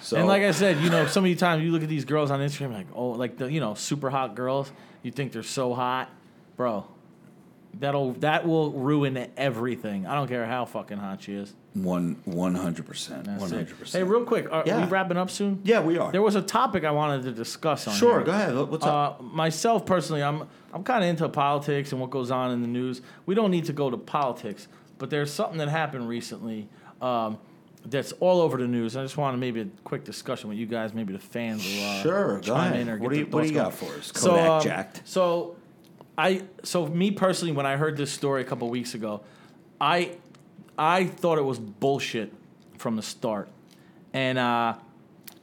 [0.05, 2.31] so, And like I said, you know, so many times you look at these girls
[2.31, 4.71] on Instagram, like, oh, like the you know super hot girls.
[5.03, 6.11] You think they're so hot,
[6.57, 6.87] bro.
[7.81, 10.07] That'll that will ruin everything.
[10.07, 11.53] I don't care how fucking hot she is.
[11.73, 13.69] one one hundred percent, one it.
[13.91, 14.85] Hey, real quick, are Yeah.
[14.85, 15.61] we wrapping up soon?
[15.65, 16.13] Yeah, we are.
[16.13, 17.95] There was a topic I wanted to discuss on.
[17.97, 18.27] Sure, here.
[18.27, 18.55] go ahead.
[18.55, 19.19] What's up?
[19.19, 22.69] Uh, myself personally, I'm I'm kind of into politics and what goes on in the
[22.69, 23.03] news.
[23.27, 24.69] We don't need to go to politics,
[24.99, 26.69] but there's something that happened recently
[27.03, 27.39] um,
[27.87, 28.97] that's all over the news.
[28.97, 32.03] I just wanted maybe a quick discussion with you guys, maybe the fans will uh,
[32.03, 32.81] Sure, go chime ahead.
[32.81, 33.93] in or What do you- their what do you thoughts got going.
[33.93, 34.13] for us?
[34.13, 35.03] Kodak um, jacked.
[35.05, 35.57] So,
[36.17, 39.23] I so me personally, when I heard this story a couple weeks ago,
[39.81, 40.13] I
[40.79, 42.33] I thought it was bullshit
[42.79, 43.49] from the start,
[44.13, 44.75] and uh,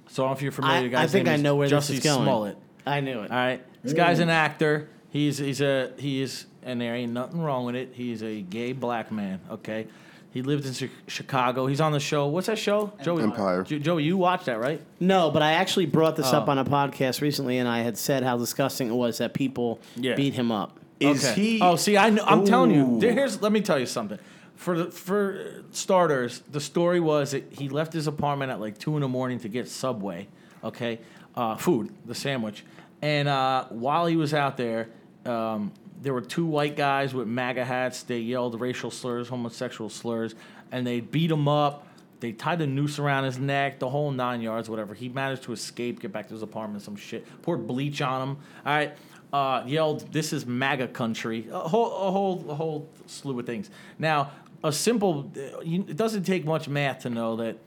[0.08, 0.88] so I don't know if you're familiar.
[0.88, 2.24] I, the I think name I is know where Jussie this is going.
[2.24, 2.58] Smollett.
[2.86, 3.30] I knew it.
[3.32, 4.90] All right, this guy's an actor.
[5.10, 7.90] He's he's a he is, and there ain't nothing wrong with it.
[7.94, 9.42] He's a gay black man.
[9.52, 9.88] Okay,
[10.32, 11.68] he lived in Chi- Chicago.
[11.68, 12.28] He's on the show.
[12.28, 12.94] What's that show?
[13.04, 13.64] Joey, Empire.
[13.64, 14.82] Jo- Joey, you watched that, right?
[15.00, 16.52] No, but I actually brought this up Oh.
[16.52, 20.16] on a podcast recently, and I had said how disgusting it was that people Yeah.
[20.16, 20.78] beat him up.
[21.00, 21.42] Is okay.
[21.42, 21.62] he?
[21.62, 22.86] Oh, see, I know, I'm telling you.
[22.86, 23.00] Ooh.
[23.00, 24.20] Here's let me tell you something.
[24.56, 28.96] For the, for starters, the story was that he left his apartment at like two
[28.96, 30.28] in the morning to get Subway,
[30.64, 31.00] okay,
[31.36, 32.64] uh, food, the sandwich,
[33.02, 34.90] and uh, while he was out there,
[35.26, 35.72] um,
[36.02, 38.04] there were two white guys with MAGA hats.
[38.04, 40.34] They yelled racial slurs, homosexual slurs,
[40.72, 41.88] and they beat him up.
[42.20, 44.94] They tied a noose around his neck, the whole nine yards, whatever.
[44.94, 47.26] He managed to escape, get back to his apartment, some shit.
[47.42, 48.38] Poured bleach on him.
[48.66, 48.98] All right.
[49.34, 53.70] Uh, yelled, "This is MAGA country." A whole, a whole, a whole slew of things.
[53.98, 54.32] Now,
[54.64, 55.32] a simple.
[55.36, 57.58] it doesn't take much math to know that.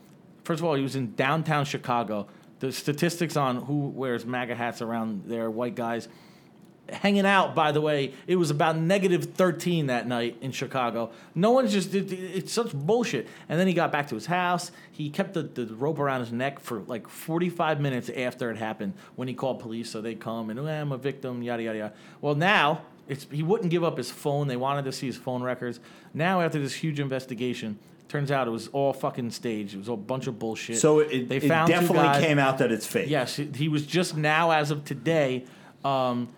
[0.43, 2.27] First of all, he was in downtown Chicago.
[2.59, 6.07] The statistics on who wears MAGA hats around there, white guys,
[6.89, 11.11] hanging out, by the way, it was about negative 13 that night in Chicago.
[11.33, 13.27] No one's just, it, it's such bullshit.
[13.49, 14.71] And then he got back to his house.
[14.91, 18.93] He kept the, the rope around his neck for like 45 minutes after it happened
[19.15, 19.89] when he called police.
[19.89, 21.93] So they come and, oh, I'm a victim, yada, yada, yada.
[22.21, 24.47] Well, now it's, he wouldn't give up his phone.
[24.47, 25.79] They wanted to see his phone records.
[26.13, 29.73] Now, after this huge investigation, turns out it was all fucking staged.
[29.73, 30.77] It was a bunch of bullshit.
[30.77, 33.09] so it, they it definitely came out that it's fake.
[33.09, 35.45] Yes, he he was just now, as of today,
[35.83, 36.29] um,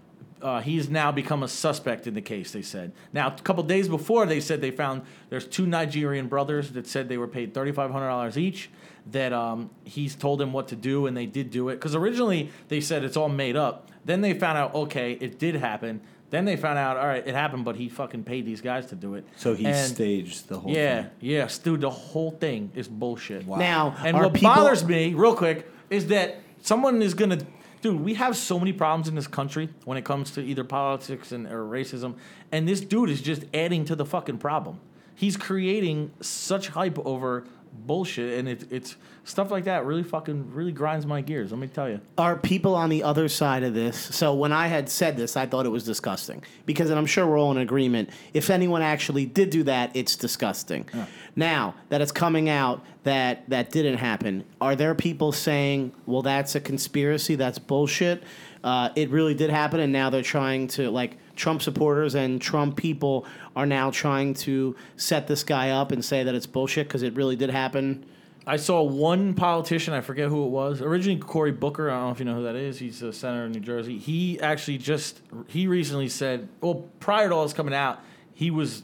[0.42, 2.52] uh, he's now become a suspect in the case.
[2.52, 2.92] They said.
[3.14, 7.10] Now, a couple days before, they said they found there's two Nigerian brothers that said
[7.10, 8.70] they were paid thirty five hundred dollars each.
[9.12, 11.76] That um, he's told them what to do, and they did do it.
[11.76, 13.90] Because originally they said it's all made up.
[14.04, 16.02] Then they found out, okay, it did happen.
[16.30, 18.96] Then they found out, all right, it happened, but he fucking paid these guys to
[18.96, 19.26] do it.
[19.38, 20.76] So he And- staged the whole thing.
[20.76, 21.12] Yeah, thing.
[21.22, 21.80] yes, dude.
[21.80, 23.48] The whole thing is bullshit.
[23.48, 27.38] Now, And are what people- bothers me, real quick, is that someone is gonna,
[27.82, 28.02] dude.
[28.02, 31.48] We have so many problems in this country when it comes to either politics and
[31.48, 32.16] or racism,
[32.52, 34.80] and this dude is just adding to the fucking problem.
[35.16, 37.46] He's creating such hype over
[37.86, 41.52] bullshit, and it, it's stuff like that really fucking really grinds my gears.
[41.52, 42.00] Let me tell you.
[42.18, 43.98] Are people on the other side of this?
[44.16, 47.28] So when I had said this, I thought it was disgusting because, and I'm sure
[47.28, 48.10] we're all in agreement.
[48.34, 50.90] If anyone actually did do that, it's disgusting.
[51.36, 56.56] Now that it's coming out that that didn't happen, are there people saying, "Well, that's
[56.56, 57.36] a conspiracy.
[57.36, 58.24] That's bullshit.
[58.64, 62.76] Uh, it really did happen," and now they're trying to like Trump supporters and Trump
[62.76, 63.26] people
[63.56, 67.16] are now trying to set this guy up and say that it's bullshit because it
[67.16, 68.06] really did happen.
[68.46, 70.82] I saw one politician, I forget who it was.
[70.82, 71.90] Originally, Cory Booker.
[71.90, 72.80] I don't know if you know who that is.
[72.80, 73.98] He's a senator in New Jersey.
[73.98, 78.00] He actually just he recently said, well, prior to all this coming out,
[78.34, 78.84] he was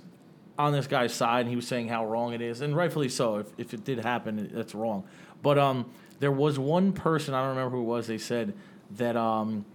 [0.59, 3.37] on this guy's side and he was saying how wrong it is, and rightfully so.
[3.37, 5.05] If if it did happen, that's wrong.
[5.41, 5.89] But um,
[6.19, 8.07] there was one person I don't remember who it was.
[8.07, 8.53] They said
[8.97, 9.65] that um,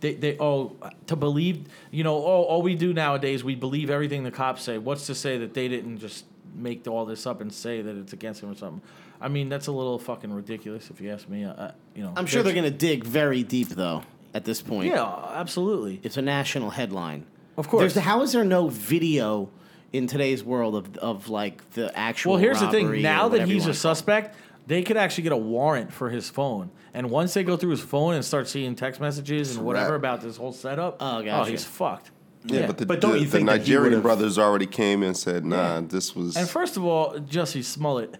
[0.00, 0.72] they, they oh
[1.06, 4.78] to believe you know all, all we do nowadays we believe everything the cops say
[4.78, 6.24] what's to say that they didn't just
[6.54, 8.80] make all this up and say that it's against him or something
[9.20, 12.26] i mean that's a little fucking ridiculous if you ask me uh, you know I'm
[12.26, 14.02] sure they're going to dig very deep though
[14.34, 14.88] at this point.
[14.88, 17.26] yeah absolutely It's a national headline.
[17.56, 17.94] Of course.
[17.94, 19.50] There's, how is there no video
[19.92, 22.32] in today's world of, of like the actual?
[22.32, 24.36] well here's the thing now that he's a suspect
[24.68, 27.80] they could actually get a warrant for his phone and once they go through his
[27.80, 29.98] phone and start seeing text messages and whatever wrap.
[29.98, 31.50] about this whole setup Oh, gotcha.
[31.50, 32.10] he's fucked
[32.44, 34.66] Yeah, but the, But don't the, you the think that he Nigerian would've- brothers already
[34.66, 38.16] came and said, "Nah, this was." And first of all, Jussie Smollett,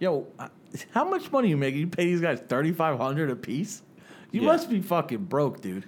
[0.00, 0.48] yo, uh,
[0.90, 1.74] how much money you make?
[1.76, 3.82] You pay these guys thirty five hundred a piece?
[4.32, 4.48] You Yeah.
[4.48, 5.84] must be fucking broke, dude.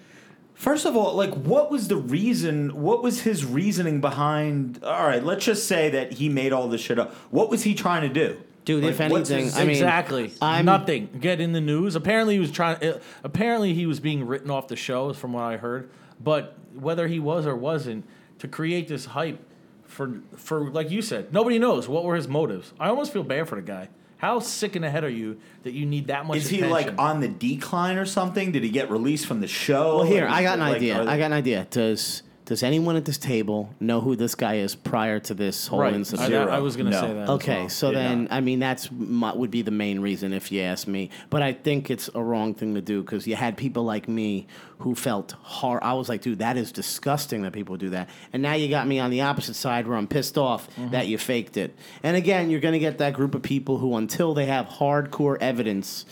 [0.54, 2.80] First of all, like, what was the reason?
[2.80, 4.78] What was his reasoning behind?
[4.84, 7.12] All right, let's just say that he made all this shit up.
[7.30, 10.32] What was he trying to do, Dude, if Like, what's anything, his- I mean, exactly.
[10.40, 11.08] I'm- Nothing.
[11.20, 11.94] Get in the news.
[11.96, 12.82] Apparently, he was trying.
[12.82, 15.90] uh, Apparently, he was being written off the show, from what I heard.
[16.22, 18.04] But whether he was or wasn't,
[18.38, 19.38] to create this hype
[19.84, 22.72] for for like you said, nobody knows what were his motives.
[22.80, 23.88] I almost feel bad for the guy.
[24.16, 26.38] How sick in the head are you that you need that much?
[26.38, 28.52] Is he like on the decline or something?
[28.52, 29.96] Did he get released from the show?
[29.98, 30.96] Well, here Like, I got an like, idea.
[31.02, 31.66] are- I got an idea.
[31.70, 35.80] Does does anyone at this table know who this guy is prior to this whole
[35.80, 35.94] right?
[35.94, 36.26] incident?
[36.26, 36.50] I, Zero.
[36.50, 37.00] I was going to No.
[37.00, 37.22] say that.
[37.22, 37.68] as Okay, well.
[37.70, 37.98] so Yeah.
[38.02, 41.08] then I mean that's my, would be the main reason if you ask me.
[41.30, 44.46] But I think it's a wrong thing to do because you had people like me
[44.78, 45.82] who felt hard.
[45.82, 48.10] I was like, dude, that is disgusting that people do that.
[48.32, 50.90] And now you got me on the opposite side where I'm pissed off Mm-hmm.
[50.90, 51.74] that you faked it.
[52.02, 55.38] And again, you're going to get that group of people who, until they have hardcore
[55.40, 56.04] evidence.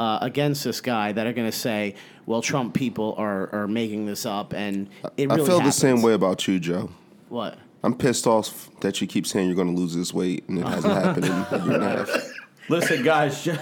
[0.00, 1.94] Uh, against this guy, that are going to say,
[2.24, 6.00] "Well, Trump people are, are making this up," and it really I feel the same
[6.00, 6.88] way about you, Joe.
[7.28, 7.58] What?
[7.82, 10.66] I'm pissed off that you keep saying you're going to lose this weight and it
[10.66, 12.32] hasn't happened in a year and a half.
[12.70, 13.58] Listen, guys, ju-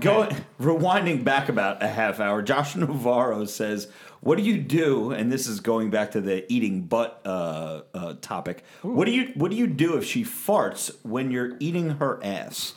[0.00, 2.42] going rewinding back about a half hour.
[2.42, 3.88] Josh Navarro says,
[4.20, 8.14] "What do you do?" And this is going back to the eating butt uh, uh,
[8.20, 8.62] topic.
[8.82, 12.74] What do you What do you do if she farts when you're eating her ass?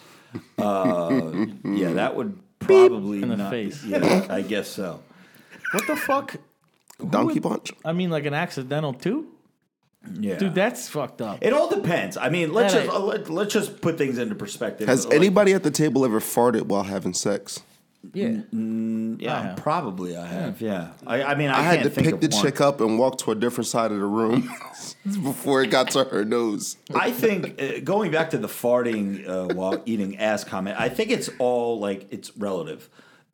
[0.58, 3.84] Uh, yeah, that would probably In the not, face.
[3.84, 5.02] Yeah, I guess so.
[5.74, 6.36] What the fuck?
[7.10, 7.72] Donkey punch.
[7.84, 9.28] I mean, like an accidental too,
[10.20, 10.54] Yeah, dude.
[10.56, 11.40] That's fucked up.
[11.42, 12.16] it all depends.
[12.18, 14.88] I mean, let's Yeah, just uh, let, let's just put things into perspective.
[14.88, 17.62] Has Like, anybody at the table ever farted while having sex?
[18.14, 18.42] Yeah.
[18.52, 19.58] Yeah, I have.
[19.58, 20.62] probably I have.
[20.62, 22.44] Yeah, I, I mean, I, I, had can't to think pick of the one.
[22.44, 24.50] chick up and walk to a different side of the room
[25.24, 26.78] before it got to her nose.
[26.94, 31.12] I think uh, going back to the farting uh, while eating ass comment, I think
[31.12, 32.90] it's all like it's relative.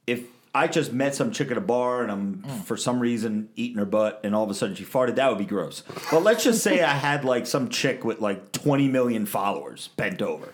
[0.05, 0.23] If
[0.53, 3.85] I just met some chick at a bar and I'm for some reason eating her
[3.85, 5.83] butt and all of a sudden she farted, that would be gross.
[6.11, 10.21] But let's just say I had like some chick with like 20 million followers bent
[10.21, 10.49] over.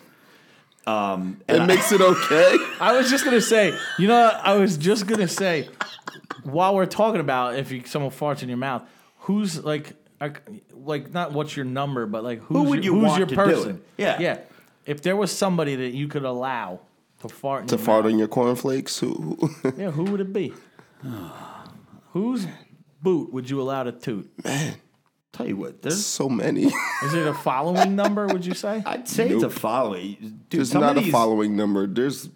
[0.86, 2.58] Um, it makes it okay.
[2.80, 4.32] I was just gonna say, you know.
[4.44, 5.70] I was just gonna say,
[6.44, 8.84] while we're talking about if you, someone farts in your mouth,
[9.20, 9.94] who's like,
[10.74, 13.36] like, not what's your number, but like who's would your, you who's want your to
[13.36, 13.82] do person?
[13.98, 14.20] Yeah.
[14.20, 14.40] yeah.
[14.86, 16.82] If there was somebody that you could allow
[17.22, 19.00] to fart, in to your fart mouth, on your cornflakes?
[19.00, 19.38] Who?
[19.40, 20.54] who- yeah, who would it be?
[22.12, 22.46] Whose
[23.02, 24.30] boot would you allow to toot?
[25.34, 26.66] Tell you what, there's so many.
[27.04, 28.28] Is it a following number?
[28.28, 28.84] Would you say?
[28.86, 30.16] I'd say it's a following.
[30.20, 31.88] Dude, There's not of a following number.
[31.88, 32.30] There's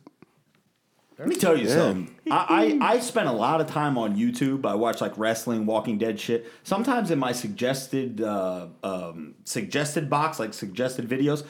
[1.19, 2.15] Let me tell you something.
[2.31, 4.65] I, I, I spent a lot of time on YouTube.
[4.65, 6.51] I watch like wrestling, Walking Dead shit.
[6.63, 11.45] Sometimes in my suggested uh, um, suggested box, like suggested videos,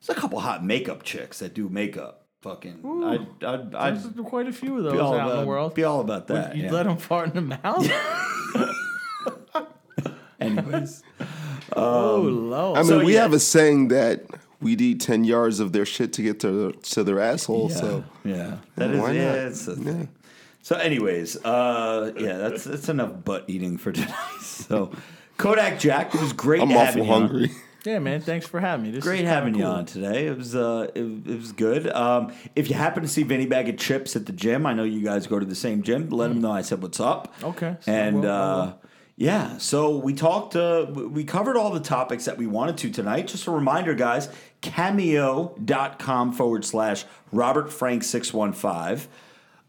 [0.00, 2.22] there's a couple hot makeup chicks that do makeup.
[2.42, 5.46] Fucking, I'd, I'd, I'd There's quite a few of those be all in about, the
[5.46, 5.74] world.
[5.74, 6.54] be all about that.
[6.54, 6.70] You'd yeah.
[6.70, 7.90] let them fart in the mouth?
[10.46, 11.02] Anyways,
[11.76, 12.78] oh, Lord.
[12.78, 13.22] I mean, So, we yeah.
[13.22, 14.24] have a saying that
[14.60, 17.70] we need ten yards of their shit to get to to their asshole.
[17.70, 19.24] yeah, So yeah, that is Why yeah.
[19.28, 19.38] not?
[19.38, 19.76] It's a Yeah.
[19.84, 20.08] thing.
[20.62, 24.40] So, anyways, uh, yeah, that's that's enough butt eating for tonight.
[24.42, 24.90] So,
[25.36, 26.62] Kodak Jack, it was great.
[26.62, 27.28] I'm having awful you on.
[27.28, 27.50] hungry.
[27.84, 28.20] Yeah, man.
[28.20, 28.90] Thanks for having me.
[28.90, 30.26] This Great having kinda you on today.
[30.26, 31.86] It was uh, it, it was good.
[31.92, 34.82] Um, if you happen to see Vinny Bag of Chips at the gym, I know
[34.82, 36.08] you guys go to the same gym.
[36.08, 37.32] Let him know I said what's up.
[37.44, 38.80] Okay, so And we'll- uh, will.
[39.16, 40.54] Yeah, so we talked.
[40.56, 43.28] Uh, we covered all the topics that we wanted to tonight.
[43.28, 44.28] Just a reminder, guys.
[44.60, 49.08] Cameo.com forward slash Robert Frank six one five.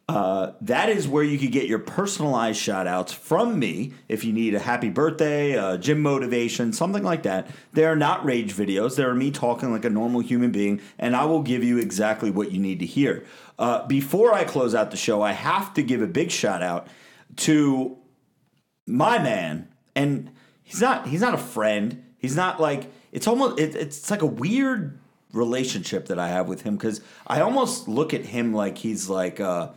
[0.09, 4.31] Uh, that is where you could get your personalized shout outs from me if you
[4.31, 7.49] need a happy birthday, uh, gym motivation, something like that.
[7.73, 8.95] They are not rage videos.
[8.95, 12.31] They are me talking like a normal human being, and I will give you exactly
[12.31, 13.25] what you need to hear.
[13.59, 16.87] Uh, before I close out the show, I have to give a big shout out
[17.37, 17.97] to
[18.87, 20.31] my man, and
[20.63, 22.03] he's not he's not a friend.
[22.17, 24.97] He's not like it's almost it, it's like a weird
[25.33, 29.39] relationship that I have with him because I almost look at him like he's like
[29.39, 29.69] uh,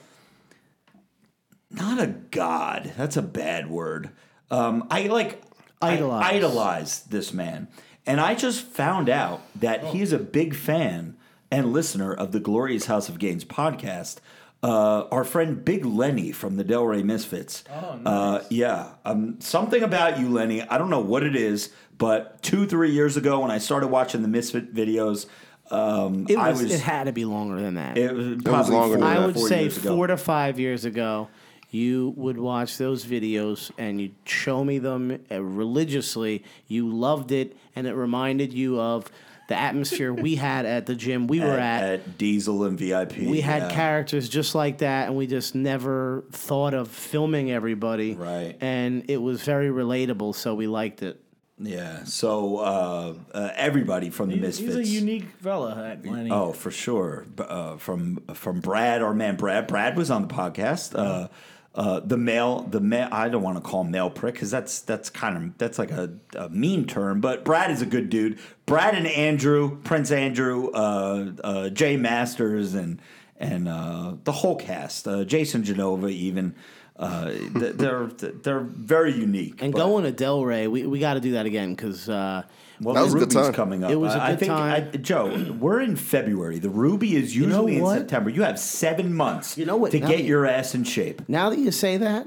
[1.71, 2.93] not a god.
[2.97, 4.11] That's a bad word.
[4.51, 5.43] Um, I like
[5.83, 6.25] I Idolize.
[6.33, 7.69] idolize this man,
[8.07, 11.17] and I just found out that he is a big fan
[11.51, 14.19] and listener of the Glorious House of Games podcast.
[14.63, 17.65] Uh, our friend Big Lenny from the Delray Misfits.
[17.71, 18.07] Oh, nice.
[18.07, 20.61] uh, yeah, um, something about you, Lenny.
[20.63, 24.21] I don't know what it is, but two, three years ago when I started watching
[24.21, 25.25] the Misfit videos,
[25.71, 26.75] um, It I was, was.
[26.75, 27.97] It had to be longer than that.
[27.97, 29.27] it was probably longer four, than I that.
[29.29, 29.97] would four say years ago.
[29.97, 31.29] four to five years ago,
[31.71, 36.45] you would watch those videos and you'd show me them uh, religiously.
[36.67, 39.11] You loved it, and it reminded you of
[39.51, 41.93] the atmosphere we had at the gym we were at, at.
[41.95, 43.17] at Diesel and VIP.
[43.19, 43.71] we had yeah.
[43.73, 48.15] characters just like that, and we just never thought of filming everybody.
[48.15, 48.57] Right.
[48.61, 51.21] And it was very relatable, so we liked it.
[51.59, 52.05] Yeah.
[52.05, 54.77] So uh, uh, everybody from the He's, Misfits.
[54.77, 56.31] he's a unique fella, that Lenny.
[56.31, 57.27] Oh, for sure.
[57.37, 59.67] Uh, from from Brad, our man Brad.
[59.67, 60.97] Brad was on the podcast.
[60.97, 61.27] Uh,
[61.73, 63.09] uh, the male, the male.
[63.13, 65.93] I don't want to call him male prick because that's that's kind of that's like
[65.93, 67.21] a, a mean term.
[67.21, 68.41] But Brad is a good dude.
[68.71, 73.03] Brad and Andrew, Prince Andrew, uh, uh, Jay Masters, and
[73.37, 75.07] and uh, the whole cast.
[75.09, 76.55] Uh, Jason Genova, even.
[76.97, 79.61] Uh, they're they're very unique.
[79.63, 82.43] And but- going to Delray, we, we got to do that again because uh,
[82.81, 83.55] Well, That was the a good Ruby's time.
[83.55, 83.91] coming up.
[83.91, 84.89] It was a I- I good think, time.
[84.93, 86.59] I, Joe, we're in February.
[86.59, 87.87] The Ruby is know usually in?
[87.87, 88.29] September.
[88.31, 89.93] You have seven months You know what?
[89.93, 91.23] to Now get you- your ass in shape.
[91.27, 92.27] now that you say that,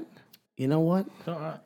[0.56, 1.06] you know what?
[1.24, 1.58] So, uh,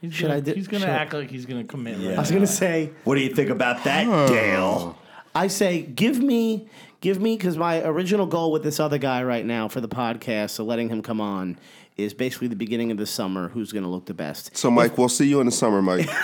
[0.00, 1.98] he's Should gonna, I do- He's gonna should- act like he's gonna commit.
[1.98, 2.10] Yeah.
[2.10, 2.36] Right I was now.
[2.36, 4.96] gonna say, What do you think about that, Dale?
[5.34, 6.68] I say, give me,
[7.00, 10.50] give me, because my original goal with this other guy right now for the podcast,
[10.50, 11.56] so letting him come on,
[11.96, 13.48] is basically the beginning of the summer.
[13.48, 14.56] Who's gonna look the best?
[14.56, 16.08] So, Mike, we'll see you in the summer, Mike.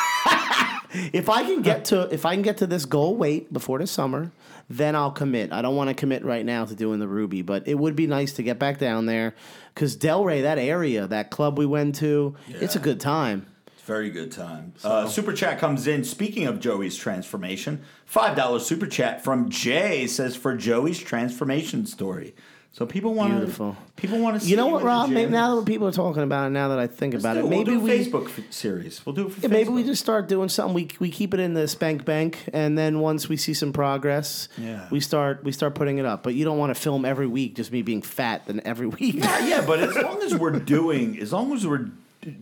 [1.13, 3.87] If I can get to, if I can get to this goal weight before the
[3.87, 4.31] summer,
[4.71, 5.53] then I'll commit.
[5.53, 8.07] I don't want to commit right now to doing the Ruby, but it would be
[8.07, 9.35] nice to get back down there
[9.75, 13.47] because Delray, that area, that club we went to, it's a good time.
[13.87, 14.73] A very good time.
[14.83, 16.03] Uh, super chat comes in.
[16.03, 22.35] Speaking of Joey's transformation, five dollars super chat from Jay says for Joey's transformation story.
[22.73, 23.77] So people want to Beautiful.
[23.95, 25.09] people want to see You know what, Rob?
[25.09, 27.51] Maybe now that people are talking about it, now that I think about Let's it,
[27.51, 29.07] do maybe we'll do we Facebook f- series.
[29.07, 30.75] We'll do it for Yeah, maybe we just start doing something.
[30.75, 34.49] We we keep it in the spank bank, and then once we see some progress,
[34.59, 34.89] Yeah.
[34.91, 36.23] we start we start putting it up.
[36.25, 38.45] But you don't want to film every week, just me being fat.
[38.47, 41.89] Then every week, Yeah, yeah, but as long as we're doing, as long as we're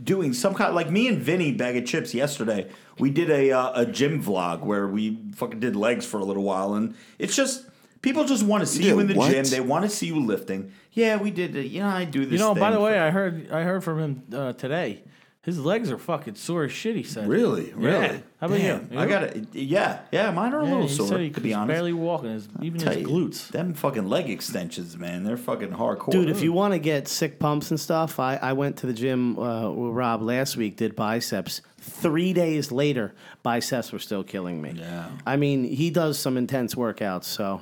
[0.03, 3.83] doing some kind, like me and Vinny bag of chips yesterday, we did a uh,
[3.83, 7.67] a gym vlog where we fucking did legs for a little while, and it's just
[8.03, 9.31] people just want to see you, did in the what?
[9.31, 9.45] gym.
[9.45, 10.73] They want to see you lifting.
[10.93, 11.57] Yeah, we did.
[11.57, 11.67] it.
[11.67, 12.33] You know, I do this.
[12.33, 15.03] You know, by thing the way, I heard I heard from him uh, today.
[15.45, 16.97] His legs are fucking sore as shit.
[16.97, 17.29] He said.
[17.29, 17.93] really, really.
[17.93, 18.17] Yeah.
[18.41, 18.99] How about Damn, you?
[18.99, 19.47] I got it.
[19.55, 21.07] Yeah, yeah, mine are a Yeah, little he sore.
[21.09, 22.31] said he to could be honest, barely walking.
[22.31, 23.49] His, even his you, glutes.
[23.49, 25.23] Them fucking leg extensions, man.
[25.25, 26.31] They're fucking hardcore, dude.
[26.31, 29.39] If you want to get sick pumps and stuff, I I went to the gym
[29.39, 30.77] uh, with Rob last week.
[30.77, 31.61] Did biceps.
[31.79, 34.73] Three days later, biceps were still killing me.
[34.77, 35.11] Yeah.
[35.27, 37.25] I mean, he does some intense workouts.
[37.25, 37.61] So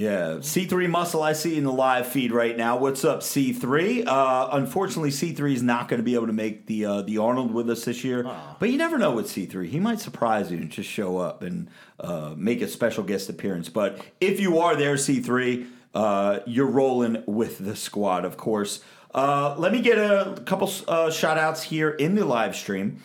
[0.00, 2.78] Yeah, C3 Muscle, I see in the live feed right now.
[2.78, 4.06] What's up, C3?
[4.06, 7.52] Uh, unfortunately, C3 is not going to be able to make the uh, the Arnold
[7.52, 8.26] with us this year.
[8.58, 9.68] But you never know with C3.
[9.68, 11.68] He might surprise you and just show up and
[11.98, 13.68] uh, make a special guest appearance.
[13.68, 18.82] But if you are there, C3, uh, you're rolling with the squad, of course.
[19.14, 23.02] Uh, let me get a couple uh, shout outs here in the live stream.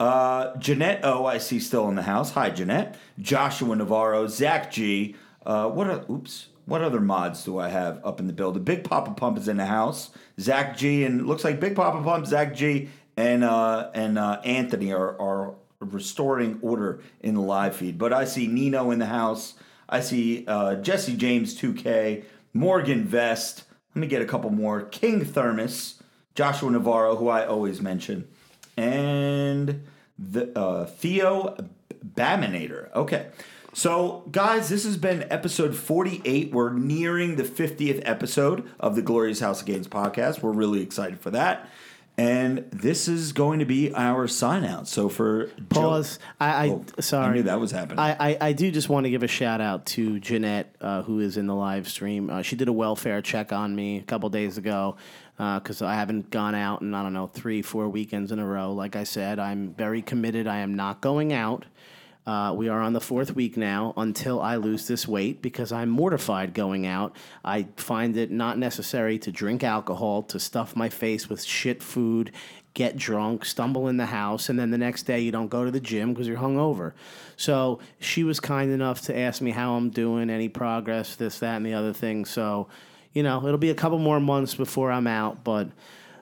[0.00, 2.30] Uh, Jeanette O, I see still in the house.
[2.30, 2.96] Hi, Jeanette.
[3.18, 5.14] Joshua Navarro, Zach G.
[5.48, 8.62] Uh, what are, oops, what other mods do I have up in the building?
[8.64, 10.10] Big Papa Pump is in the house.
[10.38, 14.92] Zach G and looks like Big Papa Pump, Zach G, and uh, and uh, Anthony
[14.92, 17.96] are are restoring order in the live feed.
[17.96, 19.54] But I see Nino in the house.
[19.88, 23.64] I see uh, Jesse James 2K, Morgan Vest.
[23.94, 24.82] Let me get a couple more.
[24.82, 26.02] King Thermos,
[26.34, 28.28] Joshua Navarro, who I always mention,
[28.76, 29.86] and
[30.18, 31.56] the uh, Theo
[32.14, 32.92] Baminator.
[32.94, 33.28] Okay.
[33.74, 36.52] So, guys, this has been episode 48.
[36.52, 40.42] We're nearing the 50th episode of the Glorious House of Games podcast.
[40.42, 41.68] We're really excited for that.
[42.16, 44.88] And this is going to be our sign out.
[44.88, 46.18] So, for Joe- pause.
[46.40, 47.26] I, I Oh, sorry.
[47.26, 48.00] I knew that was happening.
[48.00, 51.20] I, I, I do just want to give a shout out to Jeanette, uh, who
[51.20, 52.30] is in the live stream.
[52.30, 54.96] Uh, she did a welfare check on me a couple days ago
[55.36, 58.72] because I haven't gone out in, I don't know, three, four weekends in a row.
[58.72, 60.48] Like I said, I'm very committed.
[60.48, 61.66] I am not going out.
[62.28, 65.88] Uh, we are on the fourth week now until I lose this weight because I'm
[65.88, 67.16] mortified going out.
[67.42, 72.30] I find it not necessary to drink alcohol, to stuff my face with shit food,
[72.74, 75.70] get drunk, stumble in the house, and then the next day you don't go to
[75.70, 76.92] the gym because you're hungover.
[77.38, 81.56] So she was kind enough to ask me how I'm doing, any progress, this, that,
[81.56, 82.26] and the other thing.
[82.26, 82.68] So,
[83.14, 85.70] you know, it'll be a couple more months before I'm out, but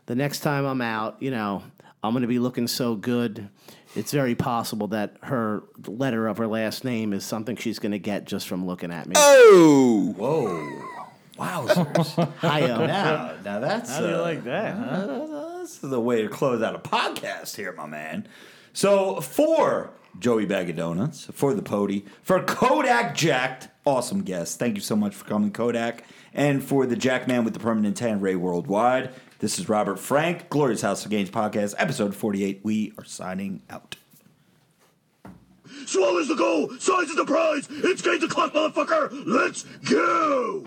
[0.07, 1.65] the next time I'm out, you know,
[2.05, 3.49] I'm going to be looking so good.
[3.97, 7.99] It's very possible that her letter of her last name is something she's going to
[7.99, 9.15] get just from looking at me.
[9.17, 10.83] Oh, Whoa.
[11.39, 12.33] Wowzers.
[12.39, 12.87] Hi-yo.
[12.87, 13.91] now, now that's.
[13.91, 14.75] How do you uh, like that?
[14.75, 15.59] Huh?
[15.61, 18.29] This is the way to close out a podcast here, my man.
[18.73, 24.59] So for Joey Bag of Donuts, for the Pody, for Kodak Jacked, awesome guest.
[24.59, 26.05] Thank you so much for coming, Kodak.
[26.33, 29.11] And for the Jackman with the permanent tan, Ray Worldwide.
[29.39, 32.61] This is Robert Frank, Glorious House of Games podcast, episode 48.
[32.63, 33.97] We are signing out.
[35.85, 36.71] Swallows the goal.
[36.79, 37.69] Size is the prize.
[37.71, 39.25] It's game to clock, motherfucker.
[39.27, 40.67] Let's go.